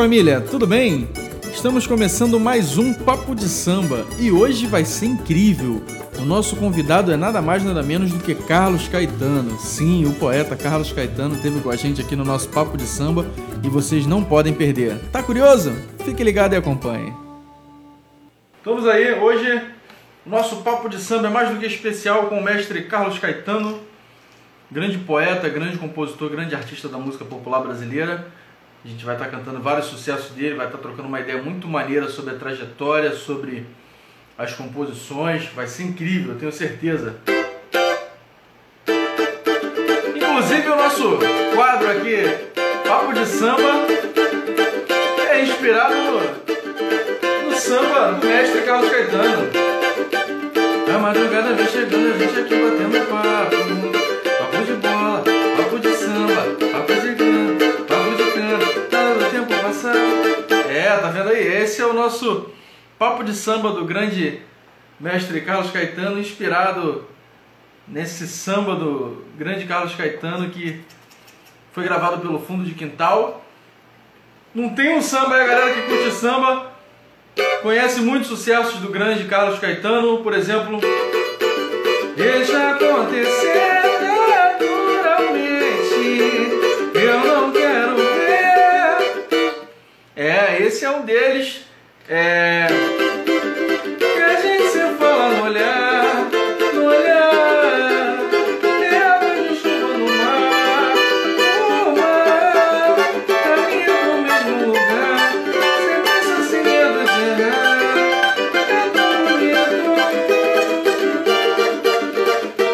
família, 0.00 0.40
tudo 0.40 0.66
bem? 0.66 1.10
Estamos 1.52 1.86
começando 1.86 2.40
mais 2.40 2.78
um 2.78 2.90
Papo 2.90 3.34
de 3.34 3.46
Samba 3.46 4.06
e 4.18 4.32
hoje 4.32 4.66
vai 4.66 4.82
ser 4.82 5.04
incrível. 5.04 5.82
O 6.18 6.22
nosso 6.22 6.56
convidado 6.56 7.12
é 7.12 7.18
nada 7.18 7.42
mais 7.42 7.62
nada 7.62 7.82
menos 7.82 8.10
do 8.10 8.18
que 8.18 8.34
Carlos 8.34 8.88
Caetano. 8.88 9.58
Sim, 9.58 10.06
o 10.06 10.14
poeta 10.14 10.56
Carlos 10.56 10.90
Caetano 10.90 11.34
esteve 11.34 11.60
com 11.60 11.68
a 11.68 11.76
gente 11.76 12.00
aqui 12.00 12.16
no 12.16 12.24
nosso 12.24 12.48
Papo 12.48 12.78
de 12.78 12.84
Samba 12.84 13.26
e 13.62 13.68
vocês 13.68 14.06
não 14.06 14.24
podem 14.24 14.54
perder. 14.54 14.96
Tá 15.12 15.22
curioso? 15.22 15.70
Fique 16.02 16.24
ligado 16.24 16.54
e 16.54 16.56
acompanhe. 16.56 17.12
Estamos 18.56 18.88
aí, 18.88 19.12
hoje 19.20 19.66
nosso 20.24 20.62
Papo 20.62 20.88
de 20.88 20.96
Samba 20.96 21.28
é 21.28 21.30
mais 21.30 21.50
do 21.50 21.58
que 21.58 21.66
especial 21.66 22.28
com 22.28 22.38
o 22.38 22.42
mestre 22.42 22.84
Carlos 22.84 23.18
Caetano, 23.18 23.78
grande 24.70 24.96
poeta, 24.96 25.46
grande 25.50 25.76
compositor, 25.76 26.30
grande 26.30 26.54
artista 26.54 26.88
da 26.88 26.96
música 26.96 27.26
popular 27.26 27.60
brasileira. 27.60 28.40
A 28.82 28.88
gente 28.88 29.04
vai 29.04 29.14
estar 29.14 29.28
cantando 29.28 29.60
vários 29.60 29.86
sucessos 29.86 30.30
dele, 30.30 30.54
vai 30.54 30.66
estar 30.66 30.78
trocando 30.78 31.06
uma 31.06 31.20
ideia 31.20 31.42
muito 31.42 31.68
maneira 31.68 32.08
sobre 32.08 32.34
a 32.34 32.38
trajetória, 32.38 33.12
sobre 33.12 33.66
as 34.38 34.54
composições. 34.54 35.46
Vai 35.54 35.66
ser 35.66 35.82
incrível, 35.82 36.32
eu 36.32 36.38
tenho 36.38 36.52
certeza. 36.52 37.16
Inclusive 40.16 40.68
o 40.68 40.76
nosso 40.76 41.18
quadro 41.54 41.90
aqui, 41.90 42.24
Papo 42.88 43.12
de 43.12 43.26
Samba, 43.26 43.86
é 45.30 45.42
inspirado 45.42 45.94
no, 45.94 47.50
no 47.50 47.56
samba 47.56 48.12
do 48.12 48.26
mestre 48.26 48.62
Carlos 48.62 48.90
Caetano. 48.90 49.50
A 50.94 50.98
madrugada 50.98 51.52
vem 51.52 51.66
chegando, 51.66 52.14
a 52.14 52.18
gente 52.18 52.40
aqui 52.40 52.54
batendo. 52.54 53.06
Papo 53.10 53.69
Esse 61.40 61.80
é 61.80 61.86
o 61.86 61.92
nosso 61.92 62.50
papo 62.98 63.24
de 63.24 63.34
samba 63.34 63.72
do 63.72 63.84
grande 63.84 64.42
mestre 64.98 65.40
Carlos 65.40 65.70
Caetano, 65.70 66.20
inspirado 66.20 67.06
nesse 67.88 68.28
samba 68.28 68.76
do 68.76 69.24
grande 69.36 69.64
Carlos 69.66 69.94
Caetano 69.94 70.50
que 70.50 70.80
foi 71.72 71.84
gravado 71.84 72.18
pelo 72.18 72.38
fundo 72.38 72.64
de 72.64 72.74
quintal. 72.74 73.44
Não 74.54 74.70
tem 74.74 74.94
um 74.96 75.02
samba 75.02 75.36
aí, 75.36 75.46
galera 75.46 75.74
que 75.74 75.82
curte 75.82 76.10
samba 76.12 76.70
conhece 77.62 78.00
muitos 78.00 78.28
sucessos 78.28 78.80
do 78.80 78.88
grande 78.88 79.24
Carlos 79.24 79.58
Caetano, 79.58 80.22
por 80.22 80.34
exemplo, 80.34 80.80
Deixa 82.16 82.72
acontecer 82.72 83.80
naturalmente, 84.28 85.40
eu 86.94 87.20
não 87.20 87.50
esse 90.70 90.84
é 90.84 90.90
um 90.90 91.02
deles. 91.04 91.64
É. 92.08 92.68
Que 93.98 94.22
a 94.22 94.40
gente 94.40 94.68
se 94.68 94.78
fala 94.98 95.30
no 95.30 95.42
olhar, 95.42 96.28
no 96.74 96.84
olhar. 96.84 98.20
É 98.80 98.96
água 98.98 99.34
de 99.34 99.56
chuva 99.56 99.98
no 99.98 100.06
mar, 100.06 100.94
no 101.84 101.96
mar. 101.96 102.96
Caminho 103.26 103.98
no 104.06 104.22
mesmo 104.22 104.66
lugar, 104.68 105.32
sem 105.84 105.98
pressa, 106.02 106.36
sem 106.48 106.62
medo 106.62 107.00
de 107.04 107.20
errar. 107.30 107.82
É 108.70 108.80
tão 108.94 109.12
bonito. 109.26 109.90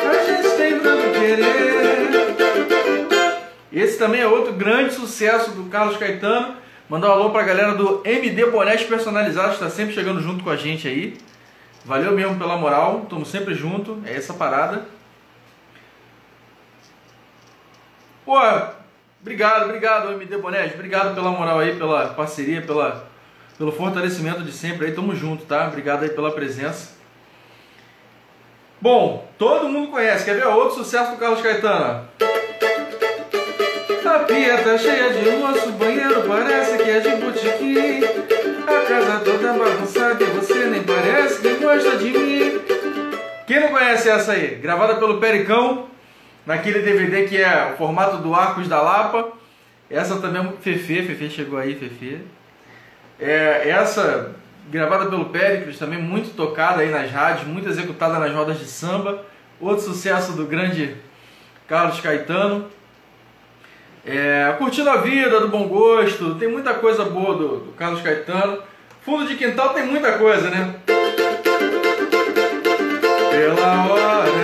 A 0.06 0.12
gente 0.26 0.48
tem 0.58 0.72
tanto 0.80 1.06
querer. 1.18 2.12
Esse 3.72 3.96
também 3.98 4.20
é 4.20 4.28
outro 4.28 4.52
grande 4.52 4.92
sucesso 4.92 5.50
do 5.52 5.64
Carlos 5.70 5.96
Caetano. 5.96 6.65
Mandar 6.88 7.08
um 7.08 7.12
alô 7.12 7.30
pra 7.30 7.42
galera 7.42 7.74
do 7.74 8.00
MD 8.04 8.46
Bonés 8.46 8.84
Personalizados, 8.84 9.54
está 9.54 9.68
sempre 9.68 9.92
chegando 9.92 10.20
junto 10.20 10.44
com 10.44 10.50
a 10.50 10.56
gente 10.56 10.86
aí. 10.86 11.18
Valeu 11.84 12.12
mesmo 12.12 12.38
pela 12.38 12.56
moral, 12.56 13.02
estamos 13.02 13.28
sempre 13.28 13.54
junto, 13.54 14.00
é 14.06 14.14
essa 14.14 14.32
parada. 14.32 14.86
Pô, 18.24 18.38
obrigado, 19.20 19.64
obrigado 19.64 20.12
MD 20.12 20.38
Bonés, 20.38 20.74
obrigado 20.74 21.12
pela 21.12 21.30
moral 21.30 21.58
aí, 21.58 21.74
pela 21.76 22.08
parceria, 22.10 22.62
pela, 22.62 23.08
pelo 23.58 23.72
fortalecimento 23.72 24.42
de 24.42 24.52
sempre 24.52 24.86
aí, 24.86 24.92
tamo 24.92 25.14
junto, 25.14 25.44
tá? 25.44 25.66
Obrigado 25.66 26.04
aí 26.04 26.10
pela 26.10 26.30
presença. 26.30 26.94
Bom, 28.80 29.28
todo 29.36 29.68
mundo 29.68 29.90
conhece, 29.90 30.24
quer 30.24 30.36
ver 30.36 30.46
outro 30.46 30.76
sucesso 30.76 31.12
do 31.12 31.16
Carlos 31.16 31.42
Caetano? 31.42 32.08
A 34.16 34.20
pia 34.20 34.56
tá 34.56 34.78
cheia 34.78 35.12
de 35.12 35.28
osso, 35.28 35.68
o 35.68 35.72
banheiro 35.72 36.22
parece 36.26 36.78
que 36.78 36.88
é 36.88 37.00
de 37.00 37.16
botiquim. 37.16 38.00
A 38.66 38.88
casa 38.88 39.20
toda 39.22 39.52
bagunçada 39.52 40.24
e 40.24 40.26
você 40.28 40.54
nem 40.68 40.82
parece 40.82 41.42
que 41.42 41.54
gosta 41.56 41.98
de 41.98 42.10
mim. 42.12 42.60
Quem 43.46 43.60
não 43.60 43.68
conhece 43.68 44.08
essa 44.08 44.32
aí? 44.32 44.54
Gravada 44.54 44.94
pelo 44.94 45.20
Pericão, 45.20 45.88
naquele 46.46 46.78
DVD 46.78 47.28
que 47.28 47.36
é 47.36 47.72
o 47.74 47.76
formato 47.76 48.16
do 48.16 48.34
Arcos 48.34 48.66
da 48.66 48.80
Lapa. 48.80 49.32
Essa 49.90 50.16
também 50.16 50.42
é 50.42 50.62
Fefe, 50.62 51.02
Fefe 51.02 51.28
chegou 51.28 51.58
aí, 51.58 51.74
Fefe. 51.74 52.22
É, 53.20 53.68
essa 53.68 54.34
gravada 54.70 55.10
pelo 55.10 55.26
Péricles, 55.26 55.78
também 55.78 56.00
muito 56.00 56.34
tocada 56.34 56.80
aí 56.80 56.90
nas 56.90 57.10
rádios, 57.10 57.46
muito 57.46 57.68
executada 57.68 58.18
nas 58.18 58.32
rodas 58.32 58.58
de 58.58 58.64
samba. 58.64 59.26
Outro 59.60 59.84
sucesso 59.84 60.32
do 60.32 60.46
grande 60.46 60.96
Carlos 61.68 62.00
Caetano. 62.00 62.74
É, 64.08 64.54
curtindo 64.56 64.88
a 64.88 64.98
vida, 64.98 65.40
do 65.40 65.48
bom 65.48 65.66
gosto, 65.66 66.36
tem 66.36 66.48
muita 66.48 66.74
coisa 66.74 67.04
boa 67.04 67.34
do, 67.34 67.48
do 67.56 67.72
Carlos 67.72 68.00
Caetano. 68.02 68.62
Fundo 69.04 69.26
de 69.26 69.34
quintal 69.34 69.70
tem 69.70 69.84
muita 69.84 70.12
coisa, 70.12 70.48
né? 70.48 70.76
Pela 73.30 73.86
hora, 73.88 74.35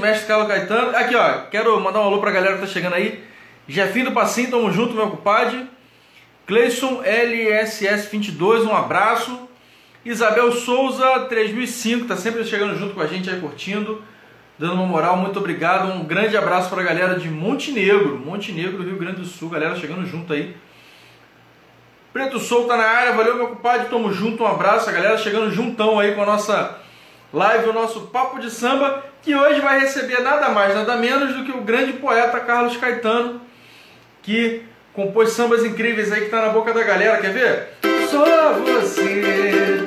mestre 0.00 0.26
Carlos 0.26 0.48
Caetano. 0.48 0.96
Aqui, 0.96 1.14
ó, 1.14 1.42
quero 1.50 1.78
mandar 1.80 2.00
um 2.00 2.04
alô 2.04 2.18
pra 2.18 2.30
galera 2.30 2.54
que 2.54 2.62
tá 2.62 2.66
chegando 2.66 2.94
aí. 2.94 3.22
Jefinho 3.68 4.06
do 4.06 4.12
Passinho, 4.12 4.50
tamo 4.50 4.72
junto, 4.72 4.94
meu 4.94 5.10
compadre. 5.10 5.68
Cleison 6.46 7.02
LSS22, 7.02 8.64
um 8.64 8.74
abraço. 8.74 9.48
Isabel 10.04 10.50
Souza 10.50 11.26
3005, 11.28 12.06
tá 12.06 12.16
sempre 12.16 12.44
chegando 12.44 12.76
junto 12.76 12.94
com 12.94 13.02
a 13.02 13.06
gente 13.06 13.28
aí, 13.28 13.38
curtindo, 13.38 14.02
dando 14.58 14.74
uma 14.74 14.86
moral, 14.86 15.16
muito 15.16 15.38
obrigado. 15.38 15.92
Um 15.92 16.04
grande 16.04 16.36
abraço 16.36 16.70
pra 16.70 16.82
galera 16.82 17.18
de 17.18 17.28
Montenegro, 17.28 18.18
Montenegro, 18.18 18.82
Rio 18.82 18.96
Grande 18.96 19.20
do 19.20 19.26
Sul, 19.26 19.50
galera 19.50 19.76
chegando 19.76 20.06
junto 20.06 20.32
aí. 20.32 20.56
Preto 22.12 22.40
Sol 22.40 22.66
tá 22.66 22.76
na 22.76 22.84
área, 22.84 23.12
valeu 23.12 23.36
meu 23.36 23.48
compadre, 23.48 23.88
tamo 23.88 24.12
junto, 24.12 24.42
um 24.42 24.46
abraço, 24.46 24.88
a 24.88 24.92
galera 24.92 25.18
chegando 25.18 25.52
juntão 25.52 26.00
aí 26.00 26.14
com 26.14 26.22
a 26.22 26.26
nossa 26.26 26.80
live, 27.32 27.68
o 27.68 27.72
nosso 27.72 28.02
Papo 28.08 28.38
de 28.38 28.50
Samba, 28.50 29.04
que 29.22 29.34
hoje 29.34 29.60
vai 29.60 29.80
receber 29.80 30.20
nada 30.20 30.48
mais, 30.48 30.74
nada 30.74 30.96
menos 30.96 31.34
do 31.34 31.44
que 31.44 31.52
o 31.52 31.62
grande 31.62 31.94
poeta 31.94 32.40
Carlos 32.40 32.76
Caetano, 32.76 33.40
que 34.22 34.62
compôs 34.92 35.32
sambas 35.32 35.64
incríveis 35.64 36.10
aí 36.12 36.22
que 36.22 36.30
tá 36.30 36.42
na 36.42 36.48
boca 36.48 36.72
da 36.72 36.82
galera, 36.82 37.18
quer 37.18 37.32
ver? 37.32 37.68
Só 38.10 38.52
você 38.54 39.79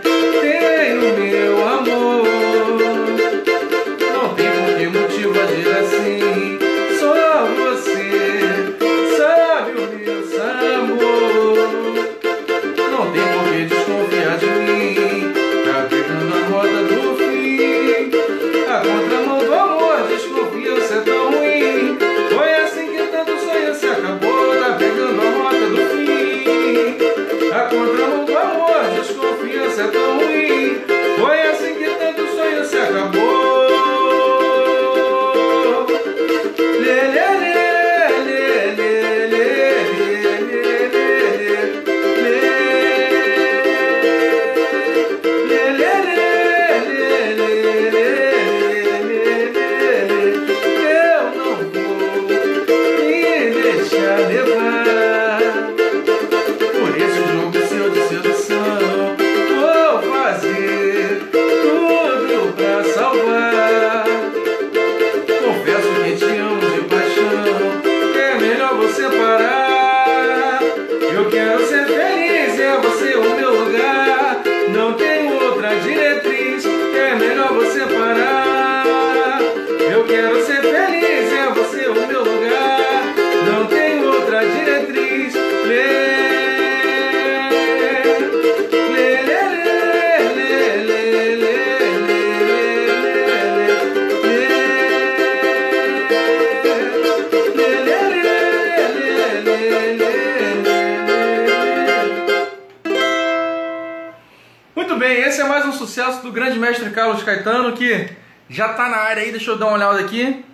esse 105.33 105.41
é 105.41 105.45
mais 105.45 105.65
um 105.65 105.71
sucesso 105.71 106.21
do 106.21 106.31
grande 106.31 106.59
mestre 106.59 106.91
Carlos 106.91 107.23
Caetano 107.23 107.73
que 107.73 108.07
já 108.47 108.69
está 108.69 108.87
na 108.87 108.97
área 108.97 109.23
aí. 109.23 109.31
Deixa 109.31 109.49
eu 109.49 109.57
dar 109.57 109.65
uma 109.65 109.77
olhada 109.77 109.99
aqui 109.99 110.45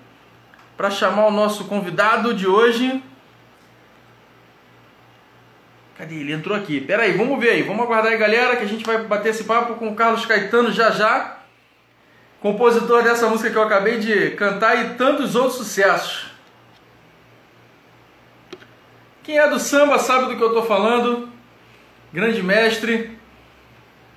para 0.78 0.90
chamar 0.90 1.28
o 1.28 1.32
nosso 1.32 1.66
convidado 1.66 2.34
de 2.34 2.48
hoje. 2.48 3.04
Cadê 5.98 6.16
ele? 6.16 6.32
Entrou 6.32 6.56
aqui. 6.56 6.80
Pera 6.80 7.04
aí, 7.04 7.12
vamos 7.12 7.38
ver 7.42 7.50
aí. 7.50 7.62
Vamos 7.62 7.84
aguardar 7.84 8.14
aí, 8.14 8.18
galera, 8.18 8.56
que 8.56 8.64
a 8.64 8.68
gente 8.68 8.86
vai 8.86 9.00
bater 9.00 9.32
esse 9.32 9.44
papo 9.44 9.74
com 9.74 9.90
o 9.90 9.96
Carlos 9.96 10.26
Caetano 10.26 10.72
já 10.72 10.92
já. 10.92 11.40
Compositor 12.40 13.04
dessa 13.04 13.28
música 13.28 13.50
que 13.50 13.58
eu 13.58 13.64
acabei 13.64 13.98
de 13.98 14.32
cantar 14.32 14.78
e 14.78 14.94
tantos 14.94 15.36
outros 15.36 15.58
sucessos. 15.58 16.32
Quem 19.24 19.38
é 19.38 19.50
do 19.50 19.60
samba 19.60 20.00
sabe 20.00 20.28
do 20.28 20.38
que 20.38 20.42
eu 20.42 20.48
estou 20.48 20.66
falando. 20.66 21.28
Grande 22.14 22.42
mestre. 22.42 23.19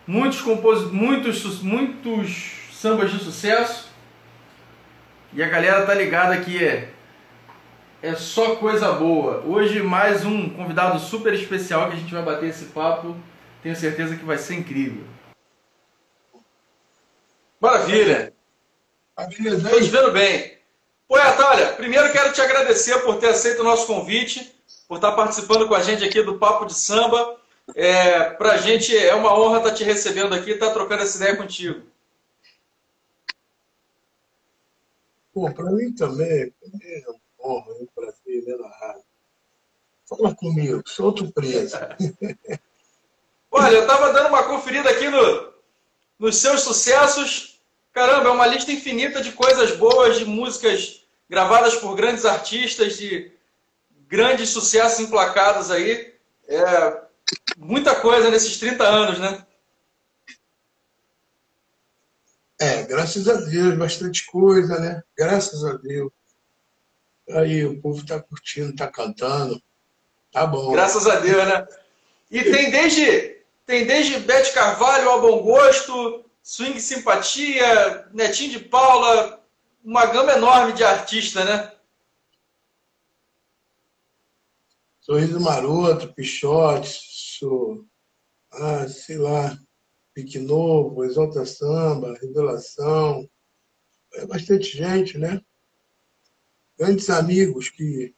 Muitos, 0.07 0.41
compos... 0.41 0.91
muitos, 0.91 1.63
muitos 1.63 2.53
sambas 2.73 3.11
de 3.11 3.19
sucesso. 3.19 3.91
E 5.33 5.43
a 5.43 5.49
galera 5.49 5.87
tá 5.87 5.95
ligada 5.95 6.41
que 6.41 6.63
é, 6.63 6.91
é 8.03 8.15
só 8.15 8.57
coisa 8.57 8.93
boa. 8.93 9.43
Hoje 9.47 9.83
mais 9.83 10.25
um 10.25 10.51
convidado 10.51 10.99
super 10.99 11.33
especial 11.33 11.89
que 11.89 11.97
a 11.97 11.99
gente 11.99 12.13
vai 12.13 12.23
bater 12.23 12.51
esse 12.51 12.67
papo. 12.67 13.17
Tenho 13.63 13.77
certeza 13.77 14.17
que 14.17 14.25
vai 14.25 14.39
ser 14.39 14.55
incrível. 14.55 15.05
Maravilha! 17.61 18.33
Estou 19.17 19.81
te 19.81 19.89
vendo 19.89 20.11
bem. 20.11 20.59
Poeta, 21.07 21.47
olha, 21.47 21.67
primeiro 21.75 22.11
quero 22.11 22.33
te 22.33 22.41
agradecer 22.41 22.99
por 23.03 23.19
ter 23.19 23.29
aceito 23.29 23.61
o 23.61 23.65
nosso 23.65 23.87
convite, 23.87 24.53
por 24.89 24.97
estar 24.97 25.13
participando 25.13 25.69
com 25.69 25.75
a 25.75 25.83
gente 25.83 26.05
aqui 26.05 26.23
do 26.23 26.39
Papo 26.39 26.67
de 26.67 26.75
Samba. 26.75 27.37
É, 27.75 28.31
Para 28.31 28.53
a 28.53 28.57
gente 28.59 28.97
é 28.97 29.15
uma 29.15 29.39
honra 29.39 29.59
estar 29.59 29.75
te 29.75 29.85
recebendo 29.85 30.35
aqui 30.35 30.51
e 30.51 30.55
estar 30.55 30.73
trocando 30.73 31.03
essa 31.03 31.17
ideia 31.17 31.37
contigo. 31.37 31.83
Pô, 35.33 35.51
para 35.53 35.71
mim 35.71 35.93
também, 35.93 36.53
é 36.83 37.05
uma 37.09 37.57
honra, 37.57 37.73
é 37.73 37.83
um 37.83 37.87
prazer 37.95 38.45
ver 38.45 38.59
na 38.59 38.69
rádio. 38.69 39.03
Fala 40.07 40.35
comigo, 40.35 40.83
solta 40.87 41.25
o 41.25 41.33
preso. 41.33 41.77
Olha, 43.51 43.77
eu 43.77 43.83
estava 43.83 44.13
dando 44.13 44.29
uma 44.29 44.43
conferida 44.45 44.91
aqui 44.91 45.09
no, 45.09 45.53
nos 46.19 46.37
seus 46.37 46.63
sucessos. 46.63 47.61
Caramba, 47.93 48.29
é 48.29 48.33
uma 48.33 48.47
lista 48.47 48.73
infinita 48.73 49.23
de 49.23 49.33
coisas 49.33 49.77
boas, 49.77 50.19
de 50.19 50.25
músicas 50.25 51.05
gravadas 51.29 51.77
por 51.77 51.95
grandes 51.95 52.25
artistas, 52.27 52.97
de 52.97 53.33
grandes 54.07 54.51
sucessos 54.51 55.01
emplacados 55.01 55.71
aí. 55.71 56.15
É, 56.47 57.03
muita 57.57 57.95
coisa 57.97 58.31
nesses 58.31 58.59
30 58.59 58.85
anos, 58.85 59.19
né? 59.19 59.47
É, 62.61 62.83
graças 62.85 63.29
a 63.29 63.35
Deus, 63.35 63.77
bastante 63.77 64.25
coisa, 64.27 64.79
né? 64.79 65.03
Graças 65.17 65.65
a 65.65 65.73
Deus. 65.75 66.13
Aí 67.31 67.65
o 67.65 67.81
povo 67.81 68.07
tá 68.07 68.21
curtindo, 68.21 68.75
tá 68.77 68.87
cantando. 68.87 69.61
Tá 70.31 70.47
bom. 70.47 70.73
Graças 70.73 71.07
a 71.07 71.17
Deus, 71.17 71.45
né? 71.45 71.67
E 72.31 72.43
tem 72.45 72.71
desde, 72.71 73.43
tem 73.67 73.85
desde 73.85 74.21
Bete 74.21 74.53
Carvalho 74.53 75.11
ao 75.11 75.21
Bom 75.21 75.43
Gosto, 75.43 76.25
Swing 76.43 76.81
Simpatia, 76.81 78.09
Netinho 78.13 78.53
de 78.53 78.59
Paula, 78.61 79.45
uma 79.85 80.07
gama 80.07 80.33
enorme 80.33 80.73
de 80.73 80.85
artistas, 80.85 81.45
né? 81.45 81.73
Sorriso 85.01 85.41
Maroto, 85.41 86.13
Pichote, 86.15 86.89
ah, 88.53 88.89
sei 88.89 89.19
lá, 89.19 89.59
Pique 90.15 90.39
Novo, 90.39 91.05
Exalta 91.05 91.45
Samba, 91.47 92.19
Revelação. 92.21 93.29
É 94.15 94.27
bastante 94.27 94.77
gente, 94.77 95.17
né? 95.19 95.41
Grandes 96.79 97.09
amigos 97.09 97.71
que, 97.71 98.15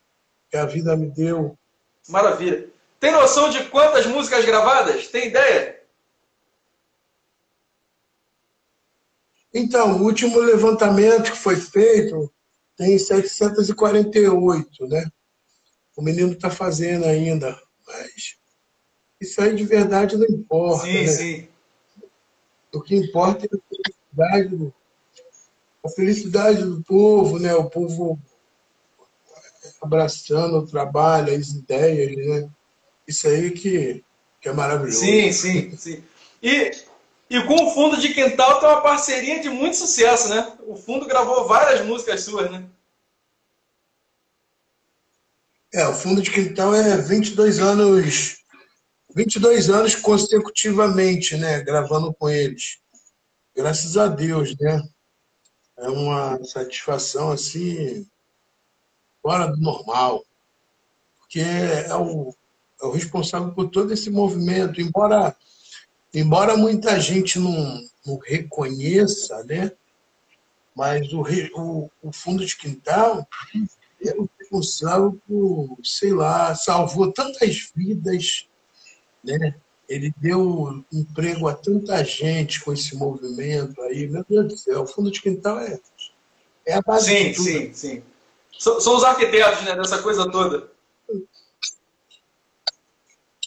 que 0.50 0.56
a 0.56 0.66
vida 0.66 0.96
me 0.96 1.10
deu. 1.10 1.58
Maravilha. 2.08 2.68
Tem 2.98 3.12
noção 3.12 3.50
de 3.50 3.68
quantas 3.68 4.06
músicas 4.06 4.44
gravadas? 4.44 5.08
Tem 5.08 5.28
ideia? 5.28 5.82
Então, 9.52 9.98
o 9.98 10.02
último 10.02 10.38
levantamento 10.40 11.30
que 11.30 11.38
foi 11.38 11.56
feito 11.56 12.32
tem 12.76 12.98
748, 12.98 14.86
né? 14.88 15.08
O 15.96 16.02
menino 16.02 16.32
está 16.32 16.50
fazendo 16.50 17.04
ainda, 17.04 17.56
mas 17.86 18.36
isso 19.20 19.40
aí 19.40 19.54
de 19.54 19.64
verdade 19.64 20.16
não 20.16 20.26
importa. 20.26 20.86
Sim, 20.86 20.92
né? 20.92 21.06
sim. 21.06 21.48
O 22.72 22.80
que 22.80 22.96
importa 22.96 23.46
é 23.46 23.48
a 23.48 23.60
felicidade 23.68 24.56
do, 24.56 24.74
a 25.84 25.88
felicidade 25.88 26.64
do 26.64 26.82
povo, 26.82 27.38
né? 27.38 27.54
O 27.54 27.68
povo 27.68 28.18
abraçando 29.80 30.58
o 30.58 30.66
trabalho, 30.66 31.34
as 31.34 31.48
ideias, 31.48 32.16
né? 32.16 32.50
Isso 33.06 33.28
aí 33.28 33.50
que, 33.50 34.02
que 34.40 34.48
é 34.48 34.52
maravilhoso. 34.52 35.00
Sim, 35.00 35.30
sim, 35.30 35.76
sim. 35.76 36.04
E, 36.42 36.72
e 37.28 37.42
com 37.44 37.54
o 37.54 37.70
Fundo 37.70 37.98
de 37.98 38.14
Quintal 38.14 38.60
tem 38.60 38.68
uma 38.68 38.80
parceria 38.80 39.40
de 39.40 39.50
muito 39.50 39.76
sucesso, 39.76 40.28
né? 40.28 40.56
O 40.66 40.74
Fundo 40.74 41.06
gravou 41.06 41.46
várias 41.46 41.84
músicas 41.84 42.22
suas, 42.22 42.50
né? 42.50 42.64
É, 45.72 45.86
o 45.86 45.94
Fundo 45.94 46.22
de 46.22 46.30
Quintal 46.30 46.74
é 46.74 46.96
22 46.96 47.58
anos 47.58 48.43
22 49.14 49.70
anos 49.70 49.94
consecutivamente, 49.94 51.36
né, 51.36 51.62
gravando 51.62 52.12
com 52.12 52.28
eles. 52.28 52.78
Graças 53.54 53.96
a 53.96 54.08
Deus, 54.08 54.56
né? 54.58 54.82
É 55.78 55.88
uma 55.88 56.42
satisfação 56.42 57.30
assim 57.30 58.06
fora 59.22 59.46
do 59.46 59.60
normal, 59.60 60.24
porque 61.18 61.40
é 61.40 61.94
o, 61.94 62.34
é 62.82 62.86
o 62.86 62.90
responsável 62.90 63.52
por 63.54 63.70
todo 63.70 63.92
esse 63.92 64.10
movimento, 64.10 64.80
embora 64.80 65.34
embora 66.12 66.56
muita 66.56 67.00
gente 67.00 67.38
não, 67.38 67.80
não 68.04 68.18
reconheça, 68.18 69.42
né? 69.44 69.72
Mas 70.74 71.12
o, 71.12 71.22
o, 71.56 71.90
o 72.02 72.12
fundo 72.12 72.44
de 72.44 72.56
quintal 72.56 73.26
é 74.04 74.12
o 74.12 74.28
responsável 74.38 75.20
por, 75.26 75.78
sei 75.82 76.12
lá, 76.12 76.54
salvou 76.54 77.12
tantas 77.12 77.70
vidas, 77.74 78.48
né? 79.24 79.54
Ele 79.88 80.14
deu 80.16 80.84
emprego 80.92 81.48
a 81.48 81.54
tanta 81.54 82.02
gente 82.04 82.60
com 82.60 82.72
esse 82.72 82.96
movimento 82.96 83.80
aí. 83.82 84.08
Meu 84.08 84.24
Deus 84.28 84.48
do 84.48 84.56
céu, 84.56 84.82
o 84.82 84.86
fundo 84.86 85.10
de 85.10 85.20
quintal 85.20 85.60
é, 85.60 85.78
é 86.66 86.74
a 86.74 86.82
base 86.82 87.10
sim, 87.10 87.30
de 87.30 87.34
tudo. 87.34 87.44
Sim, 87.44 87.72
sim, 87.74 88.02
são, 88.58 88.80
são 88.80 88.96
os 88.96 89.04
arquitetos 89.04 89.62
né, 89.62 89.76
dessa 89.76 90.02
coisa 90.02 90.30
toda. 90.30 90.72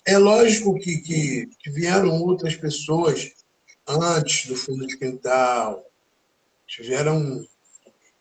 É 0.06 0.18
lógico 0.18 0.76
que, 0.76 0.98
que, 1.00 1.50
que 1.60 1.70
vieram 1.70 2.22
outras 2.22 2.56
pessoas 2.56 3.34
antes 3.88 4.48
do 4.48 4.56
fundo 4.56 4.86
de 4.86 4.98
quintal, 4.98 5.84
tiveram 6.66 7.46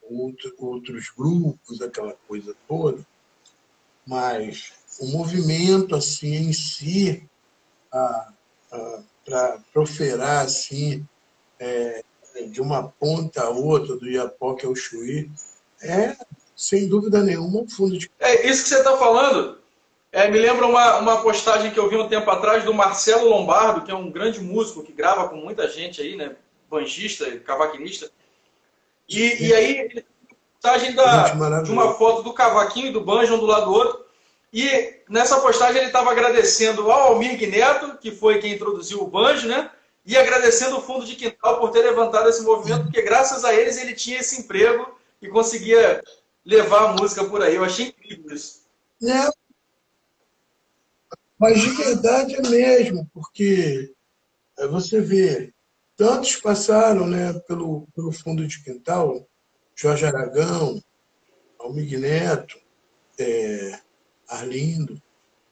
outro, 0.01 0.53
outros 0.57 1.09
grupos, 1.15 1.81
aquela 1.81 2.13
coisa 2.27 2.55
toda, 2.67 3.05
mas 4.05 4.73
o 4.99 5.07
movimento 5.07 5.95
assim 5.95 6.35
em 6.35 6.53
si 6.53 7.29
para 9.25 9.59
proferar 9.73 10.41
assim, 10.41 11.05
é, 11.59 12.03
de 12.49 12.61
uma 12.61 12.87
ponta 12.99 13.43
a 13.43 13.49
outra, 13.49 13.95
do 13.95 14.07
Iapoque 14.07 14.65
ao 14.65 14.75
Chuí, 14.75 15.29
é, 15.81 16.15
sem 16.55 16.87
dúvida 16.87 17.21
nenhuma, 17.21 17.61
um 17.61 17.69
fundo 17.69 17.97
de. 17.97 18.09
É, 18.19 18.47
isso 18.47 18.63
que 18.63 18.69
você 18.69 18.77
está 18.77 18.97
falando 18.97 19.57
é, 20.11 20.29
me 20.29 20.39
lembra 20.39 20.65
uma, 20.65 20.97
uma 20.97 21.21
postagem 21.21 21.71
que 21.71 21.79
eu 21.79 21.89
vi 21.89 21.97
um 21.97 22.07
tempo 22.07 22.29
atrás 22.31 22.63
do 22.63 22.73
Marcelo 22.73 23.29
Lombardo, 23.29 23.81
que 23.81 23.91
é 23.91 23.95
um 23.95 24.09
grande 24.09 24.39
músico 24.39 24.81
que 24.81 24.93
grava 24.93 25.27
com 25.29 25.35
muita 25.35 25.67
gente 25.67 26.01
aí, 26.01 26.15
né? 26.15 26.35
Banjista, 26.69 27.29
cavaquinista. 27.39 28.09
E, 29.07 29.47
e 29.47 29.53
aí, 29.53 30.03
postagem 30.59 30.95
da, 30.95 31.61
de 31.61 31.71
uma 31.71 31.93
foto 31.93 32.23
do 32.23 32.33
cavaquinho 32.33 32.87
e 32.87 32.91
do 32.91 33.01
banjo 33.01 33.35
um 33.35 33.39
do 33.39 33.45
lado 33.45 33.65
do 33.65 33.73
outro. 33.73 34.06
E 34.53 35.01
nessa 35.09 35.39
postagem 35.39 35.77
ele 35.77 35.87
estava 35.87 36.11
agradecendo 36.11 36.89
ao 36.91 37.13
Almir 37.13 37.37
Neto, 37.49 37.97
que 37.97 38.11
foi 38.11 38.39
quem 38.39 38.53
introduziu 38.53 39.01
o 39.01 39.07
banjo, 39.07 39.47
né? 39.47 39.69
e 40.07 40.15
agradecendo 40.15 40.77
o 40.77 40.81
fundo 40.81 41.05
de 41.05 41.17
quintal 41.17 41.59
por 41.59 41.69
ter 41.69 41.81
levantado 41.81 42.29
esse 42.29 42.41
movimento, 42.41 42.85
porque 42.85 43.01
graças 43.01 43.43
a 43.43 43.53
eles 43.53 43.77
ele 43.77 43.93
tinha 43.93 44.19
esse 44.19 44.39
emprego 44.39 44.97
e 45.21 45.27
conseguia 45.27 46.01
levar 46.45 46.85
a 46.85 46.93
música 46.93 47.25
por 47.25 47.43
aí. 47.43 47.55
Eu 47.55 47.65
achei 47.65 47.87
incrível 47.87 48.33
isso. 48.33 48.61
É. 49.03 49.29
Mas 51.37 51.59
de 51.59 51.69
verdade 51.71 52.35
é 52.35 52.41
mesmo, 52.41 53.07
porque 53.13 53.93
é, 54.57 54.65
você 54.65 55.01
vê, 55.01 55.53
tantos 55.97 56.37
passaram 56.37 57.05
né, 57.05 57.33
pelo, 57.45 57.85
pelo 57.93 58.13
fundo 58.13 58.47
de 58.47 58.63
quintal, 58.63 59.27
Jorge 59.75 60.05
Aragão, 60.05 60.81
Almig 61.59 61.97
Neto, 61.97 62.57
é, 63.19 63.79
Arlindo, 64.27 65.01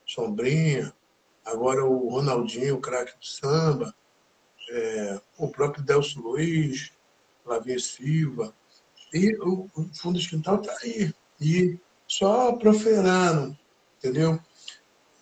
Sombrinha, 0.04 0.92
agora 1.44 1.84
o 1.84 2.08
Ronaldinho, 2.08 2.76
o 2.76 2.80
craque 2.80 3.18
do 3.18 3.24
samba, 3.24 3.94
é, 4.70 5.20
o 5.38 5.48
próprio 5.48 5.84
Delcio 5.84 6.20
Luiz, 6.20 6.92
Flavinho 7.44 7.80
Silva, 7.80 8.54
e 9.12 9.36
o, 9.38 9.68
o 9.74 9.88
fundo 9.94 10.18
de 10.18 10.28
quintal 10.28 10.60
está 10.60 10.76
aí. 10.82 11.12
E 11.40 11.78
só 12.06 12.52
proferando, 12.56 13.56
entendeu? 13.98 14.38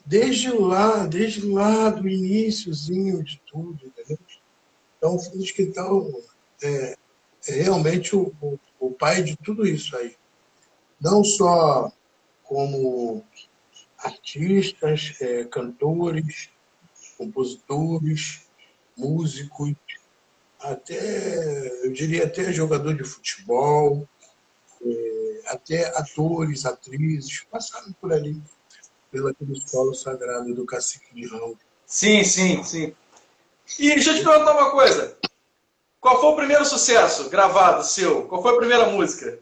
Desde 0.04 0.50
lá, 0.50 1.06
desde 1.06 1.46
lá 1.46 1.90
do 1.90 2.08
iníciozinho 2.08 3.22
de 3.22 3.40
tudo, 3.46 3.78
entendeu? 3.84 4.18
Então, 4.96 5.16
o 5.16 5.18
fundo 5.18 5.42
de 5.42 5.54
é, 6.62 6.96
é 7.48 7.52
realmente 7.52 8.14
o, 8.16 8.34
o, 8.40 8.58
o 8.78 8.90
pai 8.90 9.22
de 9.22 9.36
tudo 9.36 9.66
isso 9.66 9.96
aí. 9.96 10.16
Não 11.00 11.22
só 11.22 11.92
como 12.44 13.24
artistas, 13.98 15.16
é, 15.20 15.44
cantores, 15.44 16.50
compositores, 17.16 18.42
músicos, 18.96 19.74
até, 20.60 21.86
eu 21.86 21.92
diria 21.92 22.24
até 22.24 22.52
jogador 22.52 22.94
de 22.94 23.04
futebol, 23.04 24.08
é, 24.84 25.42
até 25.46 25.86
atores, 25.98 26.64
atrizes, 26.64 27.44
passaram 27.50 27.92
por 28.00 28.12
ali, 28.12 28.40
pela 29.10 29.30
aquele 29.30 29.60
solo 29.60 29.94
sagrado 29.94 30.54
do 30.54 30.64
cacique 30.64 31.14
de 31.14 31.26
Rão. 31.26 31.56
Sim, 31.86 32.24
sim, 32.24 32.62
sim. 32.64 32.94
E 33.78 33.88
deixa 33.90 34.10
eu 34.10 34.16
te 34.16 34.24
perguntar 34.24 34.52
uma 34.52 34.70
coisa. 34.70 35.16
Qual 36.00 36.20
foi 36.20 36.30
o 36.30 36.36
primeiro 36.36 36.64
sucesso 36.66 37.30
gravado 37.30 37.84
seu? 37.84 38.26
Qual 38.26 38.42
foi 38.42 38.52
a 38.52 38.58
primeira 38.58 38.86
música? 38.90 39.38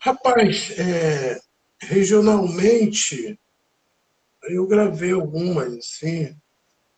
Rapaz, 0.00 0.70
é, 0.78 1.40
regionalmente, 1.80 3.38
eu 4.44 4.64
gravei 4.66 5.10
algumas, 5.10 5.72
assim, 5.74 6.36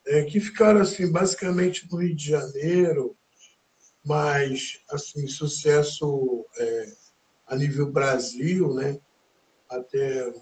é, 0.06 0.24
que 0.24 0.38
ficaram, 0.38 0.82
assim, 0.82 1.10
basicamente 1.10 1.90
no 1.90 1.98
Rio 1.98 2.14
de 2.14 2.28
Janeiro, 2.28 3.16
mas, 4.04 4.80
assim, 4.90 5.26
sucesso 5.28 6.44
é, 6.58 6.92
a 7.46 7.56
nível 7.56 7.90
Brasil, 7.90 8.74
né? 8.74 8.98
Até, 9.68 10.32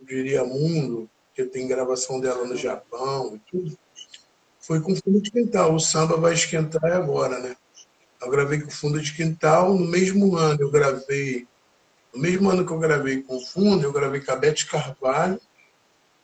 diria, 0.00 0.42
mundo, 0.42 1.08
que 1.34 1.44
tem 1.44 1.68
gravação 1.68 2.18
dela 2.18 2.46
no 2.46 2.56
Japão 2.56 3.36
e 3.36 3.38
tudo, 3.50 3.78
foi 4.58 4.80
com 4.80 4.96
Fundo 4.96 5.20
de 5.20 5.30
Quintal. 5.30 5.74
O 5.74 5.80
samba 5.80 6.16
vai 6.16 6.32
esquentar 6.32 6.92
agora, 6.92 7.38
né? 7.40 7.54
Eu 8.22 8.30
gravei 8.30 8.62
com 8.62 8.70
Fundo 8.70 8.98
de 9.02 9.14
Quintal, 9.14 9.74
no 9.74 9.84
mesmo 9.84 10.34
ano 10.34 10.62
eu 10.62 10.70
gravei 10.70 11.46
no 12.14 12.20
mesmo 12.20 12.48
ano 12.48 12.64
que 12.64 12.72
eu 12.72 12.78
gravei 12.78 13.22
com 13.22 13.36
o 13.36 13.44
Fundo, 13.44 13.84
eu 13.84 13.92
gravei 13.92 14.20
com 14.20 14.30
a 14.30 14.36
Beth 14.36 14.66
Carvalho, 14.70 15.40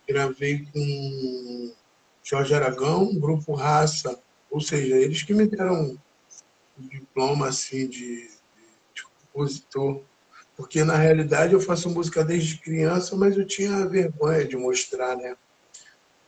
gravei 0.06 0.64
com 0.72 1.74
Jorge 2.22 2.54
Aragão, 2.54 3.14
Grupo 3.18 3.54
Raça, 3.54 4.20
ou 4.50 4.60
seja, 4.60 4.96
eles 4.96 5.22
que 5.22 5.34
me 5.34 5.46
deram 5.46 5.98
um 6.78 6.88
diploma 6.88 7.48
assim 7.48 7.88
de, 7.88 8.28
de 8.94 9.02
compositor. 9.04 10.02
Porque 10.56 10.84
na 10.84 10.96
realidade 10.96 11.54
eu 11.54 11.60
faço 11.60 11.90
música 11.90 12.24
desde 12.24 12.58
criança, 12.58 13.16
mas 13.16 13.36
eu 13.36 13.46
tinha 13.46 13.86
vergonha 13.86 14.46
de 14.46 14.56
mostrar, 14.56 15.16
né? 15.16 15.36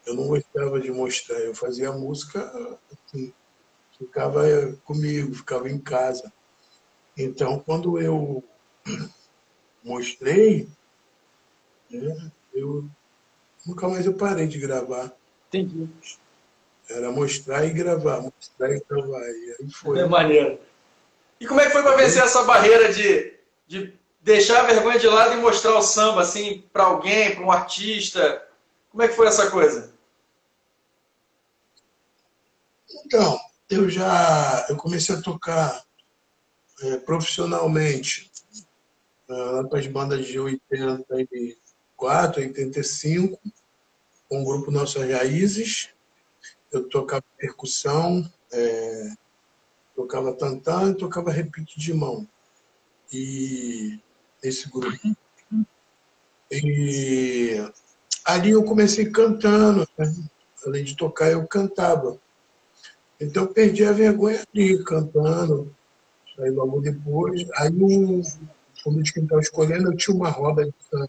Eu 0.04 0.14
não 0.14 0.26
gostava 0.26 0.81
de 0.81 0.90
mostrar, 0.90 1.38
eu 1.38 1.54
fazia 1.54 1.92
música 1.92 2.40
assim, 2.90 3.33
ficava 3.97 4.42
comigo, 4.85 5.35
ficava 5.35 5.71
em 5.71 5.78
casa. 5.78 6.33
Então, 7.16 7.61
quando 7.61 8.00
eu 8.00 8.42
mostrei, 9.82 10.68
né, 11.90 12.30
eu 12.54 12.84
nunca 13.66 13.88
mais 13.88 14.06
eu 14.06 14.14
parei 14.14 14.46
de 14.46 14.58
gravar. 14.58 15.12
Entendi. 15.48 15.88
Era 16.88 17.10
mostrar 17.10 17.64
e 17.64 17.70
gravar, 17.70 18.20
mostrar 18.20 18.70
e 18.70 18.82
gravar. 18.88 19.20
E 19.20 19.56
aí 19.60 19.70
foi. 19.70 19.98
É 19.98 20.06
maneiro. 20.06 20.58
E 21.40 21.46
como 21.46 21.60
é 21.60 21.66
que 21.66 21.72
foi 21.72 21.82
para 21.82 21.96
vencer 21.96 22.22
essa 22.22 22.44
barreira 22.44 22.92
de, 22.92 23.34
de 23.66 23.94
deixar 24.20 24.60
a 24.60 24.66
vergonha 24.66 24.98
de 24.98 25.06
lado 25.06 25.34
e 25.34 25.40
mostrar 25.40 25.76
o 25.76 25.82
samba 25.82 26.22
assim 26.22 26.64
para 26.72 26.84
alguém, 26.84 27.34
para 27.34 27.44
um 27.44 27.50
artista? 27.50 28.46
Como 28.90 29.02
é 29.02 29.08
que 29.08 29.14
foi 29.14 29.26
essa 29.26 29.50
coisa? 29.50 29.92
Então, 33.06 33.38
eu 33.68 33.88
já 33.88 34.66
eu 34.68 34.76
comecei 34.76 35.14
a 35.14 35.20
tocar 35.20 35.82
é, 36.82 36.96
profissionalmente 36.98 38.31
lá 39.32 39.64
para 39.64 39.78
as 39.78 39.86
bandas 39.86 40.26
de 40.26 40.38
84, 40.38 42.42
85, 42.42 43.40
com 44.28 44.42
o 44.42 44.44
grupo 44.44 44.70
Nossas 44.70 45.10
Raízes. 45.10 45.88
Eu 46.70 46.88
tocava 46.88 47.24
percussão, 47.36 48.30
é, 48.52 49.12
tocava 49.94 50.32
tantã 50.32 50.90
e 50.90 50.94
tocava 50.94 51.30
repique 51.30 51.78
de 51.78 51.92
mão. 51.92 52.26
E 53.12 54.00
esse 54.42 54.70
grupo. 54.70 54.96
E 56.50 57.56
ali 58.24 58.50
eu 58.50 58.64
comecei 58.64 59.10
cantando, 59.10 59.86
né? 59.96 60.14
além 60.66 60.84
de 60.84 60.96
tocar, 60.96 61.30
eu 61.30 61.46
cantava. 61.46 62.18
Então 63.20 63.46
perdi 63.46 63.84
a 63.84 63.92
vergonha 63.92 64.42
ali, 64.54 64.82
cantando. 64.84 65.74
Aí 66.38 66.50
logo 66.50 66.80
depois, 66.80 67.46
aí 67.54 67.70
o 67.70 68.22
fundo 68.82 69.02
de 69.02 69.12
quintal 69.12 69.40
escolhendo, 69.40 69.92
eu 69.92 69.96
tinha 69.96 70.16
uma 70.16 70.30
roda 70.30 70.64
de 70.64 70.74
samba 70.90 71.08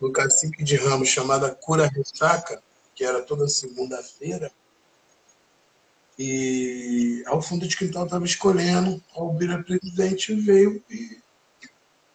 no 0.00 0.12
cacique 0.12 0.62
de 0.62 0.76
Ramos 0.76 1.08
chamada 1.08 1.54
Cura 1.54 1.86
Ressaca, 1.86 2.62
que 2.94 3.04
era 3.04 3.22
toda 3.22 3.48
segunda-feira. 3.48 4.50
E 6.18 7.22
ao 7.26 7.42
fundo 7.42 7.66
de 7.66 7.76
quintal 7.76 8.04
estava 8.04 8.24
escolhendo, 8.24 9.02
o 9.14 9.32
Bira 9.32 9.62
Presidente 9.62 10.34
veio 10.34 10.82
e 10.88 11.18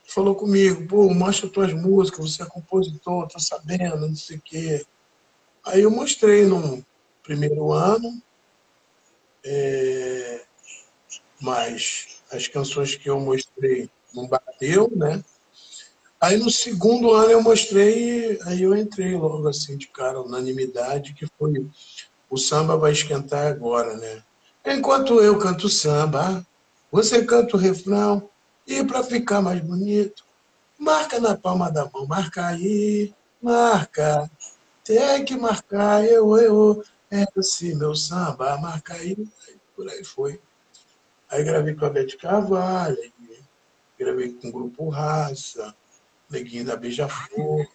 falou 0.08 0.36
comigo, 0.36 0.88
pô, 0.88 1.13
mostra 1.13 1.50
tuas 1.50 1.74
músicas, 1.74 2.32
você 2.32 2.44
é 2.44 2.46
compositor, 2.46 3.27
tô 3.27 3.39
sabendo, 3.39 4.08
não 4.08 4.15
sei 4.15 4.38
o 4.38 4.41
quê. 4.41 4.86
Aí 5.65 5.82
eu 5.82 5.91
mostrei 5.91 6.46
no 6.46 6.84
primeiro 7.22 7.72
ano, 7.72 8.22
é, 9.44 10.41
mas 11.41 12.22
as 12.32 12.48
canções 12.48 12.96
que 12.96 13.10
eu 13.10 13.20
mostrei 13.20 13.89
não 14.13 14.28
bateu, 14.28 14.92
né? 14.96 15.24
Aí 16.20 16.38
no 16.38 16.50
segundo 16.50 17.13
ano 17.13 17.32
eu 17.32 17.42
mostrei, 17.42 18.38
aí 18.44 18.63
eu 18.63 18.75
entrei 18.75 19.16
logo 19.16 19.48
assim 19.48 19.78
de 19.78 19.88
cara, 19.88 20.22
unanimidade, 20.22 21.13
que 21.13 21.25
foi 21.38 21.66
o 22.30 22.38
samba 22.38 22.78
vai 22.78 22.92
esquentar 22.92 23.48
agora, 23.48 23.96
né? 23.96 24.22
Enquanto 24.66 25.22
eu 25.22 25.39
canto 25.39 25.70
samba, 25.70 26.46
você 26.92 27.24
canta 27.24 27.56
o 27.56 27.60
refrão, 27.60 28.30
e 28.68 28.84
para 28.84 29.04
ficar 29.04 29.42
mais 29.42 29.60
bonito, 29.62 30.24
marca 30.78 31.20
na 31.20 31.36
palma 31.36 31.72
da 31.72 31.89
mão, 31.92 32.06
marca 32.06 32.46
aí, 32.46 33.13
marca, 33.42 34.30
tem 34.84 35.25
que 35.25 35.36
marcar, 35.36 36.06
eu, 36.06 36.38
eu, 36.38 36.84
é 37.10 37.25
assim 37.38 37.74
meu 37.75 37.96
samba, 37.96 38.58
marca 38.58 38.94
aí, 38.94 39.18
por 39.75 39.89
aí 39.89 40.04
foi. 40.04 40.39
Aí 41.32 41.44
gravei 41.44 41.74
com 41.74 41.86
a 41.86 41.89
Bete 41.89 42.18
Carvalho, 42.18 42.98
gravei 44.00 44.32
com 44.32 44.48
o 44.48 44.51
Grupo 44.51 44.89
Raça, 44.89 45.75
Neguinho 46.29 46.65
da 46.65 46.77
Beija-Flor. 46.77 47.68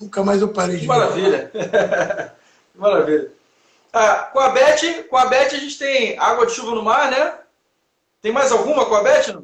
Nunca 0.00 0.22
mais 0.22 0.40
eu 0.40 0.52
parei 0.52 0.78
de 0.78 0.86
Maravilha! 0.86 1.50
Maravilha! 2.74 3.32
Ah, 3.92 4.30
com, 4.32 4.38
a 4.38 4.50
Beth, 4.50 5.04
com 5.08 5.16
a 5.16 5.26
Beth 5.26 5.54
a 5.54 5.58
gente 5.58 5.78
tem 5.78 6.18
Água 6.18 6.46
de 6.46 6.52
Chuva 6.52 6.74
no 6.74 6.82
Mar, 6.82 7.10
né? 7.10 7.38
Tem 8.20 8.30
mais 8.30 8.52
alguma 8.52 8.86
com 8.86 8.94
a 8.94 9.02
Beth? 9.02 9.42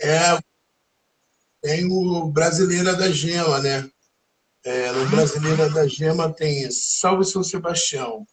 É, 0.00 0.38
tem 1.60 1.86
o 1.90 2.26
Brasileira 2.26 2.94
da 2.94 3.10
Gema, 3.10 3.58
né? 3.60 3.90
É, 4.64 4.92
no 4.92 5.10
Brasileira 5.10 5.68
da 5.68 5.86
Gema 5.86 6.32
tem 6.32 6.70
Salve 6.70 7.24
São 7.24 7.42
Sebastião. 7.42 8.26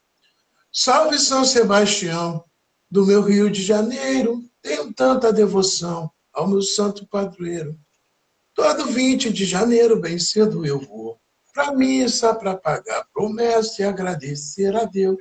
Salve 0.72 1.18
São 1.18 1.44
Sebastião, 1.44 2.46
do 2.90 3.06
meu 3.06 3.22
Rio 3.22 3.50
de 3.50 3.62
Janeiro, 3.62 4.44
tenho 4.62 4.94
tanta 4.94 5.34
devoção 5.34 6.12
ao 6.34 6.48
meu 6.48 6.62
santo 6.62 7.06
padroeiro. 7.08 7.78
Todo 8.54 8.86
20 8.86 9.32
de 9.32 9.46
janeiro, 9.46 10.00
bem 10.00 10.20
cedo, 10.20 10.66
eu 10.66 10.80
vou 10.80 11.22
Pra 11.54 11.74
missa, 11.74 12.34
para 12.34 12.56
pagar 12.56 13.06
promessa 13.14 13.82
e 13.82 13.86
agradecer 13.86 14.76
a 14.76 14.86
Deus. 14.86 15.18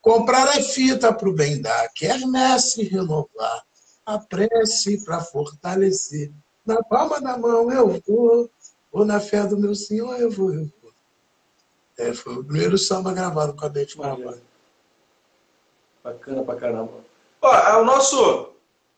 Comprar 0.00 0.48
a 0.48 0.62
fita 0.62 1.12
para 1.12 1.28
o 1.28 1.32
bem 1.32 1.60
dar, 1.60 1.88
quermesse 1.94 2.84
renovar. 2.84 3.64
A 4.06 4.18
prece 4.18 5.04
para 5.04 5.20
fortalecer. 5.20 6.32
Na 6.64 6.82
palma 6.82 7.20
da 7.20 7.36
mão 7.36 7.70
eu 7.70 8.00
vou, 8.06 8.50
ou 8.92 9.04
na 9.04 9.20
fé 9.20 9.46
do 9.46 9.58
meu 9.58 9.74
Senhor 9.74 10.18
eu 10.20 10.30
vou, 10.30 10.52
eu 10.52 10.70
vou. 10.80 10.92
É, 11.98 12.12
foi 12.14 12.34
o 12.34 12.44
primeiro 12.44 12.78
samba 12.78 13.12
gravado 13.12 13.54
com 13.54 13.64
a 13.64 13.68
Dente 13.68 13.98
Marabá. 13.98 14.34
Bacana 16.02 16.42
pra 16.42 16.56
caramba. 16.56 16.92
Ó, 17.42 17.80
o 17.80 17.84
nosso. 17.84 18.49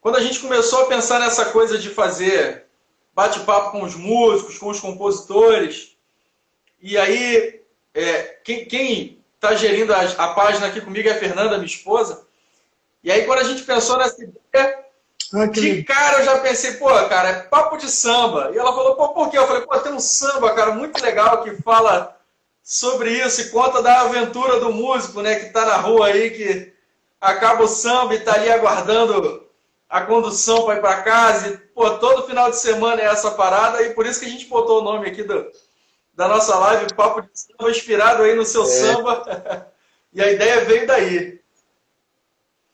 Quando 0.02 0.16
a 0.16 0.21
gente 0.21 0.40
começou 0.40 0.82
a 0.82 0.87
pensar 0.87 1.21
nessa 1.21 1.44
coisa 1.47 1.78
de 1.78 1.88
fazer 1.88 2.66
bate-papo 3.14 3.71
com 3.71 3.85
os 3.85 3.94
músicos, 3.94 4.59
com 4.59 4.68
os 4.68 4.80
compositores, 4.80 5.97
e 6.80 6.99
aí 6.99 7.61
é, 7.94 8.23
quem, 8.42 8.64
quem 8.64 9.25
tá 9.38 9.54
gerindo 9.54 9.94
a, 9.94 10.00
a, 10.00 10.35
página 10.35 10.66
aqui 10.66 10.80
comigo 10.80 11.09
é 11.09 11.12
a 11.12 11.18
Fernanda, 11.18 11.56
minha 11.56 11.66
esposa. 11.66 12.26
E 13.04 13.12
aí 13.12 13.25
quando 13.25 13.38
a 13.38 13.45
gente 13.45 13.62
pensou 13.62 13.97
nessa 13.97 14.25
ideia, 14.25 14.84
ah, 15.34 15.47
de 15.47 15.84
cara 15.84 16.19
eu 16.19 16.25
já 16.25 16.38
pensei, 16.41 16.73
pô, 16.75 16.88
cara, 17.08 17.28
é 17.28 17.43
papo 17.45 17.76
de 17.76 17.88
samba. 17.88 18.50
E 18.52 18.58
ela 18.58 18.75
falou, 18.75 18.97
pô, 18.97 19.10
por 19.10 19.30
quê? 19.30 19.38
Eu 19.38 19.47
falei, 19.47 19.62
pô, 19.62 19.78
tem 19.78 19.93
um 19.93 20.00
samba, 20.00 20.52
cara, 20.52 20.73
muito 20.73 21.00
legal 21.00 21.45
que 21.45 21.62
fala 21.62 22.19
sobre 22.60 23.12
isso 23.25 23.41
e 23.41 23.50
conta 23.50 23.80
da 23.80 24.00
aventura 24.00 24.58
do 24.58 24.73
músico, 24.73 25.23
né, 25.23 25.36
que 25.36 25.50
tá 25.50 25.65
na 25.65 25.76
rua 25.76 26.08
aí, 26.08 26.30
que 26.30 26.73
acaba 27.21 27.62
o 27.62 27.69
samba 27.69 28.17
e 28.17 28.21
tá 28.21 28.34
ali 28.34 28.50
aguardando 28.50 29.51
a 29.93 30.07
condução 30.07 30.65
para 30.65 30.78
ir 30.78 30.81
para 30.81 31.02
casa. 31.02 31.49
E, 31.49 31.57
pô, 31.59 31.99
todo 31.99 32.26
final 32.26 32.50
de 32.50 32.57
semana 32.57 33.02
é 33.02 33.05
essa 33.05 33.31
parada 33.33 33.83
e 33.83 33.93
por 33.93 34.07
isso 34.07 34.21
que 34.21 34.26
a 34.26 34.28
gente 34.31 34.47
botou 34.47 34.81
o 34.81 34.85
nome 34.85 35.07
aqui 35.07 35.23
do, 35.23 35.52
da 36.15 36.26
nossa 36.26 36.59
live, 36.59 36.95
Papo 36.95 37.21
de 37.21 37.28
Samba, 37.35 37.71
inspirado 37.71 38.23
aí 38.23 38.35
no 38.35 38.47
seu 38.47 38.63
é. 38.63 38.67
samba. 38.67 39.71
e 40.15 40.23
a 40.23 40.33
ideia 40.33 40.65
veio 40.65 40.87
daí. 40.87 41.41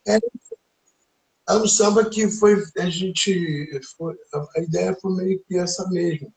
É, 0.06 0.16
é 1.48 1.54
um 1.54 1.66
samba 1.66 2.08
que 2.08 2.30
foi, 2.30 2.62
a 2.78 2.88
gente, 2.88 3.68
foi, 3.96 4.14
a 4.54 4.60
ideia 4.60 4.96
foi 5.02 5.12
meio 5.16 5.40
que 5.40 5.58
essa 5.58 5.88
mesmo. 5.88 6.32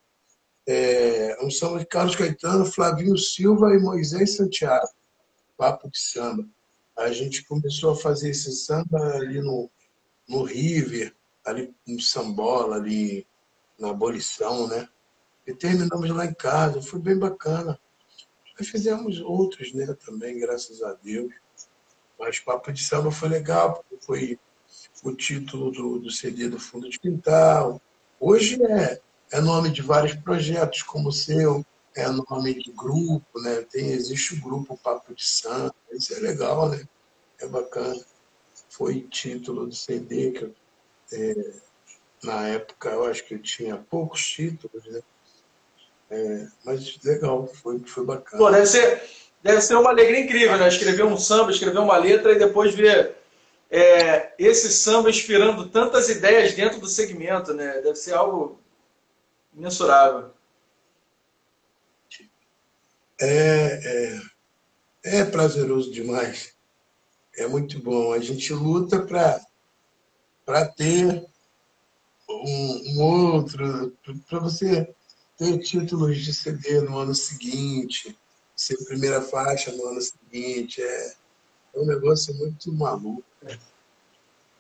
É 0.68 1.38
um 1.44 1.52
samba 1.52 1.78
de 1.78 1.86
Carlos 1.86 2.16
Caetano, 2.16 2.66
Flavinho 2.66 3.18
Silva 3.18 3.74
e 3.76 3.80
Moisés 3.80 4.36
Santiago, 4.36 4.90
Papo 5.56 5.90
de 5.92 6.00
Samba 6.00 6.44
a 6.98 7.12
gente 7.12 7.44
começou 7.46 7.92
a 7.92 7.96
fazer 7.96 8.30
esse 8.30 8.52
samba 8.52 9.16
ali 9.16 9.42
no, 9.42 9.70
no 10.28 10.44
River, 10.44 11.14
ali 11.46 11.74
no 11.88 12.00
Sambola, 12.00 12.78
ali 12.78 13.26
na 13.80 13.90
abolição, 13.90 14.68
né? 14.68 14.88
E 15.46 15.54
terminamos 15.54 16.10
lá 16.12 16.26
em 16.26 16.34
casa, 16.34 16.82
foi 16.82 17.00
bem 17.00 17.18
bacana. 17.18 17.80
Aí 18.60 18.66
fizemos 18.66 19.20
outros, 19.20 19.74
né, 19.74 19.96
também, 20.06 20.40
graças 20.40 20.84
a 20.84 20.94
Deus. 20.94 21.34
Mas 22.20 22.40
Papo 22.40 22.72
de 22.72 22.84
Samba 22.84 23.12
foi 23.12 23.30
legal, 23.30 23.74
porque 23.74 24.06
foi 24.06 24.40
o 25.04 25.16
título 25.16 25.72
do, 25.72 26.00
do 26.00 26.12
CD 26.12 26.48
do 26.48 26.60
Fundo 26.60 26.88
de 26.88 27.00
Quintal. 27.00 27.82
Hoje 28.20 28.64
é, 28.64 29.02
é 29.32 29.42
nome 29.42 29.72
de 29.72 29.82
vários 29.82 30.14
projetos, 30.14 30.84
como 30.84 31.10
o 31.10 31.12
seu, 31.12 31.66
é 31.96 32.08
nome 32.08 32.54
de 32.54 32.72
grupo, 32.72 33.42
né? 33.42 33.62
Tem, 33.64 33.92
existe 33.92 34.36
o 34.36 34.42
grupo 34.42 34.78
Papo 34.78 35.16
de 35.16 35.26
Samba, 35.26 35.74
isso 35.92 36.14
é 36.14 36.20
legal, 36.20 36.70
né? 36.70 36.88
É 37.40 37.48
bacana. 37.48 38.00
Foi 38.82 39.00
título 39.02 39.68
do 39.68 39.76
CD 39.76 40.32
que 40.32 40.44
eu, 40.44 40.56
é, 41.14 41.54
na 42.24 42.48
época 42.48 42.90
eu 42.90 43.06
acho 43.06 43.24
que 43.24 43.36
eu 43.36 43.40
tinha 43.40 43.78
poucos 43.78 44.26
títulos, 44.26 44.84
né? 44.88 45.02
É, 46.10 46.48
mas 46.66 46.98
legal, 47.04 47.46
foi, 47.46 47.78
foi 47.86 48.04
bacana. 48.04 48.44
Pô, 48.44 48.50
deve 48.50 48.66
ser, 48.66 49.08
deve 49.44 49.62
ser 49.62 49.76
uma 49.76 49.92
alegria 49.92 50.22
incrível, 50.22 50.58
né? 50.58 50.68
Escrever 50.68 51.06
um 51.06 51.16
samba, 51.16 51.52
escrever 51.52 51.78
uma 51.78 51.96
letra 51.96 52.32
e 52.32 52.40
depois 52.40 52.74
ver 52.74 53.18
é, 53.70 54.34
esse 54.40 54.72
samba 54.72 55.12
inspirando 55.12 55.70
tantas 55.70 56.10
ideias 56.10 56.56
dentro 56.56 56.80
do 56.80 56.88
segmento, 56.88 57.54
né? 57.54 57.82
Deve 57.82 57.98
ser 57.98 58.16
algo 58.16 58.60
imensurável. 59.56 60.32
É, 63.20 64.20
é, 65.04 65.20
é 65.20 65.26
prazeroso 65.26 65.92
demais. 65.92 66.60
É 67.38 67.48
muito 67.48 67.80
bom. 67.82 68.14
A 68.14 68.20
gente 68.20 68.54
luta 68.54 69.02
para 70.46 70.66
ter 70.68 71.26
um, 72.30 72.96
um 72.96 73.02
outro, 73.02 73.96
para 74.30 74.40
você 74.40 74.94
ter 75.38 75.58
títulos 75.60 76.18
de 76.18 76.34
CD 76.34 76.82
no 76.82 76.98
ano 76.98 77.16
seguinte, 77.16 78.18
ser 78.56 78.78
primeira 78.86 79.22
faixa 79.22 79.72
no 79.72 79.88
ano 79.88 80.02
seguinte. 80.02 80.82
É, 80.82 81.14
é 81.76 81.80
um 81.80 81.86
negócio 81.86 82.34
muito 82.36 82.72
maluco. 82.72 83.24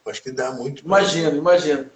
Acho 0.05 0.23
que 0.23 0.31
dá 0.31 0.51
muito. 0.51 0.83
Imagino, 0.83 1.37
imagino. 1.37 1.89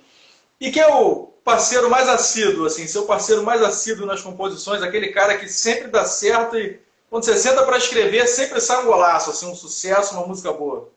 E 0.59 0.71
quem 0.71 0.81
é 0.81 0.87
o 0.87 1.27
parceiro 1.43 1.89
mais 1.89 2.07
assíduo, 2.07 2.65
assim, 2.65 2.87
seu 2.87 3.05
parceiro 3.05 3.43
mais 3.43 3.61
assíduo 3.61 4.05
nas 4.05 4.21
composições, 4.21 4.81
aquele 4.81 5.09
cara 5.09 5.37
que 5.37 5.49
sempre 5.49 5.87
dá 5.87 6.05
certo 6.05 6.57
e 6.57 6.79
quando 7.09 7.23
você 7.23 7.37
senta 7.37 7.65
para 7.65 7.77
escrever, 7.77 8.27
sempre 8.27 8.59
sai 8.59 8.83
um 8.83 8.87
golaço, 8.87 9.29
assim, 9.29 9.45
um 9.45 9.55
sucesso, 9.55 10.15
uma 10.15 10.27
música 10.27 10.51
boa. 10.51 10.91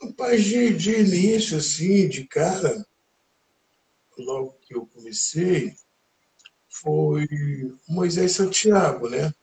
Rapaz, 0.00 0.44
de, 0.44 0.74
de 0.74 1.00
início, 1.00 1.58
assim, 1.58 2.08
de 2.08 2.24
cara, 2.24 2.86
logo 4.16 4.56
que 4.60 4.74
eu 4.74 4.86
comecei, 4.86 5.74
foi 6.68 7.26
Moisés 7.88 8.32
Santiago, 8.32 9.08
né? 9.08 9.34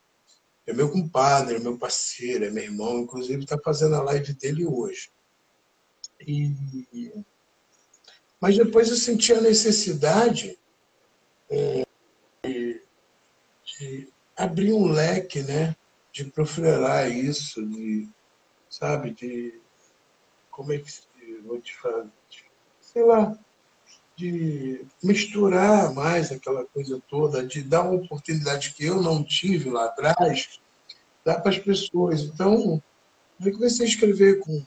É 0.66 0.72
meu 0.72 0.90
compadre, 0.90 1.56
é 1.56 1.60
meu 1.60 1.78
parceiro, 1.78 2.46
é 2.46 2.50
meu 2.50 2.64
irmão, 2.64 3.00
inclusive 3.00 3.44
está 3.44 3.58
fazendo 3.58 3.96
a 3.96 4.04
live 4.04 4.34
dele 4.34 4.66
hoje. 4.66 5.12
E... 6.22 6.54
Mas 8.40 8.56
depois 8.58 8.90
eu 8.90 8.96
senti 8.96 9.34
a 9.34 9.42
necessidade 9.42 10.58
é, 11.50 11.83
de 13.78 14.08
abrir 14.36 14.74
um 14.74 14.88
leque, 14.88 15.42
né? 15.44 15.76
De 16.12 16.26
profilar 16.26 17.10
isso, 17.10 17.66
de, 17.66 18.08
sabe, 18.70 19.12
de 19.12 19.60
como 20.52 20.74
é 20.74 20.78
que 20.78 20.92
vou 21.44 21.60
te 21.60 21.76
falar, 21.76 22.08
sei 22.80 23.04
lá, 23.04 23.38
de 24.16 24.86
misturar 25.04 25.94
mais 25.94 26.32
aquela 26.32 26.66
coisa 26.66 27.02
toda, 27.10 27.46
de 27.46 27.64
dar 27.64 27.82
uma 27.82 27.96
oportunidade 27.96 28.74
que 28.74 28.86
eu 28.86 29.02
não 29.02 29.24
tive 29.24 29.70
lá 29.70 29.86
atrás, 29.86 30.60
dar 31.26 31.42
para 31.42 31.52
as 31.52 31.60
pessoas. 31.60 32.22
Então, 32.22 32.82
eu 33.44 33.52
comecei 33.54 33.86
a 33.86 33.90
escrever 33.90 34.40
com 34.40 34.66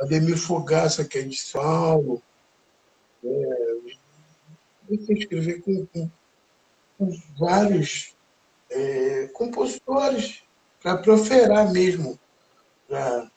Ademir 0.00 0.38
Fogaça, 0.38 1.04
que 1.04 1.18
é 1.18 1.22
de 1.22 1.36
São 1.36 1.60
Paulo, 1.60 2.22
é, 3.24 3.76
comecei 4.86 5.16
a 5.16 5.18
escrever 5.18 5.60
com, 5.62 5.86
com, 5.86 6.10
com 6.96 7.20
vários 7.36 8.14
é, 8.70 9.28
compositores 9.32 10.42
para 10.82 10.96
proferar 10.96 11.70
mesmo, 11.72 12.18
para 12.86 13.30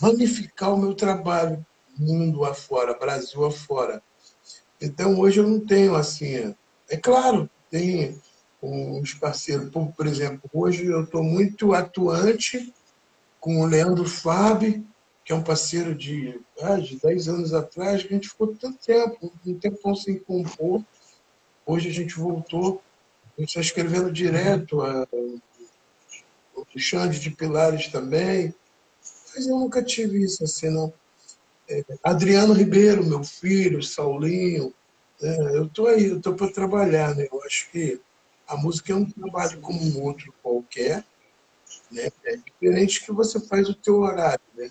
ramificar 0.00 0.74
o 0.74 0.78
meu 0.78 0.94
trabalho 0.94 1.64
mundo 1.98 2.44
afora, 2.44 2.98
Brasil 2.98 3.44
afora. 3.44 4.02
Então 4.80 5.18
hoje 5.18 5.40
eu 5.40 5.48
não 5.48 5.60
tenho 5.60 5.94
assim, 5.94 6.54
é 6.88 6.96
claro, 6.96 7.50
tem 7.70 8.20
uns 8.62 9.14
parceiros, 9.14 9.70
por, 9.70 10.06
exemplo, 10.06 10.48
hoje 10.52 10.86
eu 10.86 11.04
estou 11.04 11.22
muito 11.22 11.74
atuante 11.74 12.72
com 13.40 13.60
o 13.60 13.66
Leandro 13.66 14.08
Fábio, 14.08 14.84
que 15.24 15.32
é 15.32 15.36
um 15.36 15.42
parceiro 15.42 15.94
de, 15.94 16.40
ah, 16.62 16.76
de 16.76 16.98
10 16.98 17.28
anos 17.28 17.54
atrás, 17.54 18.02
que 18.02 18.08
a 18.08 18.12
gente 18.12 18.28
ficou 18.28 18.56
tanto 18.56 18.78
tempo, 18.78 19.32
um 19.46 19.54
tempo 19.54 19.94
sem 19.94 20.18
compor. 20.18 20.82
Hoje 21.66 21.88
a 21.88 21.92
gente 21.92 22.14
voltou 22.14 22.82
eu 23.38 23.44
estou 23.44 23.62
escrevendo 23.62 24.12
direto, 24.12 24.82
a, 24.82 25.06
o 25.12 26.66
Xande 26.76 27.20
de 27.20 27.30
Pilares 27.30 27.86
também, 27.86 28.52
mas 29.34 29.46
eu 29.46 29.56
nunca 29.56 29.82
tive 29.82 30.22
isso 30.22 30.42
assim, 30.42 30.70
não. 30.70 30.92
É, 31.70 31.84
Adriano 32.02 32.52
Ribeiro, 32.52 33.06
meu 33.06 33.22
filho, 33.22 33.82
Saulinho, 33.82 34.74
é, 35.22 35.56
eu 35.56 35.66
estou 35.66 35.86
aí, 35.86 36.06
eu 36.06 36.16
estou 36.16 36.34
para 36.34 36.52
trabalhar, 36.52 37.14
né? 37.14 37.28
Eu 37.30 37.42
acho 37.44 37.70
que 37.70 38.00
a 38.46 38.56
música 38.56 38.92
é 38.92 38.96
um 38.96 39.08
trabalho 39.08 39.60
como 39.60 39.80
um 39.80 40.02
outro 40.02 40.34
qualquer, 40.42 41.04
né? 41.92 42.08
É 42.24 42.36
diferente 42.36 43.04
que 43.04 43.12
você 43.12 43.38
faz 43.38 43.68
o 43.68 43.74
teu 43.74 44.00
horário, 44.00 44.44
né? 44.56 44.70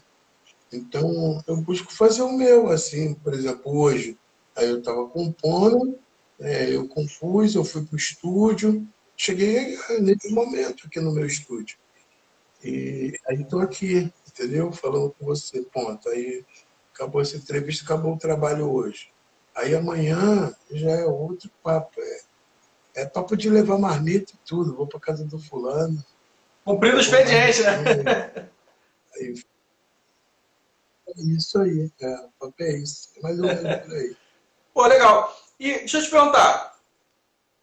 Então, 0.74 1.42
eu 1.48 1.56
busco 1.56 1.94
fazer 1.94 2.22
o 2.24 2.34
meu, 2.34 2.70
assim, 2.70 3.14
por 3.14 3.34
exemplo, 3.34 3.78
hoje, 3.78 4.18
aí 4.56 4.68
eu 4.68 4.80
estava 4.80 5.08
compondo, 5.08 5.98
é, 6.40 6.76
eu 6.76 6.88
compus, 6.88 7.56
eu 7.56 7.64
fui 7.64 7.84
para 7.84 7.96
o 7.96 7.98
estúdio, 7.98 8.88
cheguei 9.16 9.78
nesse 10.00 10.32
momento 10.32 10.86
aqui 10.86 11.00
no 11.00 11.12
meu 11.12 11.26
estúdio. 11.26 11.78
E 12.64 13.18
aí 13.28 13.42
estou 13.42 13.62
aqui, 13.62 14.12
entendeu? 14.28 14.72
Falando 14.72 15.12
com 15.12 15.26
você, 15.26 15.62
ponto. 15.64 16.08
Aí 16.10 16.46
acabou 16.94 17.22
essa 17.22 17.38
entrevista, 17.38 17.84
acabou 17.84 18.14
o 18.14 18.20
trabalho 18.20 18.70
hoje. 18.70 19.10
Aí 19.56 19.74
amanhã 19.74 20.56
já 20.72 20.92
é 20.92 21.06
outro 21.06 21.50
papo. 21.64 22.00
É, 22.00 23.02
é 23.02 23.06
papo 23.06 23.36
de 23.36 23.50
levar 23.50 23.78
marmita 23.78 24.34
e 24.34 24.48
tudo. 24.48 24.76
Vou 24.76 24.88
para 24.88 25.00
casa 25.00 25.26
do 25.26 25.40
fulano. 25.40 26.04
Cumprindo 26.64 26.98
o 26.98 27.00
expediente, 27.00 27.64
né? 27.64 28.50
Aí, 29.16 29.34
é 31.08 31.22
isso 31.36 31.60
aí, 31.60 31.92
é, 32.02 32.16
o 32.20 32.30
papo 32.40 32.56
é 32.60 32.78
isso. 32.78 33.10
Mais 33.24 33.40
ou 33.40 33.46
menos 33.46 33.62
por 33.62 33.94
aí. 33.96 34.16
Pô, 34.78 34.86
legal. 34.86 35.36
E 35.60 35.74
deixa 35.74 35.98
eu 35.98 36.04
te 36.04 36.12
perguntar. 36.12 36.78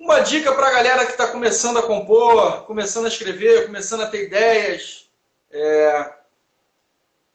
Uma 0.00 0.18
dica 0.18 0.52
para 0.52 0.66
a 0.66 0.72
galera 0.72 1.06
que 1.06 1.12
está 1.12 1.28
começando 1.28 1.78
a 1.78 1.82
compor, 1.84 2.62
começando 2.62 3.04
a 3.04 3.08
escrever, 3.08 3.66
começando 3.66 4.00
a 4.00 4.08
ter 4.08 4.24
ideias. 4.24 5.08
É... 5.48 6.12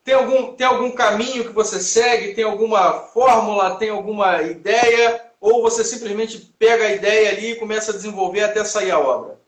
Tem, 0.04 0.15
algum, 0.15 0.54
tem 0.54 0.68
algum 0.68 0.92
caminho 0.92 1.46
que 1.46 1.54
você 1.54 1.80
segue? 1.80 2.34
Tem 2.34 2.44
alguma 2.44 2.92
fórmula? 3.08 3.78
Tem 3.78 3.89
alguma 3.89 4.42
ideia? 4.42 5.32
Ou 5.39 5.62
você 5.62 5.86
simplesmente 5.86 6.54
pega 6.60 6.84
a 6.84 6.92
ideia 6.92 7.30
ali 7.30 7.52
e 7.52 7.56
começa 7.56 7.92
a 7.92 7.96
desenvolver 7.96 8.44
até 8.44 8.65
sair 8.65 8.92
a 8.92 9.00
obra? 9.00 9.39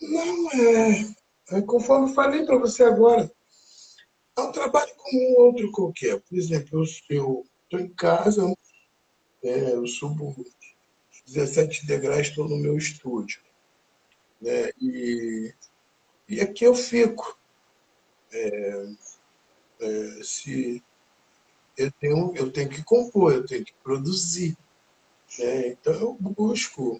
Não, 0.00 0.48
é, 0.52 1.58
é 1.58 1.62
conforme 1.62 2.14
falei 2.14 2.46
para 2.46 2.56
você 2.56 2.84
agora. 2.84 3.28
É 4.40 4.42
um 4.42 4.52
trabalho 4.52 4.90
como 4.96 5.20
um 5.20 5.40
outro 5.42 5.70
qualquer. 5.70 6.18
Por 6.18 6.38
exemplo, 6.38 6.82
eu 7.10 7.44
estou 7.62 7.78
em 7.78 7.90
casa, 7.90 8.42
é, 9.42 9.74
eu 9.74 9.86
subo 9.86 10.34
17 11.26 11.86
degraus, 11.86 12.28
estou 12.28 12.48
no 12.48 12.56
meu 12.56 12.74
estúdio. 12.78 13.42
Né? 14.40 14.70
E, 14.80 15.54
e 16.26 16.40
aqui 16.40 16.64
eu 16.64 16.74
fico. 16.74 17.38
É, 18.32 18.86
é, 19.80 20.22
se 20.22 20.82
eu 21.76 21.92
tenho, 21.92 22.34
eu 22.34 22.50
tenho 22.50 22.70
que 22.70 22.82
compor, 22.82 23.34
eu 23.34 23.44
tenho 23.44 23.62
que 23.62 23.74
produzir. 23.82 24.56
Né? 25.38 25.68
Então 25.68 25.92
eu 25.92 26.14
busco 26.14 26.98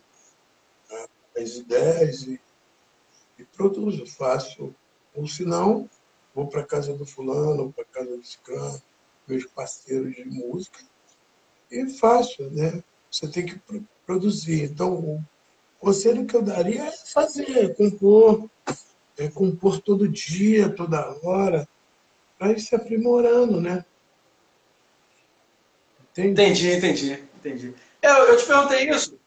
as 1.34 1.54
ideias 1.54 2.24
e, 2.24 2.38
e 3.38 3.44
produzo, 3.46 4.04
faço. 4.04 4.74
Ou 5.14 5.26
se 5.26 5.44
não, 5.46 5.88
vou 6.40 6.48
para 6.48 6.64
casa 6.64 6.94
do 6.94 7.04
fulano, 7.04 7.72
para 7.72 7.84
casa 7.84 8.16
do 8.16 8.24
ciclano, 8.24 8.80
meus 9.28 9.44
parceiros 9.44 10.14
de 10.14 10.24
música, 10.24 10.80
e 11.70 11.86
faço, 11.90 12.42
né? 12.50 12.82
Você 13.10 13.28
tem 13.28 13.44
que 13.44 13.60
produzir. 14.06 14.64
Então, 14.64 14.94
o 14.94 15.24
conselho 15.78 16.26
que 16.26 16.34
eu 16.34 16.42
daria 16.42 16.86
é 16.86 16.92
fazer, 16.92 17.50
é 17.58 17.68
compor, 17.68 18.48
é 19.18 19.28
compor 19.28 19.80
todo 19.80 20.08
dia, 20.08 20.70
toda 20.70 21.14
hora, 21.22 21.68
para 22.38 22.52
ir 22.52 22.60
se 22.60 22.74
aprimorando, 22.74 23.60
né? 23.60 23.84
Entende? 26.10 26.30
Entendi, 26.30 26.72
entendi, 26.72 27.24
entendi. 27.38 27.74
Eu, 28.02 28.14
eu 28.14 28.36
te 28.38 28.46
perguntei 28.46 28.90
isso 28.90 29.18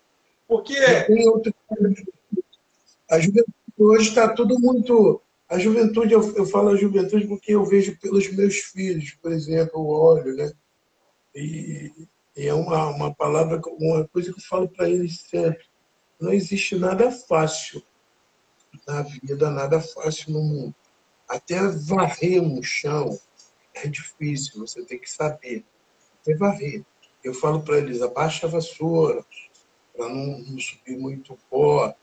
porque... 0.48 0.76
Tem 1.06 1.30
outro... 1.30 1.54
A 3.10 3.20
juventude 3.20 3.54
hoje 3.78 4.10
está 4.10 4.34
tudo 4.34 4.60
muito... 4.60 5.22
A 5.54 5.60
juventude, 5.60 6.14
eu, 6.14 6.36
eu 6.36 6.46
falo 6.46 6.70
a 6.70 6.76
juventude 6.76 7.28
porque 7.28 7.54
eu 7.54 7.64
vejo 7.64 7.98
pelos 8.00 8.32
meus 8.32 8.56
filhos, 8.58 9.12
por 9.22 9.32
exemplo, 9.32 9.80
o 9.80 9.90
óleo, 9.90 10.36
né? 10.36 10.52
E 11.36 11.92
e 12.36 12.48
é 12.48 12.54
uma, 12.54 12.88
uma 12.88 13.14
palavra, 13.14 13.62
uma 13.78 14.08
coisa 14.08 14.34
que 14.34 14.40
eu 14.40 14.44
falo 14.44 14.68
para 14.68 14.90
eles 14.90 15.22
sempre. 15.22 15.66
Não 16.20 16.34
existe 16.34 16.76
nada 16.76 17.12
fácil 17.12 17.84
na 18.88 19.04
vida, 19.04 19.52
nada 19.52 19.80
fácil 19.80 20.34
no 20.34 20.42
mundo. 20.42 20.76
Até 21.28 21.60
varrer 21.62 22.42
um 22.42 22.62
chão 22.64 23.20
é 23.76 23.88
difícil, 23.88 24.60
você 24.60 24.84
tem 24.84 25.00
que 25.00 25.10
saber. 25.10 25.64
Até 26.22 26.36
varrer. 26.36 26.84
Eu 27.24 27.34
falo 27.34 27.62
para 27.62 27.78
eles, 27.78 28.02
abaixa 28.02 28.48
a 28.48 28.50
vassoura, 28.50 29.24
para 29.96 30.10
não, 30.10 30.40
não, 30.40 30.60
subir 30.60 30.98
muito 30.98 31.38
pó, 31.50 31.94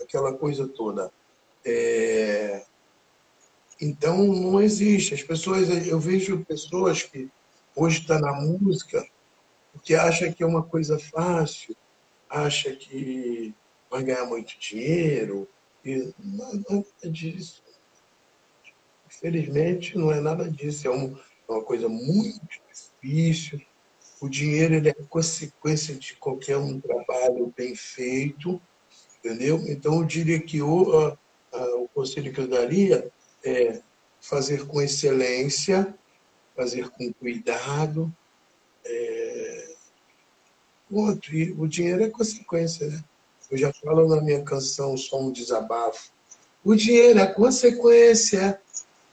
aquela 0.00 0.34
coisa 0.34 0.68
toda. 0.68 1.10
É... 1.64 2.64
Então, 3.80 4.26
não 4.26 4.60
existe. 4.60 5.14
As 5.14 5.22
pessoas, 5.22 5.68
eu 5.86 6.00
vejo 6.00 6.44
pessoas 6.44 7.02
que 7.02 7.28
hoje 7.76 8.00
estão 8.00 8.20
tá 8.20 8.32
na 8.32 8.40
música, 8.40 9.06
porque 9.72 9.94
acha 9.94 10.32
que 10.32 10.42
é 10.42 10.46
uma 10.46 10.62
coisa 10.62 10.98
fácil, 10.98 11.76
acha 12.28 12.74
que 12.74 13.54
vai 13.90 14.02
ganhar 14.02 14.26
muito 14.26 14.58
dinheiro, 14.58 15.48
e 15.84 16.12
não 16.18 16.50
é 16.50 16.54
nada 16.54 17.10
disso. 17.10 17.62
Infelizmente, 19.06 19.96
não 19.96 20.12
é 20.12 20.20
nada 20.20 20.50
disso, 20.50 20.88
é, 20.88 20.90
um, 20.90 21.16
é 21.48 21.52
uma 21.52 21.62
coisa 21.62 21.88
muito 21.88 22.40
difícil. 23.00 23.60
O 24.20 24.28
dinheiro 24.28 24.74
ele 24.74 24.88
é 24.88 24.94
consequência 25.08 25.94
de 25.94 26.14
qualquer 26.16 26.56
um 26.56 26.80
trabalho 26.80 27.52
bem 27.56 27.76
feito, 27.76 28.60
entendeu? 29.18 29.64
Então, 29.68 30.00
eu 30.00 30.04
diria 30.04 30.40
que 30.40 30.60
o, 30.60 30.98
a, 30.98 31.18
a, 31.52 31.76
o 31.76 31.88
conselho 31.88 32.32
que 32.32 32.40
eu 32.40 32.48
daria 32.48 33.10
é 33.48 33.82
fazer 34.20 34.66
com 34.66 34.80
excelência, 34.80 35.94
fazer 36.56 36.88
com 36.90 37.12
cuidado, 37.14 38.12
é, 38.84 39.68
o 40.90 41.66
dinheiro 41.66 42.02
é 42.02 42.08
consequência, 42.08 42.88
né? 42.88 43.04
Eu 43.50 43.58
já 43.58 43.72
falo 43.72 44.14
na 44.14 44.20
minha 44.20 44.42
canção 44.42 44.96
Só 44.96 45.20
um 45.20 45.32
Desabafo. 45.32 46.10
O 46.64 46.74
dinheiro 46.74 47.18
é 47.18 47.26
consequência, 47.26 48.60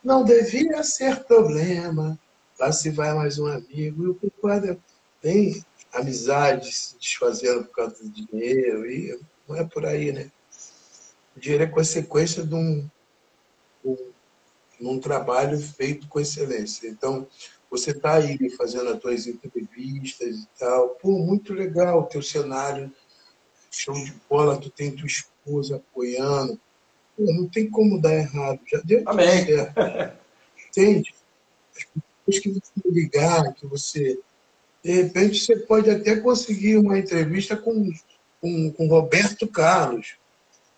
não 0.04 0.24
devia 0.24 0.82
ser 0.82 1.24
problema. 1.24 2.18
Lá 2.58 2.72
se 2.72 2.90
vai 2.90 3.14
mais 3.14 3.38
um 3.38 3.46
amigo. 3.46 4.04
E 4.04 4.08
o 4.08 4.14
culpado 4.14 4.82
tem 5.20 5.64
amizade 5.92 6.72
se 6.72 6.98
desfazendo 6.98 7.64
por 7.64 7.74
causa 7.74 8.02
do 8.02 8.10
dinheiro. 8.10 8.90
E 8.90 9.18
não 9.48 9.56
é 9.56 9.64
por 9.64 9.86
aí, 9.86 10.12
né? 10.12 10.30
O 11.36 11.40
dinheiro 11.40 11.64
é 11.64 11.66
consequência 11.66 12.42
de 12.42 12.54
um, 12.54 12.88
um, 13.84 13.96
um 14.80 14.98
trabalho 14.98 15.58
feito 15.58 16.06
com 16.08 16.20
excelência. 16.20 16.88
Então, 16.88 17.26
você 17.70 17.90
está 17.90 18.14
aí 18.14 18.50
fazendo 18.56 18.90
as 18.90 19.00
suas 19.00 19.26
entrevistas 19.26 20.36
e 20.36 20.48
tal. 20.58 20.90
Pô, 20.90 21.18
muito 21.18 21.52
legal 21.52 22.00
o 22.00 22.06
teu 22.06 22.22
cenário. 22.22 22.92
Show 23.70 23.94
de 23.94 24.14
bola, 24.28 24.58
tu 24.58 24.70
tem 24.70 24.94
tua 24.94 25.06
esposa 25.06 25.76
apoiando. 25.76 26.60
Pô, 27.16 27.24
não 27.24 27.48
tem 27.48 27.68
como 27.68 28.00
dar 28.00 28.14
errado. 28.14 28.60
Já 28.66 28.80
deu 28.84 29.02
Amém. 29.06 29.44
certo. 29.44 29.74
Entende? 30.68 31.14
As 31.74 31.84
pessoas 32.24 32.42
que 32.42 32.50
você 32.50 32.88
ligar, 32.90 33.54
que 33.54 33.66
você. 33.66 34.20
De 34.82 34.92
repente 34.92 35.40
você 35.40 35.56
pode 35.56 35.90
até 35.90 36.16
conseguir 36.16 36.76
uma 36.76 36.98
entrevista 36.98 37.56
com, 37.56 37.92
com, 38.40 38.70
com 38.72 38.86
Roberto 38.86 39.48
Carlos. 39.48 40.16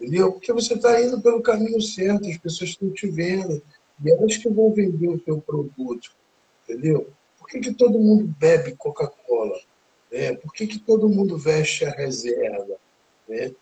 Entendeu? 0.00 0.32
Porque 0.32 0.52
você 0.52 0.74
está 0.74 1.00
indo 1.02 1.20
pelo 1.20 1.42
caminho 1.42 1.80
certo, 1.82 2.28
as 2.28 2.38
pessoas 2.38 2.70
estão 2.70 2.90
te 2.90 3.08
vendo. 3.08 3.62
E 4.04 4.10
elas 4.10 4.36
que 4.36 4.48
vão 4.48 4.72
vender 4.72 5.08
o 5.08 5.22
seu 5.24 5.40
produto 5.40 6.10
entendeu? 6.68 7.08
Por 7.38 7.48
que, 7.48 7.60
que 7.60 7.72
todo 7.72 7.98
mundo 7.98 8.34
bebe 8.38 8.76
Coca-Cola? 8.76 9.58
Né? 10.12 10.34
Por 10.34 10.52
que, 10.52 10.66
que 10.66 10.78
todo 10.78 11.08
mundo 11.08 11.38
veste 11.38 11.86
a 11.86 11.90
reserva? 11.90 12.76
Né? 13.26 13.52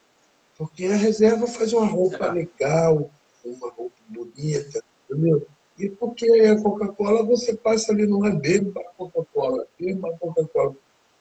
Porque 0.58 0.86
a 0.86 0.96
reserva 0.96 1.46
faz 1.46 1.72
uma 1.72 1.86
roupa 1.86 2.32
legal, 2.32 3.10
uma 3.44 3.70
roupa 3.70 3.94
bonita, 4.08 4.82
entendeu? 5.08 5.46
E 5.78 5.88
porque 5.90 6.26
a 6.26 6.60
Coca-Cola, 6.60 7.22
você 7.22 7.54
passa 7.54 7.92
ali, 7.92 8.06
não 8.06 8.24
é 8.26 8.34
beba 8.34 8.80
a 8.80 8.84
Coca-Cola, 8.96 9.66
beba 9.78 10.08
a 10.08 10.18
Coca-Cola. 10.18 10.74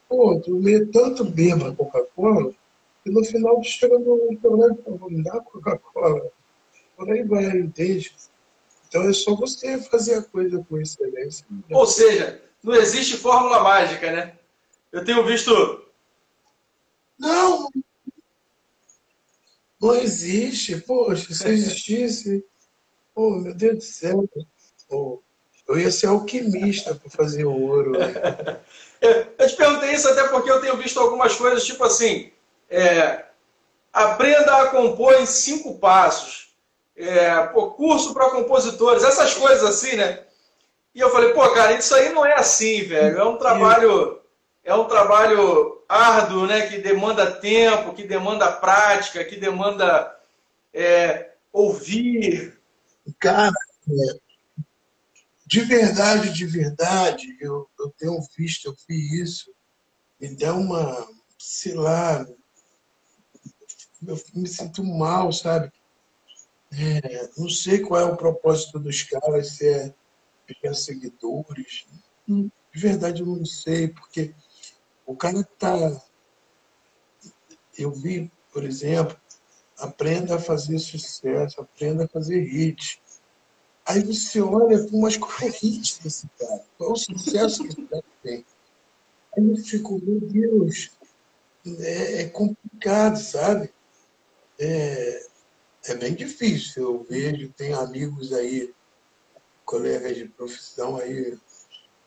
Pô, 0.08 0.40
tu 0.40 0.58
lê 0.58 0.86
tanto 0.86 1.26
beba 1.26 1.70
a 1.70 1.76
Coca-Cola, 1.76 2.54
que 3.04 3.12
no 3.12 3.24
final 3.24 3.60
tu 3.60 3.68
chega 3.68 4.00
no 4.00 4.30
restaurante 4.30 4.80
e 4.80 4.84
fala, 4.84 5.12
me 5.12 5.24
dá 5.24 5.40
Coca-Cola. 5.42 6.32
Por 6.96 7.12
aí 7.12 7.24
vai, 7.24 7.58
entende? 7.58 8.16
Então 8.96 9.10
é 9.10 9.12
só 9.12 9.36
você 9.36 9.78
fazer 9.78 10.16
a 10.16 10.22
coisa 10.22 10.66
com 10.70 10.80
excelência. 10.80 11.46
Ou 11.70 11.86
seja, 11.86 12.42
não 12.64 12.74
existe 12.76 13.18
fórmula 13.18 13.62
mágica, 13.62 14.10
né? 14.10 14.38
Eu 14.90 15.04
tenho 15.04 15.26
visto. 15.26 15.52
Não! 17.20 17.70
Não 19.82 19.96
existe. 19.96 20.78
Poxa, 20.78 21.34
se 21.34 21.46
existisse. 21.50 22.46
Oh, 23.14 23.32
meu 23.32 23.54
Deus 23.54 23.76
do 23.76 23.84
céu. 23.84 24.30
Oh, 24.90 25.20
eu 25.68 25.78
ia 25.78 25.92
ser 25.92 26.08
alquimista 26.08 26.96
para 26.96 27.10
fazer 27.10 27.44
ouro. 27.44 28.00
Né? 28.00 28.62
eu 29.38 29.46
te 29.46 29.58
perguntei 29.58 29.92
isso 29.92 30.08
até 30.08 30.30
porque 30.30 30.50
eu 30.50 30.62
tenho 30.62 30.78
visto 30.78 31.02
algumas 31.02 31.36
coisas, 31.36 31.66
tipo 31.66 31.84
assim. 31.84 32.32
É, 32.70 33.26
aprenda 33.92 34.56
a 34.62 34.70
compor 34.70 35.16
em 35.16 35.26
cinco 35.26 35.78
passos 35.80 36.45
é, 36.96 37.48
pô, 37.48 37.72
curso 37.72 38.14
para 38.14 38.30
compositores, 38.30 39.04
essas 39.04 39.34
coisas 39.34 39.64
assim, 39.64 39.96
né? 39.96 40.24
E 40.94 41.00
eu 41.00 41.12
falei, 41.12 41.34
pô, 41.34 41.50
cara, 41.50 41.74
isso 41.78 41.94
aí 41.94 42.14
não 42.14 42.26
é 42.26 42.36
assim, 42.36 42.84
velho. 42.84 43.18
É 43.18 43.26
um 43.26 43.38
trabalho, 43.38 44.22
é 44.64 44.74
um 44.74 44.86
trabalho 44.86 45.84
árduo, 45.90 46.48
né? 46.48 46.68
Que 46.68 46.78
demanda 46.78 47.30
tempo, 47.32 47.94
que 47.94 48.04
demanda 48.04 48.50
prática, 48.52 49.26
que 49.26 49.36
demanda 49.36 50.16
é, 50.74 51.32
ouvir. 51.52 52.58
Cara, 53.20 53.54
é, 53.90 54.20
de 55.46 55.62
verdade, 55.62 56.34
de 56.34 56.46
verdade, 56.46 57.38
eu, 57.42 57.70
eu 57.78 57.94
tenho 57.98 58.18
visto, 58.38 58.68
eu 58.68 58.76
vi 58.88 59.22
isso, 59.22 59.52
me 60.20 60.36
dá 60.36 60.54
uma, 60.54 61.08
sei 61.38 61.74
lá, 61.74 62.26
eu 64.08 64.20
me 64.34 64.48
sinto 64.48 64.84
mal, 64.84 65.32
sabe? 65.32 65.72
É, 66.78 67.30
não 67.38 67.50
sei 67.50 67.80
qual 67.80 68.02
é 68.02 68.06
o 68.06 68.18
propósito 68.18 68.80
dos 68.80 69.04
caras, 69.04 69.52
se 69.52 69.68
é 69.68 69.94
pegar 70.46 70.74
seguidores. 70.74 71.86
De 72.28 72.52
verdade, 72.74 73.22
eu 73.22 73.28
não 73.28 73.46
sei, 73.46 73.88
porque 73.88 74.34
o 75.06 75.16
cara 75.16 75.44
tá. 75.58 76.02
Eu 77.78 77.92
vi, 77.92 78.32
por 78.52 78.64
exemplo, 78.64 79.18
aprenda 79.78 80.36
a 80.36 80.40
fazer 80.40 80.80
sucesso, 80.80 81.62
aprenda 81.62 82.06
a 82.06 82.10
fazer 82.10 82.42
hit. 82.42 83.02
Aí 83.86 84.04
você 84.04 84.42
olha 84.42 84.84
para 84.84 84.96
umas 84.96 85.16
correntes 85.18 86.00
desse 86.00 86.28
cara, 86.40 86.64
qual 86.78 86.94
o 86.94 86.96
sucesso 86.96 87.64
que 87.64 87.70
esse 87.70 87.82
cara 87.84 88.04
tem. 88.24 88.46
Aí 89.38 89.50
eu 89.50 89.58
fico, 89.58 90.02
meu 90.04 90.20
Deus, 90.20 90.92
é, 91.80 92.22
é 92.24 92.30
complicado, 92.30 93.18
sabe? 93.18 93.72
É, 94.58 95.28
é 95.88 95.96
bem 95.96 96.14
difícil. 96.14 96.84
Eu 96.84 97.06
vejo, 97.10 97.54
tenho 97.54 97.80
amigos 97.80 98.34
aí, 98.34 98.74
colegas 99.64 100.16
de 100.16 100.26
profissão 100.26 100.98
aí, 100.98 101.38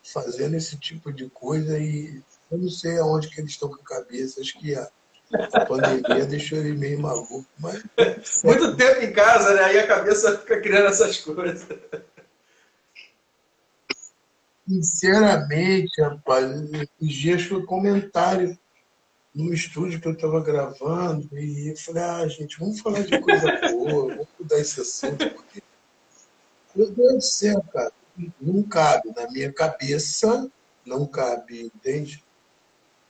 fazendo 0.05 0.57
esse 0.57 0.77
tipo 0.79 1.13
de 1.13 1.29
coisa 1.31 1.79
e 1.79 2.23
eu 2.51 2.59
não 2.59 2.71
sei 2.71 2.99
aonde 2.99 3.29
que 3.29 3.41
eles 3.41 3.53
estão 3.53 3.69
com 3.69 3.77
a 3.77 4.01
cabeça. 4.01 4.41
Acho 4.41 4.59
que 4.59 4.75
a, 4.75 4.89
a 5.53 5.67
pandemia 5.67 6.25
deixou 6.27 6.59
ele 6.59 6.77
meio 6.77 7.01
maluco. 7.01 7.47
Mas... 7.59 7.83
Muito 8.45 8.77
tempo 8.77 9.03
em 9.03 9.13
casa, 9.13 9.55
né? 9.55 9.65
Aí 9.65 9.79
a 9.79 9.87
cabeça 9.87 10.39
fica 10.39 10.61
criando 10.61 10.89
essas 10.89 11.19
coisas. 11.19 11.67
Sinceramente, 14.67 16.01
rapaz, 16.03 16.51
os 17.01 17.13
dias 17.13 17.43
foi 17.43 17.65
comentário 17.65 18.59
no 19.35 19.53
estúdio 19.55 20.01
que 20.01 20.09
eu 20.09 20.13
estava 20.13 20.43
gravando 20.43 21.29
e 21.39 21.71
eu 21.71 21.77
falei, 21.77 22.03
ah, 22.03 22.29
gente, 22.29 22.59
vamos 22.59 22.81
falar 22.81 23.03
de 23.03 23.21
coisa 23.21 23.58
boa, 23.79 24.09
vamos 24.09 24.29
mudar 24.39 24.59
esse 24.59 24.81
assunto, 24.81 25.31
porque, 25.31 25.63
meu 26.75 26.91
Deus 26.91 27.15
do 27.15 27.21
céu, 27.21 27.63
cara, 27.73 27.93
não 28.41 28.63
cabe 28.63 29.13
na 29.15 29.31
minha 29.31 29.53
cabeça, 29.53 30.51
não 30.85 31.07
cabe, 31.07 31.63
entende? 31.75 32.25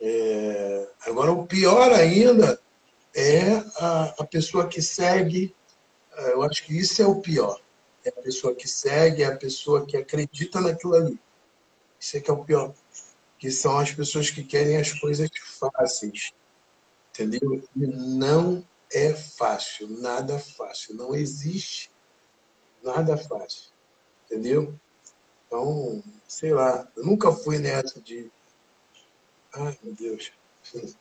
É... 0.00 0.88
Agora, 1.06 1.32
o 1.32 1.46
pior 1.46 1.92
ainda 1.92 2.60
é 3.14 3.56
a, 3.78 4.14
a 4.18 4.24
pessoa 4.24 4.68
que 4.68 4.82
segue, 4.82 5.54
é, 6.16 6.32
eu 6.32 6.42
acho 6.42 6.64
que 6.64 6.76
isso 6.76 7.00
é 7.00 7.06
o 7.06 7.20
pior, 7.20 7.60
é 8.04 8.10
a 8.10 8.22
pessoa 8.22 8.54
que 8.54 8.68
segue, 8.68 9.22
é 9.22 9.26
a 9.26 9.36
pessoa 9.36 9.86
que 9.86 9.96
acredita 9.96 10.60
naquilo 10.60 10.94
ali. 10.94 11.18
Isso 11.98 12.16
é 12.16 12.20
que 12.20 12.30
é 12.30 12.34
o 12.34 12.44
pior 12.44 12.72
que 13.38 13.50
são 13.50 13.78
as 13.78 13.92
pessoas 13.92 14.30
que 14.30 14.42
querem 14.42 14.76
as 14.76 14.92
coisas 14.92 15.28
fáceis. 15.58 16.32
Entendeu? 17.10 17.62
E 17.76 17.86
não 17.86 18.64
é 18.92 19.14
fácil, 19.14 19.88
nada 19.88 20.38
fácil. 20.38 20.94
Não 20.94 21.14
existe 21.14 21.90
nada 22.82 23.16
fácil. 23.16 23.70
Entendeu? 24.24 24.74
Então, 25.46 26.02
sei 26.26 26.52
lá, 26.52 26.86
eu 26.96 27.04
nunca 27.04 27.32
fui 27.32 27.58
nessa 27.58 28.00
de. 28.00 28.30
Ai, 29.54 29.78
meu 29.82 29.94
Deus. 29.94 30.32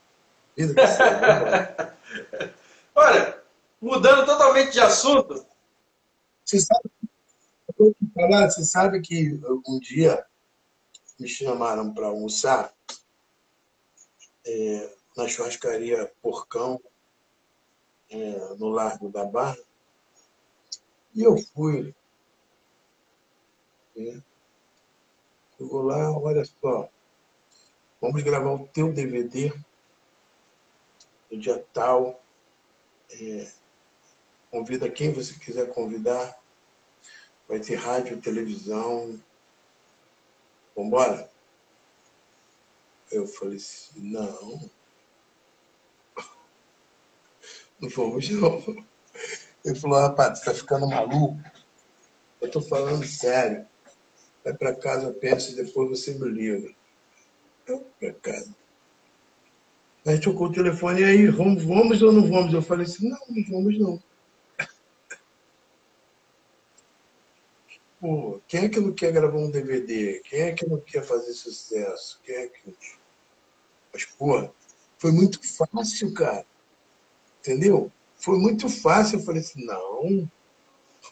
Vida 0.56 0.74
que 0.74 0.88
segue, 0.88 2.54
Olha, 2.96 3.44
mudando 3.80 4.26
totalmente 4.26 4.72
de 4.72 4.80
assunto. 4.80 5.46
Você 6.44 6.60
sabe, 6.60 6.90
você 8.50 8.66
sabe 8.66 9.02
que 9.02 9.40
um 9.68 9.80
dia 9.80 10.26
me 11.20 11.28
chamaram 11.28 11.94
para 11.94 12.08
almoçar 12.08 12.74
é, 14.46 14.90
na 15.16 15.28
churrascaria 15.28 16.12
Porcão, 16.22 16.82
é, 18.10 18.56
no 18.56 18.70
Largo 18.70 19.10
da 19.10 19.26
Barra. 19.26 19.58
E 21.14 21.24
eu 21.24 21.38
fui. 21.38 21.96
É, 23.96 24.22
eu 25.60 25.68
vou 25.68 25.82
lá, 25.82 26.12
olha 26.12 26.46
só, 26.46 26.88
vamos 28.00 28.22
gravar 28.22 28.54
o 28.54 28.68
teu 28.68 28.94
DVD 28.94 29.52
no 31.32 31.40
dia 31.40 31.66
tal. 31.74 32.22
É, 33.10 33.52
convida 34.52 34.90
quem 34.90 35.12
você 35.12 35.34
quiser 35.34 35.74
convidar. 35.74 36.38
Vai 37.48 37.60
ter 37.60 37.76
rádio, 37.76 38.22
televisão, 38.22 39.20
Vambora? 40.76 41.28
Eu 43.12 43.26
falei 43.26 43.58
assim, 43.58 44.00
não. 44.00 44.70
Não 47.80 47.90
vamos 47.90 48.30
não. 48.30 48.64
Ele 49.64 49.76
falou, 49.76 50.00
rapaz, 50.00 50.40
você 50.40 50.46
tá 50.46 50.54
ficando 50.54 50.88
maluco? 50.88 51.38
Eu 52.40 52.50
tô 52.50 52.62
falando 52.62 53.06
sério. 53.06 53.66
Vai 54.44 54.54
para 54.54 54.76
casa, 54.76 55.12
pensa 55.14 55.52
e 55.52 55.56
depois 55.56 55.90
você 55.90 56.14
me 56.14 56.30
liga. 56.30 56.74
Eu 57.66 57.86
para 58.00 58.14
casa. 58.14 58.56
Aí 60.06 60.22
tocou 60.22 60.48
o 60.48 60.52
telefone, 60.54 61.02
e 61.02 61.04
aí, 61.04 61.28
vamos, 61.28 61.64
vamos 61.64 62.02
ou 62.02 62.14
não 62.14 62.30
vamos? 62.30 62.54
Eu 62.54 62.62
falei 62.62 62.86
assim, 62.86 63.10
não, 63.10 63.20
não 63.30 63.44
vamos 63.50 63.78
não. 63.78 64.02
Pô, 68.00 68.40
quem 68.48 68.66
é 68.66 68.70
que 68.70 68.80
não 68.80 68.94
quer 68.94 69.12
gravar 69.12 69.38
um 69.38 69.52
DVD? 69.52 70.22
Quem 70.24 70.42
é 70.42 70.54
que 70.54 70.66
não 70.66 70.80
quer 70.80 71.04
fazer 71.04 71.34
sucesso? 71.34 72.22
Quem 72.24 72.36
é 72.36 72.48
que. 72.48 72.74
Mas, 73.92 74.06
pô, 74.06 74.50
foi 74.98 75.12
muito 75.12 75.40
fácil, 75.46 76.14
cara. 76.14 76.46
Entendeu? 77.48 77.90
Foi 78.18 78.38
muito 78.38 78.68
fácil. 78.68 79.20
Eu 79.20 79.24
falei 79.24 79.40
assim, 79.40 79.66
não, 79.66 80.30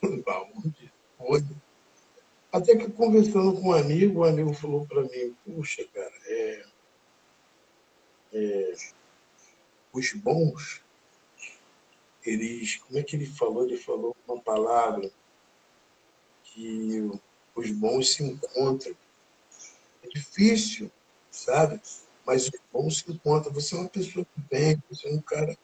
vamos, 0.26 1.44
Até 2.52 2.76
que 2.76 2.92
conversando 2.92 3.54
com 3.54 3.70
um 3.70 3.74
amigo, 3.74 4.20
o 4.20 4.24
um 4.24 4.26
amigo 4.26 4.54
falou 4.54 4.86
para 4.86 5.04
mim, 5.04 5.34
puxa, 5.46 5.88
cara, 5.94 6.14
é, 6.26 6.66
é, 8.34 8.74
os 9.94 10.12
bons, 10.12 10.84
eles, 12.26 12.76
como 12.80 13.00
é 13.00 13.04
que 13.04 13.16
ele 13.16 13.28
falou? 13.28 13.64
Ele 13.64 13.78
falou 13.78 14.14
uma 14.28 14.42
palavra 14.42 15.10
que 16.44 17.10
os 17.56 17.72
bons 17.72 18.14
se 18.14 18.24
encontram. 18.24 18.94
É 20.04 20.08
difícil, 20.10 20.92
sabe? 21.32 21.82
Mas 22.26 22.48
os 22.48 22.60
bons 22.74 22.98
se 22.98 23.10
encontram. 23.10 23.54
Você 23.54 23.74
é 23.74 23.80
uma 23.80 23.88
pessoa 23.88 24.26
que 24.26 24.42
bem, 24.50 24.84
você 24.90 25.08
é 25.08 25.14
um 25.14 25.22
cara. 25.22 25.58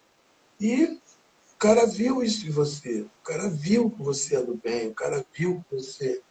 E 0.62 0.84
o 0.86 1.58
cara 1.58 1.88
viu 1.88 2.22
isso 2.22 2.46
em 2.46 2.52
você. 2.52 3.02
O 3.02 3.24
cara 3.24 3.50
viu 3.50 3.90
que 3.90 4.04
você 4.04 4.36
é 4.36 4.44
do 4.44 4.54
bem, 4.54 4.90
o 4.90 4.94
cara 4.94 5.26
viu 5.34 5.66
que 5.68 5.76
você 5.76 6.22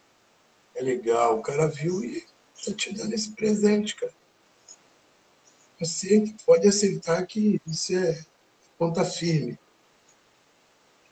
é 0.77 0.81
legal, 0.81 1.41
o 1.41 1.43
cara 1.43 1.67
viu 1.67 2.05
e 2.05 2.25
está 2.57 2.73
te 2.73 2.95
dando 2.95 3.13
esse 3.13 3.33
presente, 3.33 3.97
cara. 3.97 4.15
Você 5.81 6.33
pode 6.47 6.69
aceitar 6.69 7.27
que 7.27 7.61
isso 7.67 7.93
é 7.97 8.25
ponta 8.79 9.05
firme. 9.05 9.59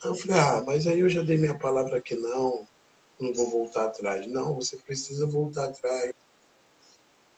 Aí 0.01 0.11
eu 0.11 0.15
falei, 0.15 0.39
ah, 0.39 0.63
mas 0.65 0.87
aí 0.87 1.01
eu 1.01 1.09
já 1.09 1.23
dei 1.23 1.39
minha 1.39 1.59
palavra 1.59 2.01
que 2.01 2.15
não, 2.15 2.69
não 3.19 3.35
vou 3.35 3.51
voltar 3.51 3.87
atrás. 3.87 4.29
Não, 4.29 4.55
você 4.55 4.77
precisa 4.77 5.27
voltar 5.27 5.65
atrás. 5.65 6.13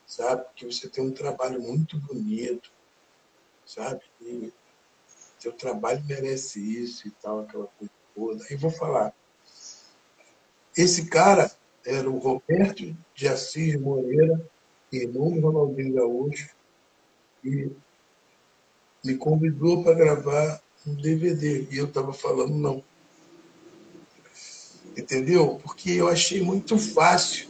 Sabe? 0.07 0.45
Porque 0.45 0.67
você 0.67 0.91
tem 0.91 1.03
um 1.03 1.13
trabalho 1.13 1.63
muito 1.63 1.99
bonito. 2.01 2.71
Sabe? 3.65 4.03
E 4.21 4.53
seu 5.41 5.53
trabalho 5.53 6.05
merece 6.07 6.61
isso 6.61 7.09
e 7.09 7.11
tal, 7.11 7.41
aquela 7.41 7.67
coisa 7.67 7.93
toda. 8.15 8.45
E 8.51 8.57
vou 8.57 8.71
falar. 8.71 9.13
Esse 10.77 11.07
cara 11.07 11.51
era 11.85 12.09
o 12.09 12.19
Roberto 12.19 12.97
de 13.15 13.29
Assis 13.29 13.81
Moreira, 13.81 14.41
irmão 14.93 15.33
do 15.33 15.41
Ronaldinho 15.41 15.95
Gaúcho, 15.95 16.51
e 17.45 17.71
me 19.05 19.17
convidou 19.17 19.83
para 19.83 19.95
gravar 19.95 20.63
um 20.87 20.95
DVD. 20.95 21.67
E 21.71 21.79
eu 21.79 21.87
estava 21.87 22.13
falando, 22.13 22.55
não 22.55 22.85
entendeu? 24.97 25.61
Porque 25.63 25.91
eu 25.91 26.09
achei 26.09 26.43
muito 26.43 26.79
fácil, 26.79 27.49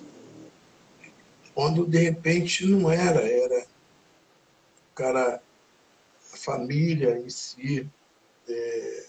quando 1.54 1.86
de 1.86 1.98
repente 1.98 2.66
não 2.66 2.90
era, 2.90 3.20
era 3.20 3.66
o 4.90 4.94
cara, 4.94 5.42
família 6.44 7.18
em 7.18 7.28
si 7.28 7.88
é, 8.48 9.04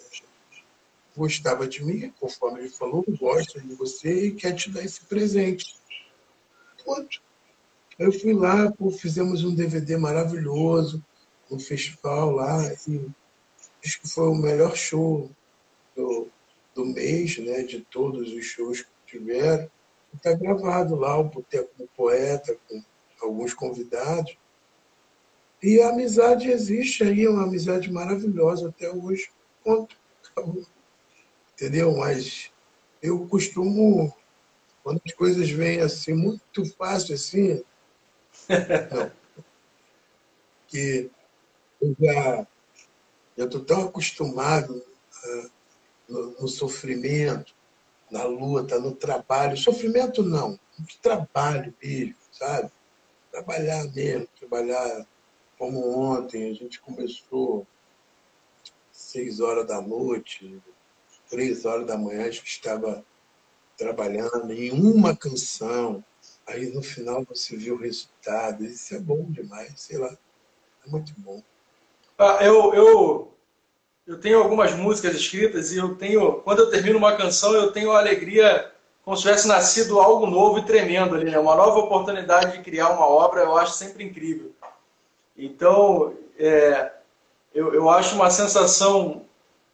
gostava 1.16 1.68
de 1.68 1.84
mim, 1.84 2.14
conforme 2.20 2.62
ele 2.62 2.70
falou, 2.70 3.04
gosta 3.20 3.60
de 3.60 3.74
você 3.76 4.28
e 4.28 4.32
quer 4.32 4.54
te 4.54 4.70
dar 4.70 4.84
esse 4.84 5.02
presente. 5.02 5.76
Pronto. 6.84 7.22
Eu 8.00 8.12
fui 8.12 8.34
lá, 8.34 8.72
pô, 8.72 8.90
fizemos 8.90 9.44
um 9.44 9.54
DVD 9.54 9.98
maravilhoso, 9.98 11.04
um 11.52 11.60
festival 11.60 12.32
lá, 12.32 12.74
e 12.88 13.06
acho 13.84 14.02
que 14.02 14.10
foi 14.10 14.28
o 14.28 14.36
melhor 14.36 14.76
show 14.76 15.30
do, 15.96 16.28
do 16.74 16.86
mês, 16.86 17.38
né, 17.38 17.64
de 17.64 17.82
todos 17.82 18.32
os 18.32 18.46
shows 18.46 18.82
que 18.82 18.90
tiveram. 19.06 19.70
está 20.16 20.34
gravado 20.34 20.96
lá 20.96 21.18
o 21.18 21.26
Boteco 21.26 21.70
do 21.78 21.88
Poeta, 21.96 22.58
com 22.68 22.82
alguns 23.22 23.54
convidados. 23.54 24.36
E 25.62 25.80
a 25.80 25.90
amizade 25.90 26.50
existe 26.50 27.04
aí, 27.04 27.26
é 27.26 27.30
uma 27.30 27.44
amizade 27.44 27.92
maravilhosa 27.92 28.70
até 28.70 28.90
hoje. 28.90 29.30
Ponto. 29.64 29.96
Acabou. 30.32 30.66
Entendeu? 31.54 31.96
Mas 31.98 32.52
eu 33.02 33.28
costumo, 33.28 34.12
quando 34.84 35.00
as 35.06 35.14
coisas 35.14 35.50
vêm 35.52 35.80
assim, 35.82 36.14
muito 36.14 36.66
fácil 36.76 37.16
assim, 37.16 37.64
não. 38.92 39.12
Que 40.68 41.12
eu 41.82 41.94
já 42.00 42.48
estou 43.36 43.66
tão 43.66 43.82
acostumado 43.82 44.74
uh, 44.78 45.52
no, 46.08 46.32
no, 46.40 46.48
sofrimento, 46.48 47.54
na 48.10 48.24
luta, 48.24 48.80
no 48.80 48.96
trabalho. 48.96 49.58
Sofrimento 49.58 50.24
não, 50.24 50.58
trabalho 51.02 51.74
mesmo, 51.84 52.16
sabe? 52.32 52.72
Trabalhar 53.32 53.84
mesmo, 53.94 54.30
trabalhar 54.40 55.06
como 55.62 55.96
ontem, 55.96 56.50
a 56.50 56.54
gente 56.56 56.80
começou 56.80 57.68
seis 58.92 59.40
horas 59.40 59.68
da 59.68 59.80
noite, 59.80 60.60
três 61.30 61.66
horas 61.66 61.86
da 61.86 61.96
manhã, 61.96 62.26
a 62.26 62.32
gente 62.32 62.48
estava 62.48 63.06
trabalhando 63.78 64.52
em 64.52 64.72
uma 64.72 65.16
canção. 65.16 66.04
Aí 66.48 66.74
no 66.74 66.82
final 66.82 67.24
você 67.24 67.56
vê 67.56 67.72
o 67.72 67.78
resultado. 67.78 68.66
Isso 68.66 68.96
é 68.96 69.00
bom 69.00 69.24
demais, 69.30 69.80
sei 69.80 70.00
lá. 70.00 70.12
É 70.84 70.90
muito 70.90 71.14
bom. 71.18 71.44
Ah, 72.18 72.40
eu, 72.42 72.74
eu, 72.74 73.38
eu 74.08 74.20
tenho 74.20 74.42
algumas 74.42 74.74
músicas 74.74 75.14
escritas 75.14 75.72
e 75.72 75.78
eu 75.78 75.94
tenho. 75.94 76.42
Quando 76.42 76.64
eu 76.64 76.72
termino 76.72 76.98
uma 76.98 77.16
canção, 77.16 77.54
eu 77.54 77.72
tenho 77.72 77.92
a 77.92 78.00
alegria 78.00 78.72
como 79.04 79.16
se 79.16 79.22
tivesse 79.22 79.48
nascido 79.48 80.00
algo 80.00 80.26
novo 80.26 80.58
e 80.58 80.66
tremendo 80.66 81.14
ali, 81.14 81.30
né? 81.30 81.38
Uma 81.38 81.56
nova 81.56 81.78
oportunidade 81.78 82.58
de 82.58 82.64
criar 82.64 82.90
uma 82.90 83.06
obra, 83.06 83.42
eu 83.42 83.56
acho 83.56 83.74
sempre 83.74 84.04
incrível. 84.04 84.56
Então, 85.38 86.14
é, 86.38 86.92
eu, 87.54 87.74
eu 87.74 87.90
acho 87.90 88.16
uma 88.16 88.30
sensação 88.30 89.26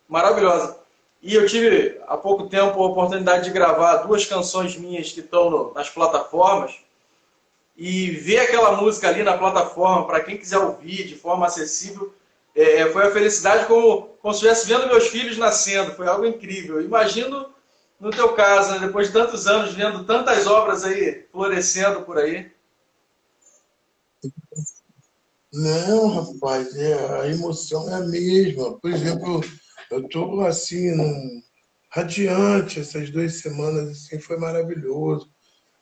maravilhosa. 0.07 0.77
E 1.21 1.33
eu 1.33 1.47
tive 1.47 1.99
há 2.07 2.15
pouco 2.15 2.47
tempo 2.47 2.81
a 2.81 2.87
oportunidade 2.87 3.45
de 3.45 3.51
gravar 3.51 3.97
duas 3.97 4.25
canções 4.25 4.77
minhas 4.77 5.11
que 5.11 5.19
estão 5.19 5.73
nas 5.73 5.89
plataformas. 5.89 6.79
E 7.75 8.11
ver 8.11 8.39
aquela 8.39 8.71
música 8.71 9.07
ali 9.07 9.23
na 9.23 9.37
plataforma, 9.37 10.07
para 10.07 10.23
quem 10.23 10.37
quiser 10.37 10.57
ouvir 10.57 11.05
de 11.05 11.15
forma 11.15 11.45
acessível, 11.45 12.13
é, 12.55 12.81
é, 12.81 12.91
foi 12.91 13.05
a 13.05 13.11
felicidade 13.11 13.65
como, 13.67 14.09
como 14.19 14.33
se 14.33 14.39
estivesse 14.39 14.67
vendo 14.67 14.87
meus 14.87 15.07
filhos 15.07 15.37
nascendo. 15.37 15.93
Foi 15.93 16.07
algo 16.07 16.25
incrível. 16.25 16.81
Imagino 16.81 17.47
no 17.99 18.11
teu 18.11 18.33
caso, 18.33 18.71
né, 18.71 18.79
depois 18.79 19.07
de 19.07 19.13
tantos 19.13 19.47
anos, 19.47 19.73
vendo 19.73 20.05
tantas 20.05 20.47
obras 20.47 20.83
aí 20.83 21.25
florescendo 21.31 22.01
por 22.01 22.17
aí. 22.17 22.51
Não, 25.53 26.07
rapaz, 26.07 26.75
é, 26.75 27.21
a 27.21 27.27
emoção 27.27 27.89
é 27.89 27.95
a 27.95 28.01
mesma. 28.01 28.77
Por 28.79 28.91
exemplo, 28.91 29.41
eu 29.89 30.01
estou 30.01 30.41
assim, 30.41 30.93
num, 30.95 31.41
radiante 31.89 32.79
essas 32.79 33.09
duas 33.09 33.35
semanas, 33.35 33.89
assim, 33.89 34.19
foi 34.19 34.37
maravilhoso. 34.37 35.31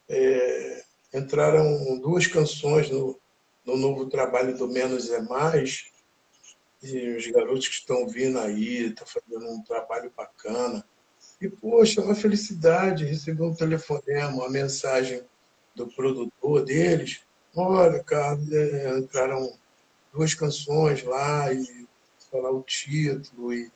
É, 0.08 0.84
entraram 1.14 2.00
duas 2.00 2.28
canções 2.28 2.90
no, 2.90 3.20
no 3.66 3.76
novo 3.76 4.08
trabalho 4.08 4.56
do 4.58 4.68
Menos 4.68 5.10
é 5.10 5.22
Mais, 5.22 5.92
e 6.84 7.10
os 7.16 7.26
garotos 7.28 7.68
que 7.68 7.74
estão 7.74 8.08
vindo 8.08 8.40
aí, 8.40 8.88
estão 8.88 9.08
fazendo 9.08 9.50
um 9.52 9.64
trabalho 9.64 10.12
bacana. 10.16 10.86
E, 11.42 11.50
poxa, 11.50 12.02
uma 12.02 12.16
felicidade 12.16 13.06
receber 13.06 13.44
um 13.44 13.56
telefonema, 13.56 14.30
uma 14.30 14.50
mensagem 14.50 15.24
do 15.76 15.88
produtor 15.88 16.64
deles. 16.64 17.22
Olha, 17.56 18.04
Carlos, 18.04 18.52
é, 18.52 18.98
entraram 18.98 19.58
duas 20.14 20.34
canções 20.34 21.04
lá 21.04 21.52
e 21.54 21.88
falar 22.30 22.52
o 22.52 22.62
título 22.62 23.54
e 23.54 23.72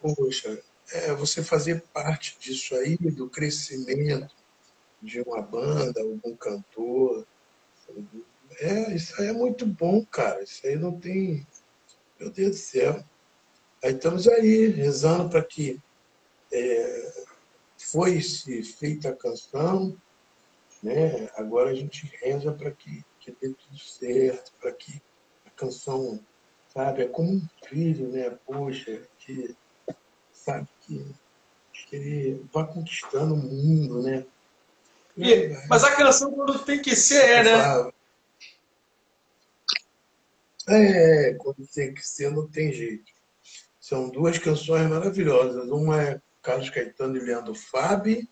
poxa, 0.00 0.62
é, 0.92 1.12
você 1.14 1.42
fazer 1.42 1.82
parte 1.92 2.38
disso 2.38 2.74
aí, 2.76 2.96
do 2.96 3.28
crescimento 3.28 4.34
de 5.02 5.20
uma 5.20 5.42
banda, 5.42 6.00
algum 6.00 6.36
cantor, 6.36 7.26
é, 8.60 8.94
isso 8.94 9.20
aí 9.20 9.28
é 9.28 9.32
muito 9.32 9.66
bom, 9.66 10.04
cara. 10.06 10.42
Isso 10.42 10.66
aí 10.66 10.76
não 10.76 10.98
tem. 10.98 11.46
Meu 12.18 12.30
Deus 12.30 12.50
do 12.50 12.56
céu. 12.56 13.04
Aí 13.82 13.92
estamos 13.92 14.26
aí, 14.26 14.66
rezando 14.68 15.28
para 15.28 15.42
que 15.42 15.80
é, 16.52 17.24
foi-se 17.76 18.62
feita 18.62 19.10
a 19.10 19.16
canção, 19.16 19.96
né? 20.82 21.28
agora 21.36 21.70
a 21.70 21.74
gente 21.74 22.06
reza 22.20 22.52
para 22.52 22.72
que, 22.72 23.04
que 23.32 23.48
tudo 23.48 23.78
certo, 23.78 24.52
para 24.60 24.72
que 24.72 25.00
canção, 25.56 26.20
sabe? 26.72 27.02
É 27.02 27.08
como 27.08 27.32
um 27.32 27.48
filho, 27.66 28.08
né? 28.08 28.30
Poxa, 28.46 29.02
que, 29.18 29.56
sabe, 30.32 30.68
que, 30.80 31.04
que 31.72 31.96
ele 31.96 32.46
vai 32.52 32.66
conquistando 32.66 33.34
o 33.34 33.36
mundo, 33.36 34.02
né? 34.02 34.24
E, 35.16 35.48
mas 35.68 35.82
a 35.82 35.96
canção 35.96 36.32
quando 36.32 36.64
tem 36.64 36.80
que 36.80 36.94
ser, 36.94 37.24
é, 37.24 37.42
né? 37.42 37.92
É, 40.68 41.34
quando 41.34 41.66
tem 41.66 41.92
que 41.92 42.06
ser, 42.06 42.30
não 42.30 42.46
tem 42.46 42.72
jeito. 42.72 43.10
São 43.80 44.10
duas 44.10 44.38
canções 44.38 44.88
maravilhosas. 44.88 45.68
Uma 45.70 46.02
é 46.02 46.20
Carlos 46.42 46.70
Caetano 46.70 47.16
e 47.16 47.20
Leandro 47.20 47.54
Fabi, 47.54 48.28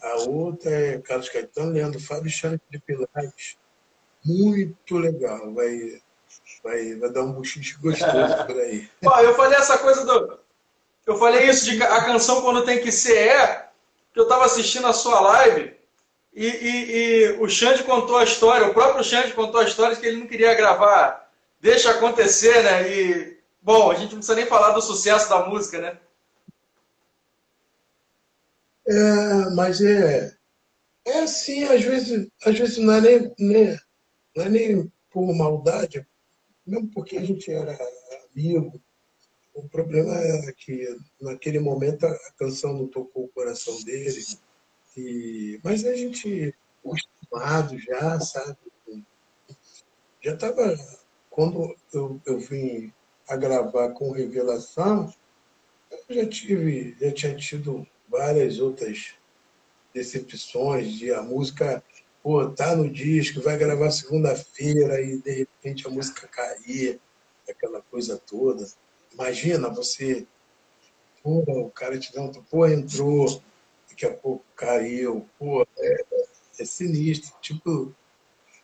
a 0.00 0.16
outra 0.28 0.70
é 0.70 0.98
Carlos 1.00 1.28
Caetano, 1.28 1.72
Leandro 1.72 1.98
Fabi 1.98 2.28
e 2.28 2.32
Xande 2.32 2.60
de 2.70 2.78
Pilares. 2.78 3.56
Muito 4.24 4.96
legal. 4.96 5.52
Vai, 5.52 6.00
vai, 6.62 6.94
vai 6.94 7.10
dar 7.10 7.22
um 7.22 7.32
buchicho 7.32 7.80
gostoso 7.80 8.46
por 8.46 8.56
aí. 8.56 8.88
eu 9.02 9.34
falei 9.34 9.58
essa 9.58 9.78
coisa 9.78 10.04
do. 10.04 10.38
Eu 11.06 11.18
falei 11.18 11.48
isso 11.48 11.70
de 11.70 11.82
a 11.82 12.04
canção 12.04 12.40
quando 12.40 12.64
tem 12.64 12.80
que 12.80 12.90
ser 12.90 13.16
é, 13.16 13.68
que 14.12 14.18
eu 14.18 14.22
estava 14.22 14.46
assistindo 14.46 14.86
a 14.86 14.92
sua 14.92 15.20
live 15.20 15.74
e, 16.34 16.46
e, 16.46 16.96
e, 16.96 17.36
o 17.40 17.48
Xande 17.48 17.84
contou 17.84 18.16
a 18.16 18.24
história, 18.24 18.66
o 18.66 18.74
próprio 18.74 19.04
Xande 19.04 19.34
contou 19.34 19.60
a 19.60 19.64
história 19.64 19.94
de 19.94 20.00
que 20.00 20.06
ele 20.06 20.20
não 20.20 20.26
queria 20.26 20.54
gravar 20.54 21.30
Deixa 21.60 21.92
Acontecer, 21.92 22.62
né? 22.62 22.90
E, 22.92 23.38
bom, 23.62 23.90
a 23.90 23.94
gente 23.94 24.10
não 24.10 24.18
precisa 24.18 24.34
nem 24.34 24.44
falar 24.44 24.72
do 24.72 24.82
sucesso 24.82 25.30
da 25.30 25.46
música, 25.46 25.80
né? 25.80 25.98
É, 28.86 29.50
mas 29.54 29.80
é, 29.80 30.36
é 31.06 31.20
assim, 31.20 31.64
às 31.64 31.82
vezes, 31.82 32.28
às 32.44 32.58
vezes 32.58 32.76
não 32.76 32.92
é 32.92 33.00
nem, 33.00 33.34
nem, 33.38 33.80
não 34.34 34.44
é 34.44 34.48
nem 34.48 34.92
por 35.10 35.32
maldade, 35.34 36.06
mesmo 36.66 36.88
porque 36.88 37.16
a 37.16 37.24
gente 37.24 37.50
era 37.50 37.78
amigo. 38.32 38.80
O 39.54 39.68
problema 39.68 40.12
é 40.16 40.52
que 40.52 40.96
naquele 41.20 41.60
momento 41.60 42.04
a 42.06 42.18
canção 42.36 42.72
não 42.72 42.88
tocou 42.88 43.24
o 43.24 43.28
coração 43.28 43.80
dele. 43.84 44.20
E, 44.96 45.60
mas 45.62 45.84
a 45.84 45.94
gente 45.94 46.54
acostumado 46.84 47.78
já, 47.78 48.20
sabe? 48.20 48.58
Já 50.20 50.34
estava. 50.34 50.76
Quando 51.30 51.74
eu, 51.92 52.20
eu 52.24 52.38
vim 52.38 52.92
a 53.28 53.36
gravar 53.36 53.90
com 53.90 54.12
Revelação, 54.12 55.12
eu 56.08 56.14
já 56.14 56.28
tive, 56.28 56.96
já 57.00 57.12
tinha 57.12 57.36
tido 57.36 57.86
várias 58.08 58.60
outras 58.60 59.14
decepções 59.92 60.92
de 60.92 61.12
a 61.12 61.22
música 61.22 61.82
pô, 62.24 62.48
tá 62.48 62.74
no 62.74 62.88
disco, 62.88 63.42
vai 63.42 63.58
gravar 63.58 63.90
segunda-feira 63.90 64.98
e 65.02 65.18
de 65.18 65.30
repente 65.30 65.86
a 65.86 65.90
música 65.90 66.26
cair, 66.26 66.98
aquela 67.46 67.82
coisa 67.82 68.16
toda. 68.16 68.66
Imagina 69.12 69.68
você, 69.68 70.26
pô, 71.22 71.44
o 71.46 71.70
cara 71.70 71.98
te 71.98 72.10
dá 72.14 72.22
um, 72.22 72.32
pô, 72.32 72.66
entrou, 72.66 73.42
daqui 73.90 74.06
a 74.06 74.14
pouco 74.14 74.42
caiu, 74.56 75.28
pô, 75.38 75.66
é, 75.78 76.04
é 76.60 76.64
sinistro, 76.64 77.30
tipo, 77.42 77.94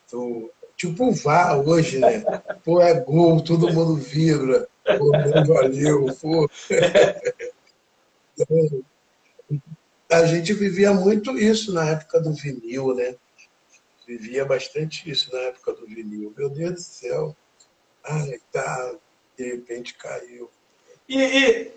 tô, 0.09 0.51
tipo 0.75 1.09
o 1.09 1.13
VAR 1.13 1.59
hoje, 1.59 1.99
né? 1.99 2.23
Pô, 2.65 2.81
é 2.81 2.99
gol, 2.99 3.43
todo 3.43 3.71
mundo 3.71 3.95
vibra, 3.95 4.67
pô, 4.97 5.11
valeu, 5.45 6.07
pô. 6.19 6.49
Então, 10.07 10.23
a 10.23 10.25
gente 10.25 10.51
vivia 10.53 10.91
muito 10.93 11.37
isso 11.37 11.71
na 11.73 11.91
época 11.91 12.19
do 12.19 12.33
vinil, 12.33 12.95
né? 12.95 13.15
Vivia 14.17 14.43
bastante 14.43 15.09
isso 15.09 15.31
na 15.31 15.39
época 15.39 15.73
do 15.73 15.85
vinil. 15.85 16.33
Meu 16.37 16.49
Deus 16.49 16.73
do 16.73 16.81
céu. 16.81 17.35
Ai, 18.03 18.39
tá, 18.51 18.95
de 19.37 19.43
repente 19.43 19.93
caiu. 19.93 20.49
E, 21.07 21.21
e, 21.21 21.71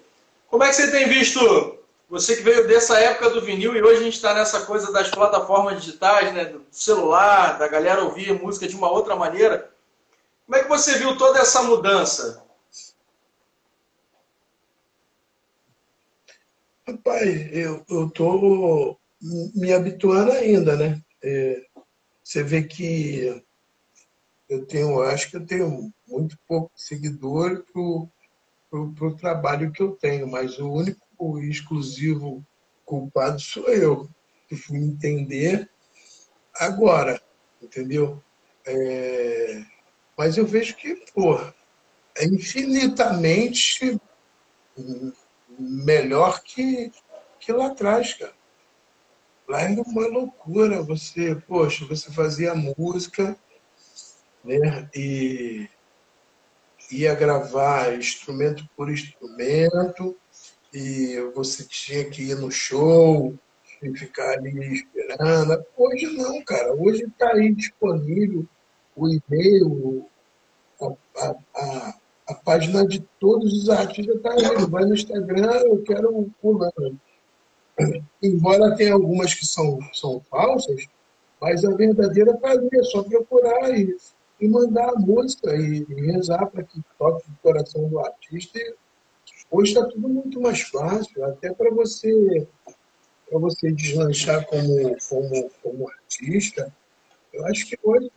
como 0.48 0.64
é 0.64 0.68
que 0.68 0.74
você 0.74 0.90
tem 0.90 1.08
visto, 1.08 1.78
você 2.08 2.36
que 2.36 2.42
veio 2.42 2.66
dessa 2.66 2.98
época 2.98 3.30
do 3.30 3.42
vinil 3.42 3.76
e 3.76 3.82
hoje 3.82 4.00
a 4.00 4.04
gente 4.04 4.14
está 4.14 4.34
nessa 4.34 4.64
coisa 4.66 4.92
das 4.92 5.10
plataformas 5.10 5.82
digitais, 5.82 6.32
né, 6.32 6.46
do 6.46 6.64
celular, 6.70 7.58
da 7.58 7.68
galera 7.68 8.04
ouvir 8.04 8.32
música 8.32 8.66
de 8.66 8.74
uma 8.74 8.90
outra 8.90 9.14
maneira. 9.14 9.70
Como 10.46 10.56
é 10.56 10.62
que 10.62 10.68
você 10.68 10.98
viu 10.98 11.16
toda 11.16 11.38
essa 11.38 11.62
mudança? 11.62 12.44
Rapaz, 16.86 17.48
eu, 17.52 18.10
tô 18.10 18.98
me 19.54 19.72
habituando 19.72 20.32
ainda, 20.32 20.76
né? 20.76 21.00
É, 21.22 21.64
você 22.24 22.42
vê 22.42 22.62
que 22.62 23.44
eu 24.48 24.64
tenho, 24.64 25.02
acho 25.02 25.30
que 25.30 25.36
eu 25.36 25.44
tenho 25.44 25.92
muito 26.08 26.38
pouco 26.48 26.72
seguidor 26.74 27.64
pro, 27.70 28.08
pro 28.94 29.14
trabalho 29.14 29.70
que 29.70 29.82
eu 29.82 29.92
tenho, 29.92 30.26
mas 30.26 30.58
o 30.58 30.72
único 30.72 31.38
exclusivo 31.40 32.44
culpado 32.84 33.40
sou 33.40 33.68
eu, 33.68 34.08
que 34.48 34.56
fui 34.56 34.78
entender 34.78 35.68
agora, 36.54 37.20
entendeu? 37.62 38.22
É, 38.66 39.62
mas 40.16 40.38
eu 40.38 40.46
vejo 40.46 40.76
que, 40.76 40.94
pô, 41.12 41.36
é 42.16 42.24
infinitamente 42.24 44.00
melhor 45.58 46.42
que, 46.42 46.90
que 47.38 47.52
lá 47.52 47.66
atrás, 47.66 48.14
cara. 48.14 48.34
Lá 49.48 49.62
era 49.62 49.80
uma 49.82 50.06
loucura. 50.06 50.82
Você, 50.82 51.34
poxa, 51.34 51.84
você 51.86 52.10
fazia 52.10 52.54
música, 52.54 53.36
né? 54.44 54.88
E 54.94 55.68
ia 56.90 57.14
gravar 57.14 57.96
instrumento 57.96 58.68
por 58.76 58.90
instrumento, 58.90 60.16
e 60.72 61.20
você 61.34 61.64
tinha 61.64 62.04
que 62.10 62.22
ir 62.22 62.36
no 62.36 62.50
show 62.50 63.34
e 63.82 63.96
ficar 63.96 64.38
ali 64.38 64.74
esperando. 64.74 65.64
Hoje 65.76 66.06
não, 66.16 66.42
cara. 66.44 66.74
Hoje 66.74 67.04
está 67.04 67.32
aí 67.32 67.52
disponível 67.52 68.46
o 68.96 69.08
e-mail, 69.08 70.06
a, 70.80 70.86
a, 71.16 71.34
a, 71.54 71.94
a, 72.28 72.34
página 72.34 72.86
de 72.86 73.00
todos 73.18 73.52
os 73.52 73.68
artistas 73.68 74.16
está 74.16 74.32
aí. 74.32 74.66
Vai 74.68 74.84
no 74.84 74.94
Instagram, 74.94 75.52
eu 75.64 75.82
quero 75.82 76.16
o 76.16 76.30
fulano 76.40 77.00
embora 78.22 78.76
tenha 78.76 78.94
algumas 78.94 79.34
que 79.34 79.46
são, 79.46 79.78
são 79.92 80.20
falsas, 80.30 80.86
mas 81.40 81.64
a 81.64 81.70
verdadeira 81.74 82.38
é 82.72 82.82
só 82.84 83.02
procurar 83.02 83.76
e, 83.76 83.96
e 84.40 84.48
mandar 84.48 84.90
a 84.90 84.98
música 84.98 85.54
e, 85.54 85.86
e 85.88 86.12
rezar 86.12 86.46
para 86.46 86.62
que 86.62 86.80
toque 86.98 87.28
o 87.28 87.42
coração 87.42 87.88
do 87.88 87.98
artista. 87.98 88.58
E 88.58 88.74
hoje 89.50 89.72
está 89.72 89.86
tudo 89.86 90.08
muito 90.08 90.40
mais 90.40 90.62
fácil, 90.62 91.24
até 91.24 91.52
para 91.52 91.70
você 91.70 92.46
para 93.28 93.38
você 93.38 93.72
deslanchar 93.72 94.46
como, 94.46 94.96
como, 95.08 95.50
como 95.62 95.90
artista. 95.90 96.72
Eu 97.32 97.44
acho 97.46 97.66
que 97.66 97.78
hoje 97.82 98.10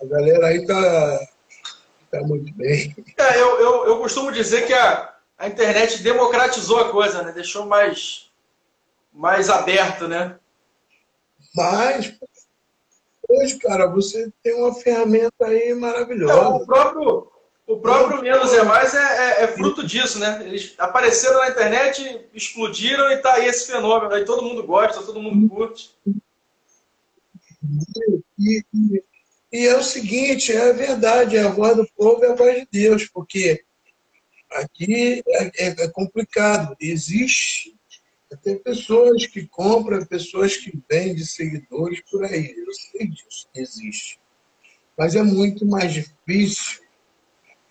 a 0.00 0.04
galera 0.06 0.48
aí 0.48 0.56
está 0.58 1.28
tá 2.10 2.20
muito 2.22 2.52
bem. 2.54 2.94
É, 3.16 3.40
eu, 3.40 3.60
eu, 3.60 3.86
eu 3.86 3.98
costumo 3.98 4.32
dizer 4.32 4.66
que 4.66 4.72
a, 4.72 5.13
a 5.38 5.48
internet 5.48 6.02
democratizou 6.02 6.78
a 6.80 6.90
coisa, 6.90 7.22
né? 7.22 7.32
Deixou 7.32 7.66
mais, 7.66 8.30
mais 9.12 9.50
aberto, 9.50 10.06
né? 10.06 10.38
Mas 11.54 12.14
hoje, 13.28 13.58
cara, 13.58 13.86
você 13.86 14.32
tem 14.42 14.54
uma 14.54 14.74
ferramenta 14.74 15.46
aí 15.46 15.74
maravilhosa. 15.74 16.34
Então, 16.34 16.56
o 16.56 16.66
próprio, 16.66 17.32
o 17.66 17.76
próprio 17.78 18.22
Menos 18.22 18.52
é 18.52 18.62
Mais 18.62 18.94
é, 18.94 18.98
é, 18.98 19.44
é, 19.44 19.48
fruto 19.48 19.86
disso, 19.86 20.18
né? 20.18 20.42
Eles 20.44 20.74
apareceram 20.78 21.38
na 21.38 21.48
internet, 21.48 22.28
explodiram 22.34 23.10
e 23.10 23.18
tá 23.18 23.34
aí 23.34 23.46
esse 23.46 23.70
fenômeno. 23.70 24.14
Aí 24.14 24.24
todo 24.24 24.42
mundo 24.42 24.62
gosta, 24.64 25.02
todo 25.02 25.20
mundo 25.20 25.48
curte. 25.48 25.94
E, 28.38 28.64
e, 28.74 29.04
e 29.52 29.66
é 29.66 29.76
o 29.76 29.82
seguinte, 29.82 30.52
é 30.52 30.72
verdade, 30.72 31.36
é 31.36 31.44
a 31.44 31.48
voz 31.48 31.76
do 31.76 31.88
povo 31.96 32.24
é 32.24 32.32
a 32.32 32.34
voz 32.34 32.56
de 32.56 32.68
Deus, 32.70 33.06
porque 33.06 33.63
Aqui 34.54 35.22
é, 35.26 35.66
é, 35.66 35.84
é 35.84 35.88
complicado. 35.88 36.76
Existe 36.80 37.76
até 38.32 38.54
pessoas 38.54 39.26
que 39.26 39.46
compram, 39.46 40.04
pessoas 40.06 40.56
que 40.56 40.72
vendem 40.88 41.24
seguidores 41.24 42.00
por 42.10 42.24
aí. 42.24 42.54
Eu 42.56 42.72
sei 42.72 43.08
disso, 43.08 43.48
existe. 43.54 44.20
Mas 44.96 45.16
é 45.16 45.22
muito 45.22 45.66
mais 45.66 45.92
difícil, 45.92 46.82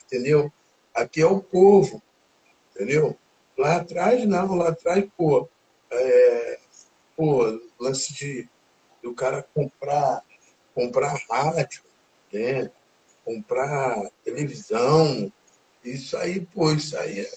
entendeu? 0.06 0.52
Aqui 0.94 1.22
é 1.22 1.26
o 1.26 1.42
povo, 1.42 2.02
entendeu? 2.76 3.18
Lá 3.58 3.78
atrás, 3.78 4.26
não. 4.28 4.56
Lá 4.56 4.70
atrás, 4.70 5.06
pô, 5.18 5.50
é, 5.90 6.60
pô 7.16 7.60
lance 7.80 8.14
de 8.14 8.50
do 9.02 9.14
cara 9.14 9.44
comprar, 9.54 10.24
comprar 10.74 11.22
rádio, 11.30 11.84
né? 12.32 12.72
comprar 13.26 14.10
televisão, 14.24 15.32
isso 15.84 16.18
aí, 16.18 16.42
pô, 16.42 16.72
isso 16.72 16.98
aí 16.98 17.20
é, 17.20 17.28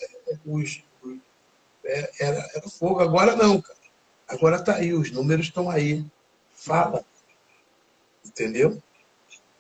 é, 1.85 2.11
era, 2.21 2.51
era 2.55 2.69
fogo. 2.69 3.01
Agora 3.01 3.35
não, 3.37 3.61
cara. 3.61 3.79
Agora 4.29 4.63
tá 4.63 4.77
aí, 4.77 4.93
os 4.93 5.11
números 5.11 5.47
estão 5.47 5.71
aí. 5.71 6.05
Fala. 6.55 7.05
Entendeu? 8.25 8.83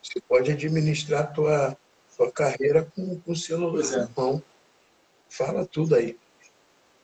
Você 0.02 0.20
pode 0.20 0.50
administrar 0.50 1.22
a 1.22 1.26
tua, 1.26 1.76
tua 2.16 2.30
carreira 2.30 2.84
com, 2.94 3.20
o 3.26 3.36
celular 3.36 3.84
é. 3.84 3.96
na 3.96 4.10
mão. 4.16 4.42
Fala 5.28 5.66
tudo 5.66 5.94
aí. 5.94 6.18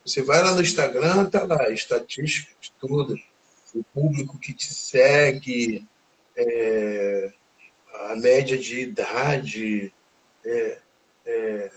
Você 0.05 0.23
vai 0.23 0.43
lá 0.43 0.53
no 0.53 0.63
Instagram, 0.63 1.31
tá 1.31 1.45
lá, 1.45 1.71
estatísticas, 1.71 2.73
tudo. 2.81 3.17
O 3.75 3.85
público 3.85 4.39
que 4.39 4.53
te 4.53 4.73
segue, 4.73 5.87
é, 6.37 7.33
a 8.09 8.17
média 8.17 8.59
de 8.59 8.81
idade, 8.81 9.95
é, 10.45 10.79
é, 11.27 11.71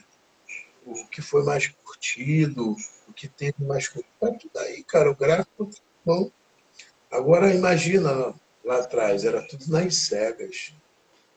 o 0.85 1.07
que 1.07 1.21
foi 1.21 1.43
mais 1.43 1.67
curtido, 1.67 2.75
o 3.07 3.13
que 3.13 3.27
teve 3.27 3.63
mais 3.63 3.87
curtido. 3.87 4.13
Tá 4.19 4.31
tudo 4.31 4.57
aí, 4.59 4.83
cara. 4.83 5.11
O 5.11 5.15
gráfico 5.15 5.69
bom. 6.05 6.31
Agora 7.11 7.53
imagina 7.53 8.33
lá 8.63 8.79
atrás, 8.79 9.23
era 9.25 9.41
tudo 9.47 9.65
nas 9.67 9.95
cegas. 9.95 10.73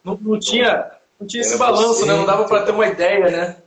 Não, 0.02 0.16
não 0.16 0.38
tinha, 0.38 0.98
não 1.18 1.26
tinha 1.26 1.42
esse 1.42 1.56
balanço, 1.56 2.06
né? 2.06 2.14
Não 2.14 2.26
dava 2.26 2.46
para 2.46 2.64
ter 2.64 2.72
uma 2.72 2.86
ideia, 2.86 3.30
né? 3.30 3.62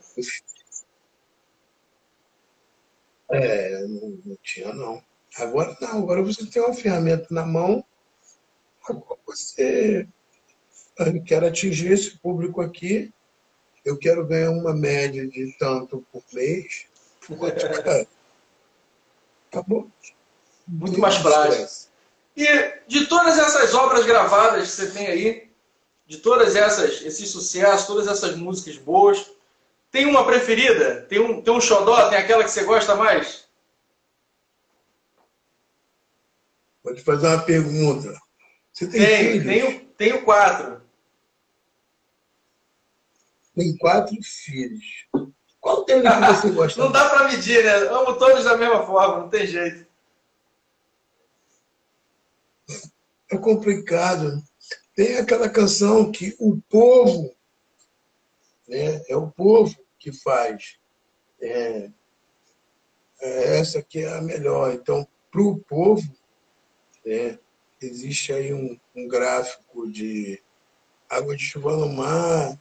É, 3.30 3.88
não, 3.88 4.20
não, 4.26 4.38
tinha 4.44 4.74
não. 4.74 5.02
Agora 5.38 5.78
não, 5.80 6.00
agora 6.00 6.22
você 6.22 6.46
tem 6.46 6.62
uma 6.62 6.74
ferramenta 6.74 7.28
na 7.32 7.46
mão, 7.46 7.84
agora 8.84 9.20
você 9.26 10.06
quer 11.26 11.44
atingir 11.44 11.94
esse 11.94 12.18
público 12.20 12.62
aqui, 12.62 13.14
eu 13.84 13.98
quero 13.98 14.26
ganhar 14.26 14.52
uma 14.52 14.74
média 14.74 15.28
de 15.28 15.56
tanto 15.58 16.06
por 16.12 16.24
mês, 16.34 16.86
cara, 17.84 18.08
acabou. 19.52 19.90
Muito 20.68 21.00
mais 21.00 21.18
prático. 21.18 21.92
E 22.36 22.46
de 22.88 23.08
todas 23.08 23.38
essas 23.38 23.74
obras 23.74 24.06
gravadas 24.06 24.70
que 24.70 24.76
você 24.76 24.92
tem 24.92 25.08
aí, 25.08 25.52
de 26.06 26.18
todas 26.18 26.56
essas, 26.56 27.02
esses 27.02 27.30
sucessos, 27.30 27.88
todas 27.88 28.08
essas 28.08 28.36
músicas 28.36 28.78
boas, 28.78 29.32
tem 29.92 30.06
uma 30.06 30.26
preferida? 30.26 31.02
Tem 31.10 31.20
um, 31.20 31.42
tem 31.42 31.54
um 31.54 31.60
xodó? 31.60 32.10
Tem 32.10 32.18
aquela 32.18 32.44
que 32.44 32.52
você 32.52 32.64
gosta 32.64 32.96
mais? 32.96 33.46
Vou 36.84 36.96
te 36.96 37.02
fazer 37.02 37.28
uma 37.28 37.42
pergunta. 37.44 38.18
Você 38.72 38.88
tem 38.88 39.02
tenho, 39.02 39.44
tenho, 39.44 39.80
tenho 39.98 40.24
quatro. 40.24 40.82
Tem 43.56 43.76
quatro 43.78 44.16
filhos. 44.24 45.08
Qual 45.60 45.86
deles 45.86 46.10
que 46.10 46.48
você 46.48 46.52
gosta? 46.52 46.82
não 46.82 46.92
dá 46.92 47.10
para 47.10 47.28
medir, 47.28 47.64
né? 47.64 47.74
Amo 47.90 48.18
todos 48.18 48.44
da 48.44 48.58
mesma 48.58 48.86
forma, 48.86 49.20
não 49.20 49.30
tem 49.30 49.46
jeito. 49.46 49.86
É 53.30 53.38
complicado. 53.38 54.42
Tem 54.96 55.18
aquela 55.18 55.50
canção 55.50 56.12
que 56.12 56.36
o 56.40 56.60
povo, 56.70 57.34
né? 58.68 59.02
É 59.08 59.16
o 59.16 59.30
povo 59.30 59.76
que 60.00 60.12
faz. 60.12 60.78
É, 61.40 61.90
é 63.22 63.60
essa 63.60 63.82
que 63.82 64.00
é 64.00 64.18
a 64.18 64.22
melhor. 64.22 64.74
Então, 64.74 65.08
para 65.32 65.42
o 65.42 65.60
povo, 65.60 66.04
né, 67.06 67.38
existe 67.82 68.34
aí 68.34 68.54
um, 68.54 68.78
um 68.96 69.08
gráfico 69.08 69.90
de 69.90 70.42
água 71.10 71.36
de 71.36 71.44
chuva 71.44 71.76
no 71.76 71.90
mar, 71.90 72.60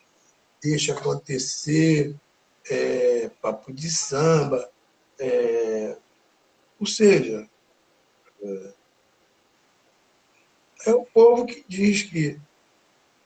deixa 0.62 0.92
acontecer, 0.92 2.14
é, 2.70 3.30
papo 3.40 3.72
de 3.72 3.90
samba, 3.90 4.70
é, 5.18 5.96
ou 6.78 6.86
seja, 6.86 7.48
é, 8.42 8.72
é, 10.86 10.94
o 10.94 11.04
povo 11.04 11.46
que 11.46 11.64
diz 11.68 12.02
que 12.02 12.40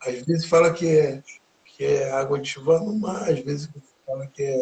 às 0.00 0.22
vezes 0.22 0.46
fala 0.46 0.72
que 0.72 0.86
é, 0.86 1.22
que 1.64 1.84
é 1.84 2.10
água 2.12 2.38
de 2.38 2.48
chuva 2.48 2.78
no 2.80 2.94
mar, 2.98 3.30
às 3.30 3.40
vezes 3.40 3.68
fala 4.06 4.26
que 4.26 4.42
é 4.42 4.60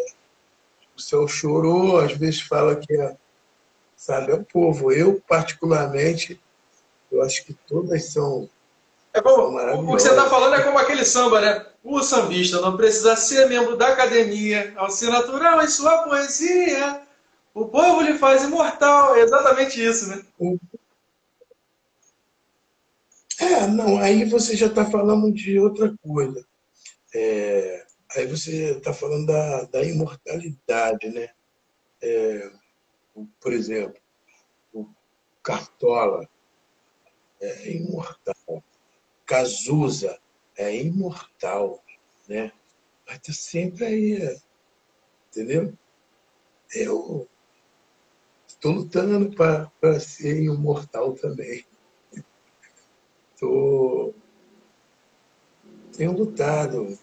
o 0.97 1.01
céu 1.01 1.27
chorou, 1.27 1.99
às 1.99 2.13
vezes 2.13 2.41
fala 2.41 2.77
que 2.77 2.95
é, 2.95 3.17
sabe, 3.97 4.33
é 4.33 4.35
o 4.35 4.45
povo. 4.45 4.93
Eu, 4.93 5.21
particularmente, 5.21 6.41
eu 7.11 7.23
acho 7.23 7.45
que 7.45 7.55
todas 7.55 8.05
são 8.13 8.49
é 9.15 9.21
como, 9.21 9.93
o 9.93 9.97
que 9.97 10.03
você 10.03 10.11
está 10.11 10.29
falando 10.29 10.55
é 10.55 10.63
como 10.63 10.79
aquele 10.79 11.05
samba, 11.05 11.41
né? 11.41 11.67
O 11.85 12.03
sambista 12.03 12.61
não 12.61 12.77
precisa 12.77 13.15
ser 13.17 13.47
membro 13.49 13.77
da 13.77 13.89
academia, 13.89 14.73
ao 14.77 14.91
ser 14.91 15.11
natural 15.11 15.63
em 15.63 15.69
sua 15.69 16.05
poesia, 16.05 17.03
o 17.53 17.67
povo 17.67 18.01
lhe 18.01 18.17
faz 18.19 18.43
imortal. 18.45 19.15
É 19.17 19.21
exatamente 19.21 19.85
isso, 19.85 20.09
né? 20.09 20.25
É, 23.39 23.67
não, 23.67 23.99
aí 23.99 24.25
você 24.25 24.57
já 24.57 24.67
está 24.67 24.85
falando 24.85 25.31
de 25.31 25.59
outra 25.59 25.95
coisa. 26.03 26.47
É, 27.15 27.85
aí 28.17 28.27
você 28.27 28.77
está 28.77 28.95
falando 28.95 29.27
da, 29.27 29.65
da 29.65 29.83
imortalidade, 29.83 31.11
né? 31.11 31.29
É, 32.01 32.51
por 33.41 33.53
exemplo, 33.53 34.01
o 34.73 34.89
Cartola 35.43 36.27
é 37.41 37.73
imortal. 37.73 38.65
Cazuza 39.33 40.21
é 40.59 40.77
imortal, 40.77 41.83
né? 42.29 42.53
Vai 43.07 43.17
estar 43.17 43.33
sempre 43.33 43.87
aí, 43.87 44.39
entendeu? 45.31 45.73
Eu 46.75 47.27
estou 48.47 48.73
lutando 48.73 49.35
para 49.35 50.01
ser 50.01 50.43
imortal 50.43 51.15
também. 51.15 51.65
Tô, 53.41 54.13
tenho 55.97 56.13
lutado 56.13 56.99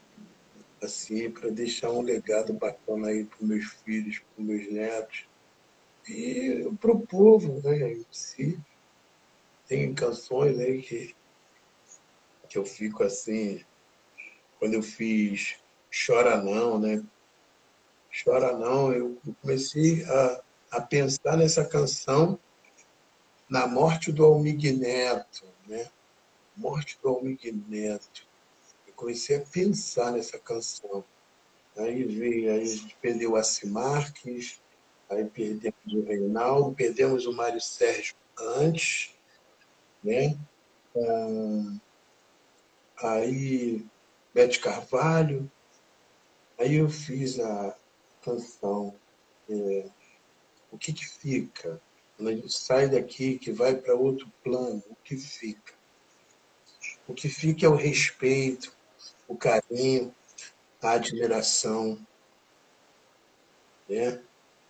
assim 0.84 1.32
para 1.32 1.50
deixar 1.50 1.90
um 1.90 2.04
legado 2.04 2.54
bacana 2.54 3.08
aí 3.08 3.26
para 3.26 3.48
meus 3.48 3.66
filhos, 3.84 4.20
para 4.36 4.46
meus 4.46 4.72
netos 4.72 5.28
e 6.08 6.70
para 6.80 6.92
o 6.92 7.08
povo, 7.08 7.60
né? 7.64 7.94
Em 7.94 8.06
si. 8.12 8.60
Tem 9.68 9.96
canções 9.96 10.60
aí 10.60 10.80
que, 10.84 11.16
que 12.50 12.58
eu 12.58 12.66
fico 12.66 13.04
assim, 13.04 13.64
quando 14.58 14.74
eu 14.74 14.82
fiz 14.82 15.56
Chora 15.90 16.42
Não, 16.42 16.80
né? 16.80 17.04
Chora 18.24 18.58
Não, 18.58 18.92
eu 18.92 19.18
comecei 19.42 20.04
a, 20.04 20.42
a 20.72 20.82
pensar 20.82 21.38
nessa 21.38 21.64
canção 21.64 22.40
na 23.48 23.68
morte 23.68 24.12
do 24.12 24.26
Almig 24.26 24.72
Neto, 24.72 25.46
né? 25.68 25.90
Morte 26.58 27.00
do 27.02 27.10
Almig 27.10 27.52
Neto. 27.68 28.28
Eu 28.88 28.94
comecei 28.94 29.38
a 29.38 29.42
pensar 29.42 30.12
nessa 30.12 30.38
canção. 30.40 31.04
Aí 31.78 32.04
veio, 32.04 32.52
aí 32.52 32.62
a 32.62 32.66
gente 32.66 32.98
perdeu 33.02 33.32
o 33.32 33.36
Acimarques, 33.36 34.60
aí 35.10 35.24
perdemos 35.26 35.94
o 35.94 36.04
Reinaldo, 36.04 36.76
perdemos 36.76 37.26
o 37.26 37.34
Mário 37.34 37.62
Sérgio 37.62 38.16
antes, 38.38 39.16
né? 40.04 40.38
Ah, 40.96 41.80
aí 43.04 43.86
Bete 44.34 44.60
Carvalho, 44.60 45.50
aí 46.58 46.76
eu 46.76 46.90
fiz 46.90 47.40
a 47.40 47.76
canção 48.22 48.94
é, 49.50 49.90
O 50.72 50.78
que 50.78 50.94
que 50.94 51.08
fica? 51.08 51.82
Quando 52.16 52.30
a 52.30 52.36
gente 52.36 52.54
sai 52.54 52.90
daqui, 52.90 53.40
que 53.40 53.52
vai 53.52 53.76
para 53.76 53.96
outro 53.96 54.32
plano, 54.44 54.84
o 54.90 54.96
que 55.04 55.16
fica? 55.18 55.74
O 57.08 57.14
que 57.14 57.30
fica 57.30 57.66
é 57.66 57.70
o 57.70 57.76
respeito, 57.76 58.74
o 59.28 59.36
carinho, 59.36 60.14
a 60.82 60.92
admiração, 60.92 62.00
né? 63.88 64.22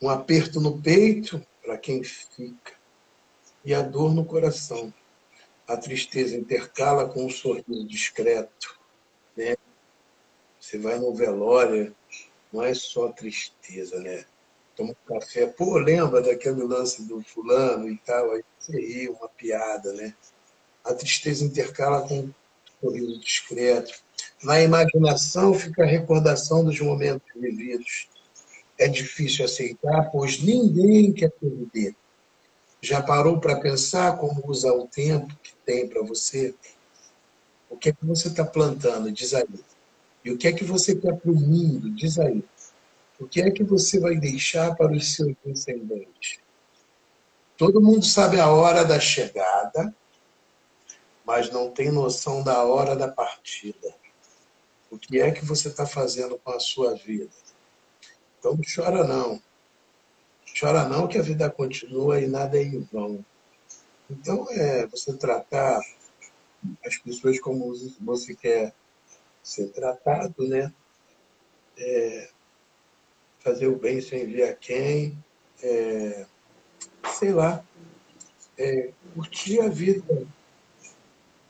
um 0.01 0.09
aperto 0.09 0.61
no 0.61 0.81
peito 0.81 1.45
para 1.61 1.77
quem 1.77 2.03
fica 2.03 2.73
e 3.65 3.73
a 3.73 3.81
dor 3.81 4.13
no 4.13 4.23
coração 4.23 4.93
a 5.69 5.77
tristeza 5.77 6.35
intercala 6.35 7.07
com 7.07 7.27
um 7.27 7.29
sorriso 7.29 7.87
discreto. 7.87 8.79
Né? 9.37 9.55
Você 10.59 10.79
vai 10.79 10.97
no 10.97 11.13
velório, 11.13 11.95
não 12.51 12.63
é 12.63 12.73
só 12.73 13.09
tristeza, 13.09 13.99
né? 13.99 14.25
Toma 14.75 14.91
um 14.91 15.13
café, 15.13 15.45
pô, 15.45 15.77
lembra 15.77 16.21
daquele 16.21 16.63
lance 16.63 17.03
do 17.03 17.21
fulano 17.21 17.87
e 17.87 17.95
tal, 17.99 18.31
aí 18.31 18.43
você 18.57 18.81
ri, 18.81 19.09
uma 19.09 19.29
piada, 19.29 19.93
né? 19.93 20.15
A 20.83 20.95
tristeza 20.95 21.45
intercala 21.45 22.07
com 22.07 22.19
um 22.19 22.33
sorriso 22.81 23.19
discreto. 23.19 23.93
Na 24.43 24.59
imaginação 24.59 25.53
fica 25.53 25.83
a 25.83 25.87
recordação 25.87 26.65
dos 26.65 26.79
momentos 26.79 27.27
vividos. 27.35 28.09
É 28.75 28.87
difícil 28.87 29.45
aceitar, 29.45 30.09
pois 30.11 30.41
ninguém 30.41 31.13
quer 31.13 31.29
perder. 31.29 31.95
Já 32.81 33.01
parou 33.01 33.39
para 33.39 33.59
pensar 33.59 34.17
como 34.17 34.41
usar 34.49 34.71
o 34.73 34.87
tempo 34.87 35.35
que 35.43 35.53
tem 35.65 35.87
para 35.87 36.01
você? 36.01 36.55
O 37.69 37.77
que 37.77 37.89
é 37.89 37.93
que 37.93 38.05
você 38.05 38.29
está 38.29 38.45
plantando? 38.45 39.11
Diz 39.11 39.33
aí. 39.33 39.45
E 40.23 40.31
o 40.31 40.37
que 40.37 40.47
é 40.47 40.53
que 40.53 40.63
você 40.63 40.95
quer 40.95 41.15
para 41.17 41.31
o 41.31 41.35
mundo? 41.35 41.91
Diz 41.91 42.17
aí. 42.17 42.43
O 43.19 43.27
que 43.27 43.41
é 43.41 43.51
que 43.51 43.63
você 43.63 43.99
vai 43.99 44.15
deixar 44.15 44.75
para 44.75 44.93
os 44.93 45.13
seus 45.13 45.35
descendentes? 45.43 46.39
Todo 47.57 47.81
mundo 47.81 48.05
sabe 48.05 48.39
a 48.39 48.47
hora 48.47 48.85
da 48.85 48.99
chegada, 48.99 49.93
mas 51.25 51.51
não 51.51 51.69
tem 51.69 51.91
noção 51.91 52.41
da 52.41 52.63
hora 52.63 52.95
da 52.95 53.09
partida. 53.09 53.93
O 54.89 54.97
que 54.97 55.19
é 55.19 55.31
que 55.31 55.45
você 55.45 55.67
está 55.67 55.85
fazendo 55.85 56.39
com 56.39 56.51
a 56.51 56.59
sua 56.59 56.95
vida? 56.95 57.29
Então 58.39 58.53
não 58.53 58.63
chora 58.63 59.03
não. 59.03 59.41
Chora 60.57 60.87
não 60.87 61.07
que 61.07 61.17
a 61.17 61.21
vida 61.21 61.49
continua 61.49 62.19
e 62.19 62.27
nada 62.27 62.57
é 62.57 62.63
em 62.63 62.81
vão. 62.91 63.23
Então, 64.09 64.47
é 64.49 64.87
você 64.87 65.13
tratar 65.15 65.79
as 66.85 66.97
pessoas 66.97 67.39
como 67.39 67.73
você 68.01 68.35
quer 68.35 68.73
ser 69.43 69.69
tratado, 69.69 70.47
né? 70.47 70.73
É, 71.77 72.29
fazer 73.39 73.67
o 73.67 73.77
bem 73.77 74.01
sem 74.01 74.25
ver 74.25 74.49
a 74.49 74.53
quem, 74.53 75.17
é, 75.63 76.25
sei 77.17 77.31
lá, 77.31 77.63
é, 78.57 78.91
curtir 79.13 79.61
a 79.61 79.69
vida 79.69 80.27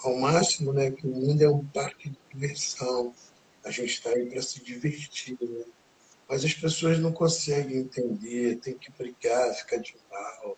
ao 0.03 0.17
máximo, 0.17 0.71
né? 0.71 0.91
Que 0.91 1.07
o 1.07 1.11
mundo 1.11 1.41
é 1.41 1.49
um 1.49 1.65
parque 1.65 2.09
de 2.09 2.17
diversão. 2.31 3.13
A 3.63 3.71
gente 3.71 3.93
está 3.93 4.11
aí 4.11 4.29
para 4.29 4.41
se 4.41 4.63
divertir, 4.63 5.37
né? 5.41 5.65
Mas 6.29 6.45
as 6.45 6.53
pessoas 6.53 6.99
não 6.99 7.11
conseguem 7.11 7.77
entender, 7.77 8.57
tem 8.57 8.75
que 8.75 8.91
brigar, 8.91 9.51
ficar 9.55 9.77
de 9.77 9.95
mal. 10.11 10.55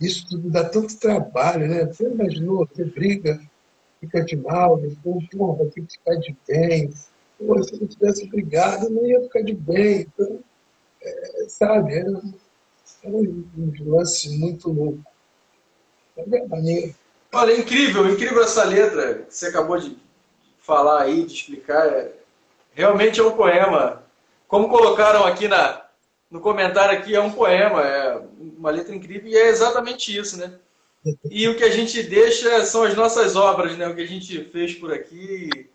Isso 0.00 0.28
tudo 0.28 0.50
dá 0.50 0.68
tanto 0.68 0.98
trabalho, 0.98 1.68
né? 1.68 1.86
Você 1.86 2.08
imaginou, 2.08 2.66
você 2.66 2.84
briga, 2.84 3.40
fica 4.00 4.24
de 4.24 4.36
mal, 4.36 4.76
depois, 4.76 5.24
pô, 5.28 5.54
vai 5.54 5.68
que 5.68 5.82
ficar 5.82 6.16
de 6.16 6.36
bem. 6.48 6.90
Pô, 7.38 7.62
se 7.62 7.80
não 7.80 7.86
tivesse 7.86 8.26
brigado, 8.26 8.90
não 8.90 9.06
ia 9.06 9.22
ficar 9.22 9.42
de 9.42 9.54
bem. 9.54 10.00
Então, 10.00 10.40
é, 11.00 11.44
sabe, 11.48 11.94
era, 11.94 12.20
era 13.04 13.16
um, 13.16 13.48
um 13.56 13.72
lance 13.86 14.36
muito 14.36 14.68
louco. 14.68 15.04
É 16.16 16.46
maneiro. 16.46 16.92
Olha, 17.32 17.52
é 17.52 17.60
incrível, 17.60 18.10
incrível 18.10 18.42
essa 18.42 18.64
letra 18.64 19.22
que 19.22 19.32
você 19.32 19.46
acabou 19.46 19.78
de 19.78 19.96
falar 20.58 21.02
aí, 21.02 21.24
de 21.24 21.34
explicar. 21.34 21.86
É, 21.86 22.12
realmente 22.72 23.20
é 23.20 23.22
um 23.22 23.36
poema 23.36 24.07
como 24.48 24.68
colocaram 24.68 25.24
aqui 25.24 25.46
na, 25.46 25.86
no 26.30 26.40
comentário 26.40 26.98
aqui, 26.98 27.14
é 27.14 27.20
um 27.20 27.30
poema, 27.30 27.82
é 27.82 28.20
uma 28.56 28.70
letra 28.70 28.94
incrível, 28.94 29.28
e 29.28 29.36
é 29.36 29.48
exatamente 29.48 30.16
isso, 30.16 30.38
né? 30.38 30.58
E 31.30 31.46
o 31.48 31.56
que 31.56 31.64
a 31.64 31.70
gente 31.70 32.02
deixa 32.02 32.64
são 32.64 32.82
as 32.82 32.94
nossas 32.94 33.36
obras, 33.36 33.76
né? 33.76 33.86
O 33.86 33.94
que 33.94 34.02
a 34.02 34.06
gente 34.06 34.44
fez 34.44 34.74
por 34.74 34.92
aqui 34.92 35.68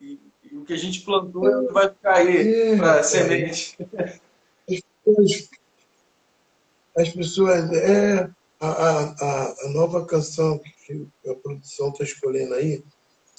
e, 0.00 0.20
e 0.44 0.56
o 0.56 0.64
que 0.64 0.74
a 0.74 0.78
gente 0.78 1.00
plantou 1.00 1.48
é 1.48 1.72
vai 1.72 1.88
ficar 1.88 2.16
aí 2.18 2.76
para 2.76 3.02
semente. 3.02 3.76
As 6.96 7.08
pessoas, 7.08 7.72
é, 7.72 8.30
a, 8.60 8.68
a, 8.68 9.54
a 9.64 9.68
nova 9.70 10.06
canção 10.06 10.60
que 10.86 11.06
a 11.26 11.34
produção 11.34 11.88
está 11.88 12.04
escolhendo 12.04 12.54
aí, 12.54 12.82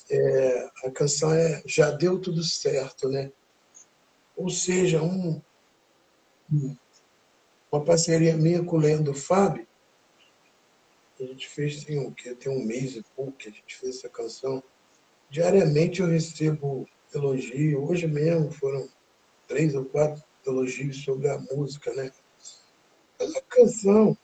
é, 0.10 0.70
a 0.84 0.92
canção 0.92 1.34
é 1.34 1.64
Já 1.66 1.92
Deu 1.92 2.20
Tudo 2.20 2.44
Certo, 2.44 3.08
né? 3.08 3.32
Ou 4.36 4.50
seja, 4.50 5.02
um, 5.02 5.42
uma 7.72 7.84
parceria 7.84 8.36
minha 8.36 8.64
com 8.64 8.76
o 8.76 8.80
Leandro 8.80 9.14
Fábio, 9.14 9.66
a 11.20 11.24
gente 11.24 11.48
fez 11.48 11.84
tem, 11.84 12.00
um, 12.00 12.12
tem 12.12 12.52
um 12.52 12.66
mês 12.66 12.96
e 12.96 13.04
pouco 13.16 13.32
que 13.34 13.48
a 13.48 13.52
gente 13.52 13.76
fez 13.78 13.98
essa 13.98 14.10
canção. 14.10 14.62
Diariamente 15.30 16.02
eu 16.02 16.08
recebo 16.08 16.88
elogio. 17.14 17.88
Hoje 17.90 18.06
mesmo 18.06 18.52
foram 18.52 18.90
três 19.48 19.74
ou 19.76 19.86
quatro 19.86 20.22
elogios 20.46 21.04
sobre 21.04 21.30
a 21.30 21.40
música, 21.40 21.94
né? 21.94 22.12
Mas 23.18 23.34
canção, 23.48 24.18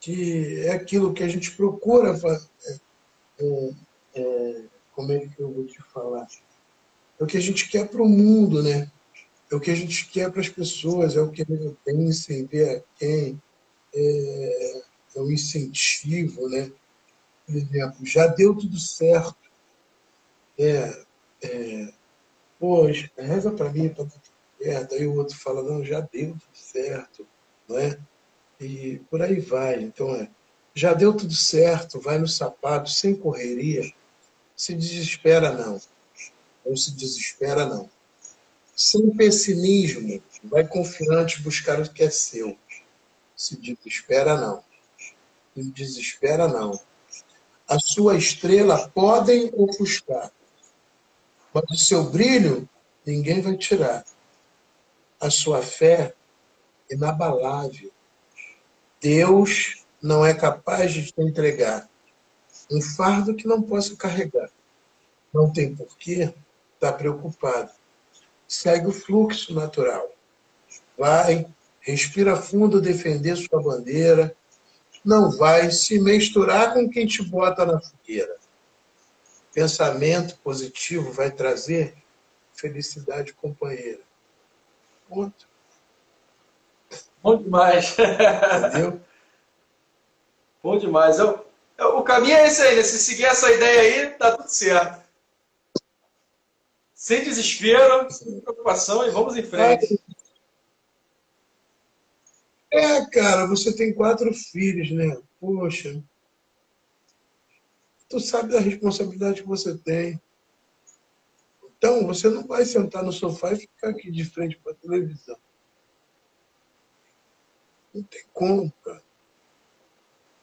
que 0.00 0.60
é 0.60 0.72
aquilo 0.72 1.12
que 1.12 1.22
a 1.22 1.28
gente 1.28 1.54
procura 1.54 2.16
fazer, 2.16 2.48
é, 3.38 3.70
é, 4.14 4.64
como 4.94 5.12
é 5.12 5.18
que 5.20 5.40
eu 5.40 5.52
vou 5.52 5.66
te 5.66 5.80
falar? 5.82 6.26
É 7.18 7.24
o 7.24 7.26
que 7.26 7.36
a 7.36 7.40
gente 7.40 7.68
quer 7.68 7.88
para 7.88 8.02
o 8.02 8.08
mundo, 8.08 8.62
né? 8.62 8.90
É 9.50 9.54
o 9.54 9.60
que 9.60 9.70
a 9.70 9.74
gente 9.74 10.06
quer 10.08 10.30
para 10.30 10.40
as 10.40 10.48
pessoas, 10.48 11.16
é 11.16 11.20
o 11.20 11.30
que 11.30 11.42
eles 11.42 11.72
pensem, 11.84 12.46
ver 12.46 12.76
a 12.76 12.82
quem, 12.98 13.42
é, 13.92 14.82
é 15.16 15.20
um 15.20 15.30
incentivo, 15.30 16.48
né? 16.48 16.70
Por 17.46 17.56
exemplo, 17.56 18.06
já 18.06 18.28
deu 18.28 18.54
tudo 18.54 18.78
certo. 18.78 19.36
É, 20.56 21.04
é, 21.42 21.92
pois, 22.58 23.10
reza 23.16 23.50
para 23.50 23.70
mim, 23.70 23.88
para 23.88 24.04
tudo 24.04 24.22
certo. 24.62 24.94
Aí 24.94 25.06
o 25.06 25.16
outro 25.16 25.36
fala, 25.36 25.62
não, 25.62 25.84
já 25.84 26.00
deu 26.00 26.30
tudo 26.30 26.54
certo, 26.54 27.26
não 27.68 27.76
é? 27.76 27.98
E 28.60 29.00
por 29.10 29.20
aí 29.20 29.40
vai. 29.40 29.82
Então, 29.82 30.14
é, 30.14 30.30
já 30.74 30.94
deu 30.94 31.12
tudo 31.12 31.34
certo, 31.34 32.00
vai 32.00 32.18
no 32.18 32.28
sapato, 32.28 32.88
sem 32.88 33.16
correria, 33.16 33.92
se 34.54 34.74
desespera 34.74 35.52
não. 35.52 35.80
Não 36.64 36.76
se 36.76 36.92
desespera 36.92 37.66
não. 37.66 37.90
Sem 38.82 39.10
pessimismo, 39.10 40.22
vai 40.42 40.66
confiante 40.66 41.42
buscar 41.42 41.78
o 41.82 41.92
que 41.92 42.02
é 42.02 42.08
seu. 42.08 42.56
Se 43.36 43.54
desespera 43.60 44.40
não. 44.40 44.64
Se 45.54 45.62
desespera 45.70 46.48
não. 46.48 46.80
A 47.68 47.78
sua 47.78 48.16
estrela 48.16 48.88
podem 48.88 49.52
ofuscar, 49.52 50.32
mas 51.52 51.64
o 51.70 51.76
seu 51.76 52.04
brilho 52.04 52.66
ninguém 53.04 53.42
vai 53.42 53.54
tirar. 53.58 54.02
A 55.20 55.28
sua 55.28 55.60
fé 55.60 56.14
inabalável. 56.90 57.92
Deus 58.98 59.84
não 60.00 60.24
é 60.24 60.32
capaz 60.32 60.94
de 60.94 61.12
te 61.12 61.20
entregar 61.20 61.86
um 62.72 62.80
fardo 62.80 63.36
que 63.36 63.46
não 63.46 63.60
possa 63.60 63.94
carregar. 63.94 64.50
Não 65.34 65.52
tem 65.52 65.76
porquê 65.76 66.32
estar 66.76 66.94
preocupado. 66.94 67.78
Segue 68.50 68.88
o 68.88 68.92
fluxo 68.92 69.54
natural. 69.54 70.10
Vai, 70.98 71.46
respira 71.80 72.34
fundo, 72.34 72.80
defender 72.80 73.36
sua 73.36 73.62
bandeira. 73.62 74.36
Não 75.04 75.30
vai 75.30 75.70
se 75.70 76.00
misturar 76.00 76.74
com 76.74 76.90
quem 76.90 77.06
te 77.06 77.22
bota 77.22 77.64
na 77.64 77.80
fogueira. 77.80 78.36
Pensamento 79.54 80.36
positivo 80.42 81.12
vai 81.12 81.30
trazer 81.30 81.94
felicidade 82.52 83.32
companheira. 83.34 84.00
Ponto. 85.08 85.48
Bom 87.22 87.36
demais. 87.40 87.96
Entendeu? 88.66 89.00
Bom 90.60 90.76
demais. 90.76 91.20
Eu, 91.20 91.46
eu, 91.78 91.98
o 91.98 92.02
caminho 92.02 92.34
é 92.34 92.48
esse 92.48 92.60
aí, 92.62 92.74
né? 92.74 92.82
Se 92.82 92.98
seguir 92.98 93.26
essa 93.26 93.48
ideia 93.52 93.80
aí, 93.80 94.10
tá 94.10 94.36
tudo 94.36 94.48
certo. 94.48 95.08
Sem 97.00 97.24
desespero, 97.24 98.10
sem 98.10 98.42
preocupação 98.42 99.06
e 99.06 99.10
vamos 99.10 99.34
em 99.34 99.42
frente. 99.42 99.98
É, 102.70 103.06
cara, 103.06 103.46
você 103.46 103.74
tem 103.74 103.94
quatro 103.94 104.30
filhos, 104.34 104.90
né? 104.90 105.18
Poxa. 105.40 106.04
Tu 108.06 108.20
sabe 108.20 108.52
da 108.52 108.60
responsabilidade 108.60 109.40
que 109.40 109.48
você 109.48 109.78
tem. 109.78 110.20
Então, 111.64 112.06
você 112.06 112.28
não 112.28 112.46
vai 112.46 112.66
sentar 112.66 113.02
no 113.02 113.12
sofá 113.12 113.54
e 113.54 113.60
ficar 113.60 113.88
aqui 113.88 114.10
de 114.10 114.22
frente 114.26 114.58
para 114.58 114.72
a 114.72 114.76
televisão. 114.76 115.38
Não 117.94 118.02
tem 118.02 118.24
como, 118.34 118.70
cara. 118.84 119.02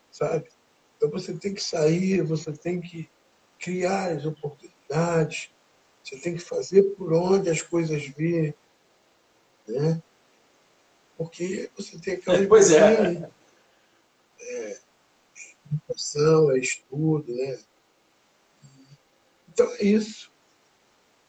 Sabe? 0.10 0.50
Então 0.96 1.12
você 1.12 1.38
tem 1.38 1.54
que 1.54 1.62
sair, 1.62 2.24
você 2.24 2.52
tem 2.52 2.82
que 2.82 3.08
criar 3.60 4.12
as 4.12 4.26
oportunidades, 4.26 5.52
você 6.08 6.16
tem 6.16 6.36
que 6.36 6.42
fazer 6.42 6.84
por 6.96 7.12
onde 7.12 7.50
as 7.50 7.62
coisas 7.62 8.02
virem. 8.08 8.54
Né? 9.68 10.02
Porque 11.18 11.70
você 11.76 12.00
tem 12.00 12.14
aquela. 12.14 12.48
Pois 12.48 12.72
é. 12.72 13.30
É, 14.40 14.78
educação, 15.70 16.52
é 16.52 16.60
estudo, 16.60 17.34
né? 17.36 17.60
Então 19.50 19.66
é 19.74 19.84
isso. 19.84 20.32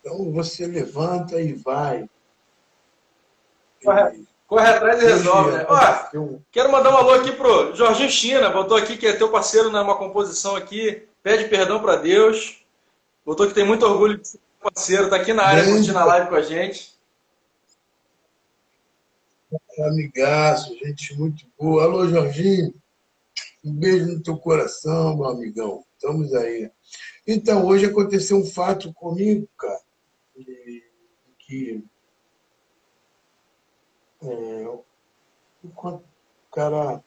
Então 0.01 0.31
você 0.31 0.65
levanta 0.67 1.41
e 1.41 1.55
vai. 1.55 2.09
Corre, 3.83 4.25
corre 4.47 4.69
atrás 4.69 5.03
e 5.03 5.07
resolve, 5.07 5.57
né? 5.57 5.67
Ó, 5.69 6.39
quero 6.53 6.71
mandar 6.71 6.91
um 6.91 6.99
alô 6.99 7.15
aqui 7.15 7.33
pro 7.33 7.75
Jorginho 7.75 8.11
China, 8.11 8.51
botou 8.51 8.77
aqui 8.77 8.97
que 8.97 9.09
é 9.09 9.17
teu 9.17 9.31
parceiro 9.31 9.71
numa 9.71 9.97
composição 9.97 10.55
aqui, 10.55 11.09
pede 11.21 11.49
perdão 11.49 11.81
para 11.81 11.97
Deus. 11.97 12.65
Botou 13.25 13.47
que 13.49 13.55
tem 13.55 13.65
muito 13.65 13.85
orgulho 13.85 14.19
de 14.19 14.29
ser 14.29 14.39
parceiro, 14.61 15.11
tá 15.11 15.17
aqui 15.17 15.33
na 15.33 15.45
área 15.45 15.65
curtindo 15.65 15.99
a 15.99 16.05
live 16.05 16.29
com 16.29 16.35
a 16.35 16.43
gente. 16.43 16.97
Amigaço, 19.79 20.77
gente 20.79 21.17
muito 21.17 21.47
boa. 21.59 21.85
Alô, 21.85 22.09
Jorginho. 22.09 22.75
Um 23.65 23.73
beijo 23.73 24.07
no 24.07 24.23
teu 24.23 24.37
coração, 24.37 25.17
meu 25.17 25.27
amigão. 25.27 25.85
Estamos 25.95 26.35
aí. 26.35 26.71
Então, 27.27 27.67
hoje 27.67 27.87
aconteceu 27.87 28.37
um 28.37 28.45
fato 28.45 28.93
comigo, 28.93 29.49
cara 29.57 29.81
que 31.49 31.83
é, 34.23 34.79
enquanto 35.65 36.03
o 36.03 36.51
cara 36.53 37.03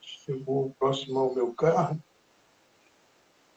chegou 0.00 0.70
próximo 0.78 1.18
ao 1.18 1.34
meu 1.34 1.52
carro, 1.52 2.00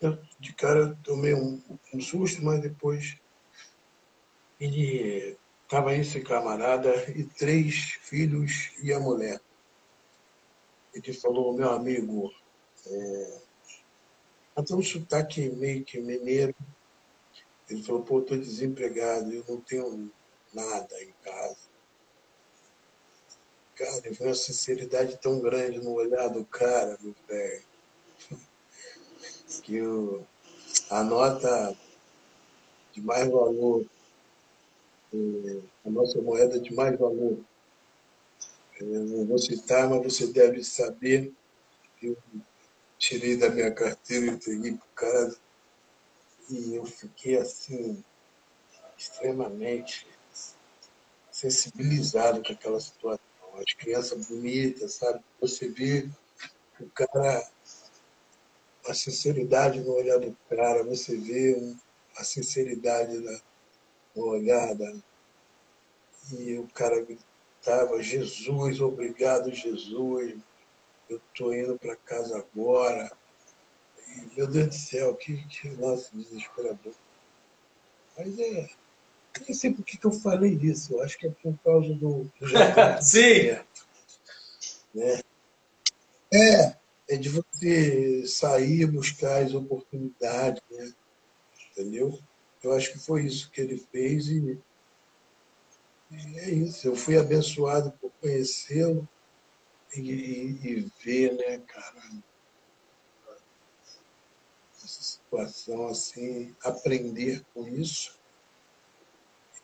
eu, 0.02 0.18
de 0.40 0.54
cara 0.54 0.98
tomei 1.04 1.34
um, 1.34 1.62
um 1.94 2.00
susto, 2.02 2.44
mas 2.44 2.62
depois 2.62 3.18
ele 4.60 5.38
estava 5.64 5.96
esse 5.96 6.22
camarada 6.22 6.94
e 7.12 7.24
três 7.24 7.98
filhos 8.02 8.72
e 8.82 8.94
a 8.94 9.00
mulher. 9.00 9.42
Ele 10.94 11.14
falou, 11.14 11.54
meu 11.54 11.70
amigo, 11.72 12.34
é, 12.88 13.42
até 14.56 14.74
um 14.74 14.82
sotaque 14.82 15.50
meio 15.50 15.84
que 15.84 16.00
mineiro, 16.00 16.56
ele 17.70 17.84
falou, 17.84 18.02
pô, 18.02 18.20
estou 18.20 18.38
desempregado, 18.38 19.32
eu 19.32 19.44
não 19.48 19.60
tenho 19.62 20.12
nada 20.54 21.04
em 21.04 21.14
casa. 21.24 21.68
Cara, 23.76 24.02
eu 24.06 24.14
vi 24.14 24.24
uma 24.24 24.34
sinceridade 24.34 25.18
tão 25.18 25.40
grande 25.40 25.80
no 25.80 25.92
olhar 25.92 26.30
do 26.30 26.44
cara, 26.46 26.98
meu 27.02 27.14
velho, 27.28 27.67
que 29.62 29.76
eu, 29.76 30.26
a 30.90 31.04
nota 31.04 31.76
de 32.94 33.02
mais 33.02 33.30
valor, 33.30 33.86
é, 35.14 35.60
a 35.86 35.90
nossa 35.90 36.22
moeda 36.22 36.60
de 36.60 36.74
mais 36.74 36.98
valor, 36.98 37.38
eu 38.80 38.86
não 39.06 39.26
vou 39.26 39.40
citar, 39.40 39.90
mas 39.90 40.04
você 40.04 40.28
deve 40.28 40.64
saber, 40.64 41.34
eu 42.02 42.16
tirei 42.98 43.38
da 43.38 43.50
minha 43.50 43.72
carteira 43.72 44.26
e 44.26 44.30
entreguei 44.30 44.74
para 44.74 44.86
o 44.86 44.96
cara 44.96 45.36
e 46.50 46.76
eu 46.76 46.86
fiquei 46.86 47.38
assim, 47.38 48.04
extremamente 48.98 50.08
sensibilizado 51.32 52.42
com 52.44 52.54
aquela 52.54 52.80
situação. 52.80 53.26
As 53.56 53.74
crianças 53.74 54.28
bonitas, 54.28 54.94
sabe? 54.94 55.24
Você 55.42 55.68
vê 55.70 56.08
o 56.80 56.90
cara, 56.92 57.50
a 58.88 58.94
sinceridade 58.94 59.80
no 59.82 59.94
olhar 59.94 60.20
do 60.20 60.36
cara, 60.50 60.84
você 60.84 61.18
vê 61.18 61.76
a 62.16 62.24
sinceridade 62.24 63.18
no 64.16 64.26
olhar 64.26 64.74
da. 64.76 64.94
E 66.32 66.58
o 66.58 66.68
cara 66.74 67.02
gritava, 67.02 68.02
Jesus, 68.02 68.82
obrigado, 68.82 69.54
Jesus, 69.54 70.36
eu 71.10 71.18
estou 71.18 71.54
indo 71.54 71.78
para 71.78 71.96
casa 71.96 72.38
agora 72.38 73.10
meu 74.36 74.48
Deus 74.48 74.68
do 74.68 74.74
céu, 74.74 75.16
que, 75.16 75.38
que 75.48 75.70
lance 75.70 76.16
desesperador. 76.16 76.94
Mas 78.18 78.40
é. 78.40 78.70
Eu 79.36 79.42
nem 79.46 79.54
sei 79.54 79.74
por 79.74 79.84
que, 79.84 80.00
eu 80.04 80.12
falei 80.12 80.54
isso. 80.62 80.94
Eu 80.94 81.04
acho 81.04 81.18
que 81.18 81.28
é 81.28 81.32
por 81.32 81.56
causa 81.64 81.94
do, 81.94 82.24
do 82.24 82.48
Sim! 83.02 83.58
Né? 84.94 85.22
É, 86.34 86.38
é 86.38 86.67
de 87.60 88.28
sair 88.28 88.86
buscar 88.86 89.44
as 89.44 89.54
oportunidades, 89.54 90.62
né? 90.72 90.94
Entendeu? 91.72 92.20
Eu 92.64 92.74
acho 92.74 92.92
que 92.92 93.00
foi 93.00 93.26
isso 93.26 93.52
que 93.52 93.62
ele 93.62 93.78
fez 93.92 94.28
e, 94.28 94.60
e 96.12 96.40
é 96.40 96.50
isso. 96.50 96.88
Eu 96.88 96.96
fui 96.96 97.18
abençoado 97.18 97.92
por 98.02 98.12
conhecê-lo 98.22 99.08
e, 99.96 100.02
e, 100.02 100.68
e 100.68 100.92
ver, 101.04 101.34
né, 101.34 101.60
cara? 101.68 102.02
situação 105.28 105.88
assim, 105.88 106.56
aprender 106.64 107.44
com 107.54 107.68
isso 107.68 108.18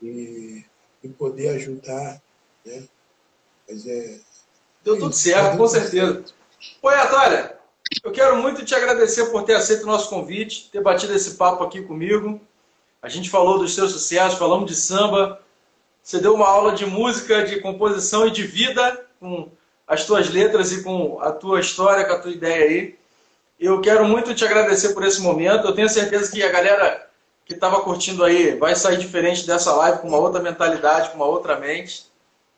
e, 0.01 0.65
e 1.01 1.09
poder 1.09 1.49
ajudar, 1.49 2.21
né? 2.65 2.87
Mas 3.67 3.87
é. 3.87 4.19
Deu 4.83 4.99
tudo 4.99 5.13
certo, 5.13 5.57
com 5.57 5.67
certeza. 5.67 6.25
Poeta, 6.81 7.15
olha, 7.15 7.59
eu 8.03 8.11
quero 8.11 8.35
muito 8.35 8.65
te 8.65 8.75
agradecer 8.75 9.27
por 9.27 9.43
ter 9.43 9.55
aceito 9.55 9.83
o 9.83 9.87
nosso 9.87 10.09
convite, 10.09 10.69
ter 10.69 10.81
batido 10.81 11.13
esse 11.13 11.35
papo 11.35 11.63
aqui 11.63 11.81
comigo. 11.81 12.41
A 13.01 13.07
gente 13.07 13.29
falou 13.29 13.57
dos 13.57 13.73
seus 13.73 13.91
sucessos, 13.91 14.37
falamos 14.37 14.69
de 14.69 14.75
samba. 14.75 15.41
Você 16.01 16.19
deu 16.19 16.33
uma 16.33 16.47
aula 16.47 16.73
de 16.73 16.85
música, 16.85 17.43
de 17.43 17.61
composição 17.61 18.27
e 18.27 18.31
de 18.31 18.43
vida 18.43 19.05
com 19.21 19.49
as 19.87 20.05
tuas 20.05 20.29
letras 20.29 20.73
e 20.73 20.83
com 20.83 21.21
a 21.21 21.31
tua 21.31 21.61
história, 21.61 22.03
com 22.03 22.13
a 22.13 22.19
tua 22.19 22.31
ideia 22.31 22.65
aí. 22.65 22.95
Eu 23.57 23.79
quero 23.79 24.05
muito 24.05 24.35
te 24.35 24.43
agradecer 24.43 24.93
por 24.93 25.05
esse 25.05 25.21
momento. 25.21 25.65
Eu 25.65 25.73
tenho 25.73 25.87
certeza 25.87 26.29
que 26.29 26.43
a 26.43 26.51
galera 26.51 27.07
que 27.45 27.53
estava 27.53 27.81
curtindo 27.81 28.23
aí 28.23 28.55
vai 28.57 28.75
sair 28.75 28.97
diferente 28.97 29.47
dessa 29.47 29.73
live 29.75 29.99
com 29.99 30.09
uma 30.09 30.17
outra 30.17 30.41
mentalidade, 30.41 31.09
com 31.09 31.15
uma 31.15 31.25
outra 31.25 31.57
mente. 31.57 32.05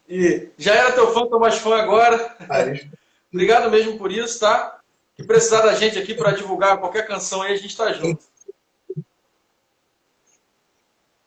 E 0.10 0.50
já 0.58 0.74
era 0.74 0.92
teu 0.92 1.14
fã, 1.14 1.28
tô 1.28 1.38
mais 1.38 1.56
fã 1.56 1.78
agora. 1.78 2.36
Obrigado 3.32 3.70
mesmo 3.70 3.98
por 3.98 4.12
isso, 4.12 4.40
tá? 4.40 4.80
Que 5.16 5.24
precisar 5.24 5.62
da 5.62 5.74
gente 5.76 5.98
aqui 5.98 6.14
para 6.14 6.32
divulgar 6.32 6.80
qualquer 6.80 7.08
canção 7.08 7.42
aí, 7.42 7.54
a 7.54 7.56
gente 7.56 7.70
está 7.70 7.92
junto. 7.94 8.26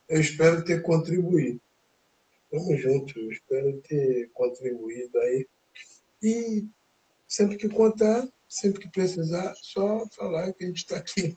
Eu 0.08 0.20
espero 0.20 0.64
ter 0.64 0.82
contribuído. 0.82 1.60
Tamo 2.50 2.76
junto, 2.76 3.18
eu 3.18 3.30
espero 3.30 3.80
ter 3.82 4.30
contribuído 4.32 5.18
aí. 5.18 5.46
E 6.22 6.66
sempre 7.26 7.56
que 7.56 7.68
contar, 7.68 8.26
sempre 8.48 8.80
que 8.80 8.90
precisar, 8.90 9.54
só 9.56 10.06
falar 10.16 10.52
que 10.52 10.64
a 10.64 10.66
gente 10.66 10.78
está 10.78 10.96
aqui, 10.96 11.36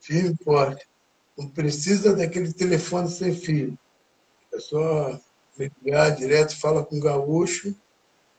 firme 0.00 0.36
e 0.38 0.44
forte. 0.44 0.86
Não 1.36 1.48
precisa 1.48 2.14
daquele 2.14 2.52
telefone 2.52 3.10
sem 3.10 3.34
fio. 3.34 3.78
É 4.52 4.58
só 4.58 5.20
me 5.58 5.70
ligar 5.82 6.10
direto, 6.16 6.58
fala 6.58 6.84
com 6.84 6.96
o 6.96 7.00
gaúcho, 7.00 7.74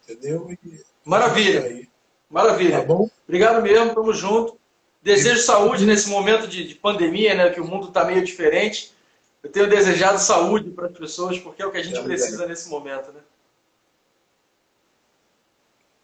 entendeu? 0.04 0.52
E 0.52 0.84
Maravilha. 1.06 1.88
Maravilha. 2.30 2.80
Tá 2.80 2.86
bom? 2.86 3.10
Obrigado 3.28 3.62
mesmo, 3.62 3.94
tamo 3.94 4.14
junto. 4.14 4.60
Desejo 5.02 5.42
saúde 5.42 5.86
nesse 5.86 6.10
momento 6.10 6.48
de, 6.48 6.66
de 6.68 6.76
pandemia, 6.76 7.34
né? 7.36 7.50
Que 7.50 7.60
o 7.60 7.66
mundo 7.66 7.88
está 7.90 8.06
meio 8.06 8.24
diferente. 8.24 8.94
Eu 9.42 9.52
tenho 9.52 9.70
desejado 9.70 10.18
saúde 10.20 10.70
para 10.70 10.88
as 10.88 10.98
pessoas, 10.98 11.38
porque 11.40 11.62
é 11.62 11.66
o 11.66 11.72
que 11.72 11.78
a 11.78 11.84
gente 11.84 11.96
Também. 11.96 12.10
precisa 12.18 12.46
nesse 12.46 12.70
momento, 12.70 13.12
né? 13.12 13.20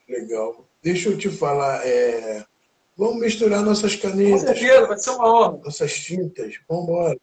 Legal. 0.07 0.65
Deixa 0.81 1.09
eu 1.09 1.17
te 1.17 1.29
falar, 1.29 1.85
é, 1.85 2.45
vamos 2.97 3.19
misturar 3.21 3.61
nossas 3.61 3.95
Com 3.95 4.09
canetas, 4.09 4.41
certeza, 4.41 4.87
vai 4.87 4.97
ser 4.97 5.09
uma 5.11 5.33
honra. 5.33 5.57
nossas 5.63 5.93
tintas. 5.93 6.55
Vamos 6.67 6.83
embora. 6.85 7.17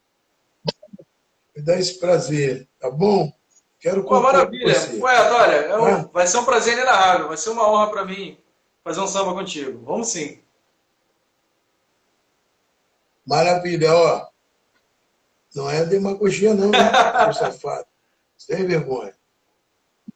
Me 1.55 1.61
dá 1.63 1.77
esse 1.79 1.99
prazer, 1.99 2.67
tá 2.79 2.89
bom? 2.89 3.31
Quero 3.79 4.01
Pô, 4.03 4.09
contar 4.09 4.21
com 4.21 4.23
maravilha. 4.33 4.73
você. 4.73 4.97
Ué, 4.99 5.31
olha, 5.31 5.55
é 5.55 5.77
um- 5.77 6.07
vai 6.07 6.25
ser 6.27 6.37
um 6.37 6.45
prazer 6.45 6.73
inenarrável, 6.73 7.27
vai 7.27 7.37
ser 7.37 7.49
uma 7.49 7.69
honra 7.69 7.89
para 7.91 8.05
mim 8.05 8.37
fazer 8.87 9.01
um 9.01 9.07
samba 9.07 9.33
contigo. 9.33 9.83
Vamos 9.83 10.07
sim. 10.07 10.39
Maravilha, 13.25 13.93
ó. 13.93 14.27
Não 15.53 15.69
é 15.69 15.85
demagogia, 15.85 16.53
não, 16.53 16.69
né, 16.69 16.79
safado? 17.33 17.85
Sem 18.37 18.65
vergonha. 18.65 19.13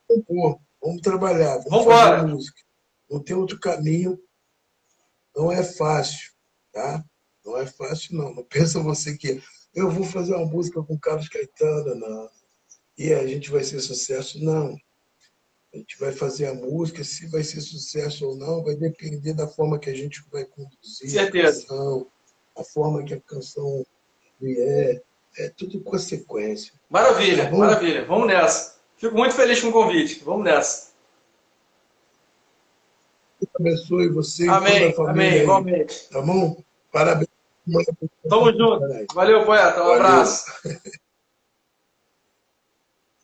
Vamos 0.07 0.26
compor, 0.26 0.59
vamos 0.82 1.01
trabalhar, 1.01 1.57
vamos 1.57 1.86
Vambora. 1.86 2.19
fazer 2.19 2.28
música. 2.28 2.61
Não 3.09 3.22
tem 3.22 3.36
outro 3.36 3.59
caminho. 3.59 4.22
Não 5.36 5.51
é 5.51 5.63
fácil, 5.63 6.32
tá? 6.72 7.03
Não 7.43 7.57
é 7.57 7.65
fácil, 7.65 8.17
não. 8.17 8.34
Não 8.34 8.43
pensa 8.43 8.80
você 8.80 9.17
que 9.17 9.41
eu 9.74 9.89
vou 9.89 10.05
fazer 10.05 10.36
uma 10.36 10.45
música 10.45 10.82
com 10.84 10.97
Carlos 10.97 11.28
Caetano, 11.28 11.95
não. 11.95 12.30
E 12.97 13.13
a 13.13 13.26
gente 13.26 13.49
vai 13.49 13.63
ser 13.63 13.80
sucesso, 13.82 14.41
não. 14.43 14.78
A 15.74 15.78
gente 15.78 15.97
vai 15.99 16.11
fazer 16.11 16.47
a 16.47 16.53
música, 16.53 17.03
se 17.03 17.28
vai 17.28 17.43
ser 17.43 17.61
sucesso 17.61 18.28
ou 18.28 18.36
não, 18.36 18.61
vai 18.63 18.76
depender 18.76 19.34
da 19.34 19.47
forma 19.47 19.80
que 19.80 19.89
a 19.89 19.93
gente 19.95 20.22
vai 20.32 20.43
conduzir 20.45 21.09
Certeza. 21.09 21.63
a 21.63 21.67
canção, 21.67 22.07
a 22.57 22.63
forma 22.63 23.03
que 23.03 23.13
a 23.13 23.22
canção 23.22 23.86
vier. 24.39 25.01
É 25.38 25.47
tudo 25.47 25.80
consequência. 25.80 26.74
Maravilha, 26.89 27.49
Tá 27.49 27.55
maravilha. 27.55 28.03
Vamos 28.05 28.28
nessa. 28.28 28.76
Fico 28.97 29.15
muito 29.15 29.34
feliz 29.34 29.61
com 29.61 29.69
o 29.69 29.72
convite. 29.72 30.22
Vamos 30.26 30.43
nessa. 30.43 30.91
Deus 33.39 33.51
abençoe 33.55 34.09
você 34.09 34.45
e 34.45 34.49
Amém, 34.49 34.91
toda 34.91 35.03
a 35.03 35.05
família. 35.05 35.11
amém, 35.13 35.30
aí, 35.32 35.41
igualmente. 35.43 36.09
Tá 36.09 36.22
bom? 36.22 36.61
Parabéns. 36.91 37.30
Tamo 38.30 38.51
junto. 38.51 38.82
Valeu, 39.13 39.45
poeta. 39.45 39.82
Um 39.82 39.86
Valeu. 39.88 39.93
abraço. 39.93 40.45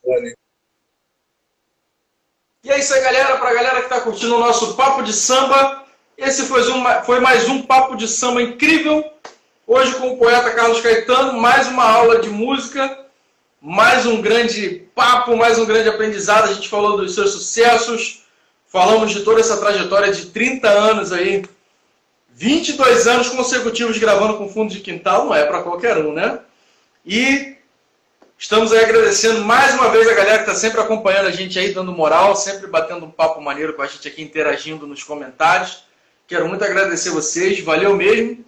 Valeu. 0.05 0.35
E 2.67 2.69
é 2.69 2.79
isso 2.79 2.93
aí, 2.93 3.01
galera. 3.01 3.37
Para 3.37 3.51
a 3.51 3.53
galera 3.53 3.77
que 3.77 3.85
está 3.85 4.01
curtindo 4.01 4.35
o 4.35 4.39
nosso 4.41 4.75
Papo 4.75 5.01
de 5.01 5.13
Samba, 5.13 5.85
esse 6.17 6.43
foi, 6.47 6.61
foi 7.05 7.21
mais 7.21 7.47
um 7.47 7.61
Papo 7.61 7.95
de 7.95 8.09
Samba 8.09 8.41
incrível. 8.41 9.09
Hoje 9.65 9.95
com 9.95 10.09
o 10.09 10.17
poeta 10.17 10.51
Carlos 10.51 10.81
Caetano, 10.81 11.39
mais 11.39 11.69
uma 11.69 11.85
aula 11.85 12.19
de 12.19 12.27
música, 12.27 13.05
mais 13.61 14.05
um 14.05 14.21
grande 14.21 14.85
papo, 14.93 15.37
mais 15.37 15.57
um 15.57 15.65
grande 15.65 15.87
aprendizado. 15.87 16.49
A 16.49 16.53
gente 16.53 16.67
falou 16.67 16.97
dos 16.97 17.15
seus 17.15 17.31
sucessos, 17.31 18.25
falamos 18.67 19.11
de 19.11 19.21
toda 19.21 19.39
essa 19.39 19.55
trajetória 19.55 20.11
de 20.11 20.25
30 20.25 20.67
anos 20.67 21.13
aí, 21.13 21.45
22 22.33 23.07
anos 23.07 23.29
consecutivos 23.29 23.97
gravando 23.97 24.37
com 24.37 24.49
fundo 24.49 24.73
de 24.73 24.81
quintal, 24.81 25.25
não 25.25 25.33
é 25.33 25.45
para 25.45 25.63
qualquer 25.63 25.99
um, 25.99 26.11
né? 26.11 26.41
E 27.05 27.55
Estamos 28.39 28.71
aí 28.71 28.85
agradecendo 28.85 29.43
mais 29.43 29.73
uma 29.73 29.89
vez 29.89 30.07
a 30.07 30.13
galera 30.13 30.43
que 30.43 30.43
está 30.47 30.53
sempre 30.53 30.79
acompanhando 30.79 31.25
a 31.25 31.31
gente 31.31 31.57
aí, 31.57 31.73
dando 31.73 31.91
moral, 31.91 32.35
sempre 32.35 32.67
batendo 32.67 33.03
um 33.03 33.09
papo 33.09 33.41
maneiro 33.41 33.73
com 33.73 33.81
a 33.81 33.87
gente 33.87 34.07
aqui, 34.07 34.21
interagindo 34.21 34.85
nos 34.85 35.01
comentários. 35.01 35.85
Quero 36.27 36.47
muito 36.47 36.63
agradecer 36.63 37.09
vocês, 37.09 37.59
valeu 37.61 37.95
mesmo. 37.95 38.45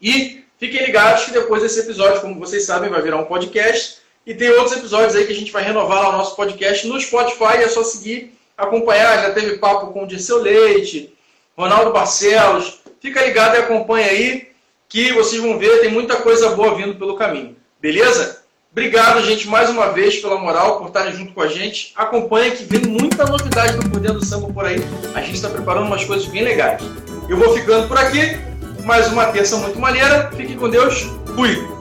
E 0.00 0.44
fiquem 0.58 0.84
ligados 0.84 1.24
que 1.24 1.30
depois 1.30 1.62
desse 1.62 1.80
episódio, 1.80 2.20
como 2.20 2.38
vocês 2.38 2.66
sabem, 2.66 2.90
vai 2.90 3.00
virar 3.00 3.16
um 3.16 3.24
podcast. 3.24 3.96
E 4.26 4.34
tem 4.34 4.50
outros 4.50 4.76
episódios 4.76 5.16
aí 5.16 5.24
que 5.24 5.32
a 5.32 5.36
gente 5.36 5.50
vai 5.50 5.62
renovar 5.62 6.02
lá 6.02 6.10
o 6.10 6.18
nosso 6.18 6.36
podcast 6.36 6.86
no 6.86 7.00
Spotify. 7.00 7.62
É 7.62 7.68
só 7.68 7.82
seguir, 7.82 8.38
acompanhar. 8.58 9.22
Já 9.22 9.30
teve 9.32 9.56
papo 9.56 9.86
com 9.90 10.04
o 10.04 10.06
Dirceu 10.06 10.36
Leite, 10.36 11.16
Ronaldo 11.56 11.94
Barcelos. 11.94 12.82
Fica 13.00 13.24
ligado 13.24 13.54
e 13.54 13.60
acompanha 13.60 14.08
aí, 14.08 14.50
que 14.86 15.12
vocês 15.12 15.40
vão 15.40 15.58
ver, 15.58 15.80
tem 15.80 15.90
muita 15.90 16.16
coisa 16.16 16.50
boa 16.50 16.74
vindo 16.74 16.96
pelo 16.96 17.16
caminho. 17.16 17.56
Beleza? 17.80 18.37
Obrigado, 18.78 19.20
gente, 19.24 19.48
mais 19.48 19.68
uma 19.68 19.90
vez 19.90 20.18
pela 20.20 20.38
moral, 20.38 20.78
por 20.78 20.86
estarem 20.86 21.12
junto 21.12 21.32
com 21.32 21.42
a 21.42 21.48
gente. 21.48 21.92
Acompanha 21.96 22.52
que 22.52 22.62
vem 22.62 22.82
muita 22.82 23.26
novidade 23.26 23.76
no 23.76 23.90
Por 23.90 23.98
do 23.98 24.24
Samba 24.24 24.52
por 24.52 24.64
aí. 24.64 24.76
A 25.16 25.20
gente 25.20 25.34
está 25.34 25.48
preparando 25.48 25.86
umas 25.86 26.04
coisas 26.04 26.26
bem 26.26 26.44
legais. 26.44 26.80
Eu 27.28 27.36
vou 27.36 27.52
ficando 27.54 27.88
por 27.88 27.98
aqui. 27.98 28.38
Mais 28.84 29.08
uma 29.12 29.26
terça 29.26 29.56
muito 29.56 29.80
maneira. 29.80 30.30
Fique 30.36 30.54
com 30.54 30.70
Deus. 30.70 31.08
Fui! 31.34 31.77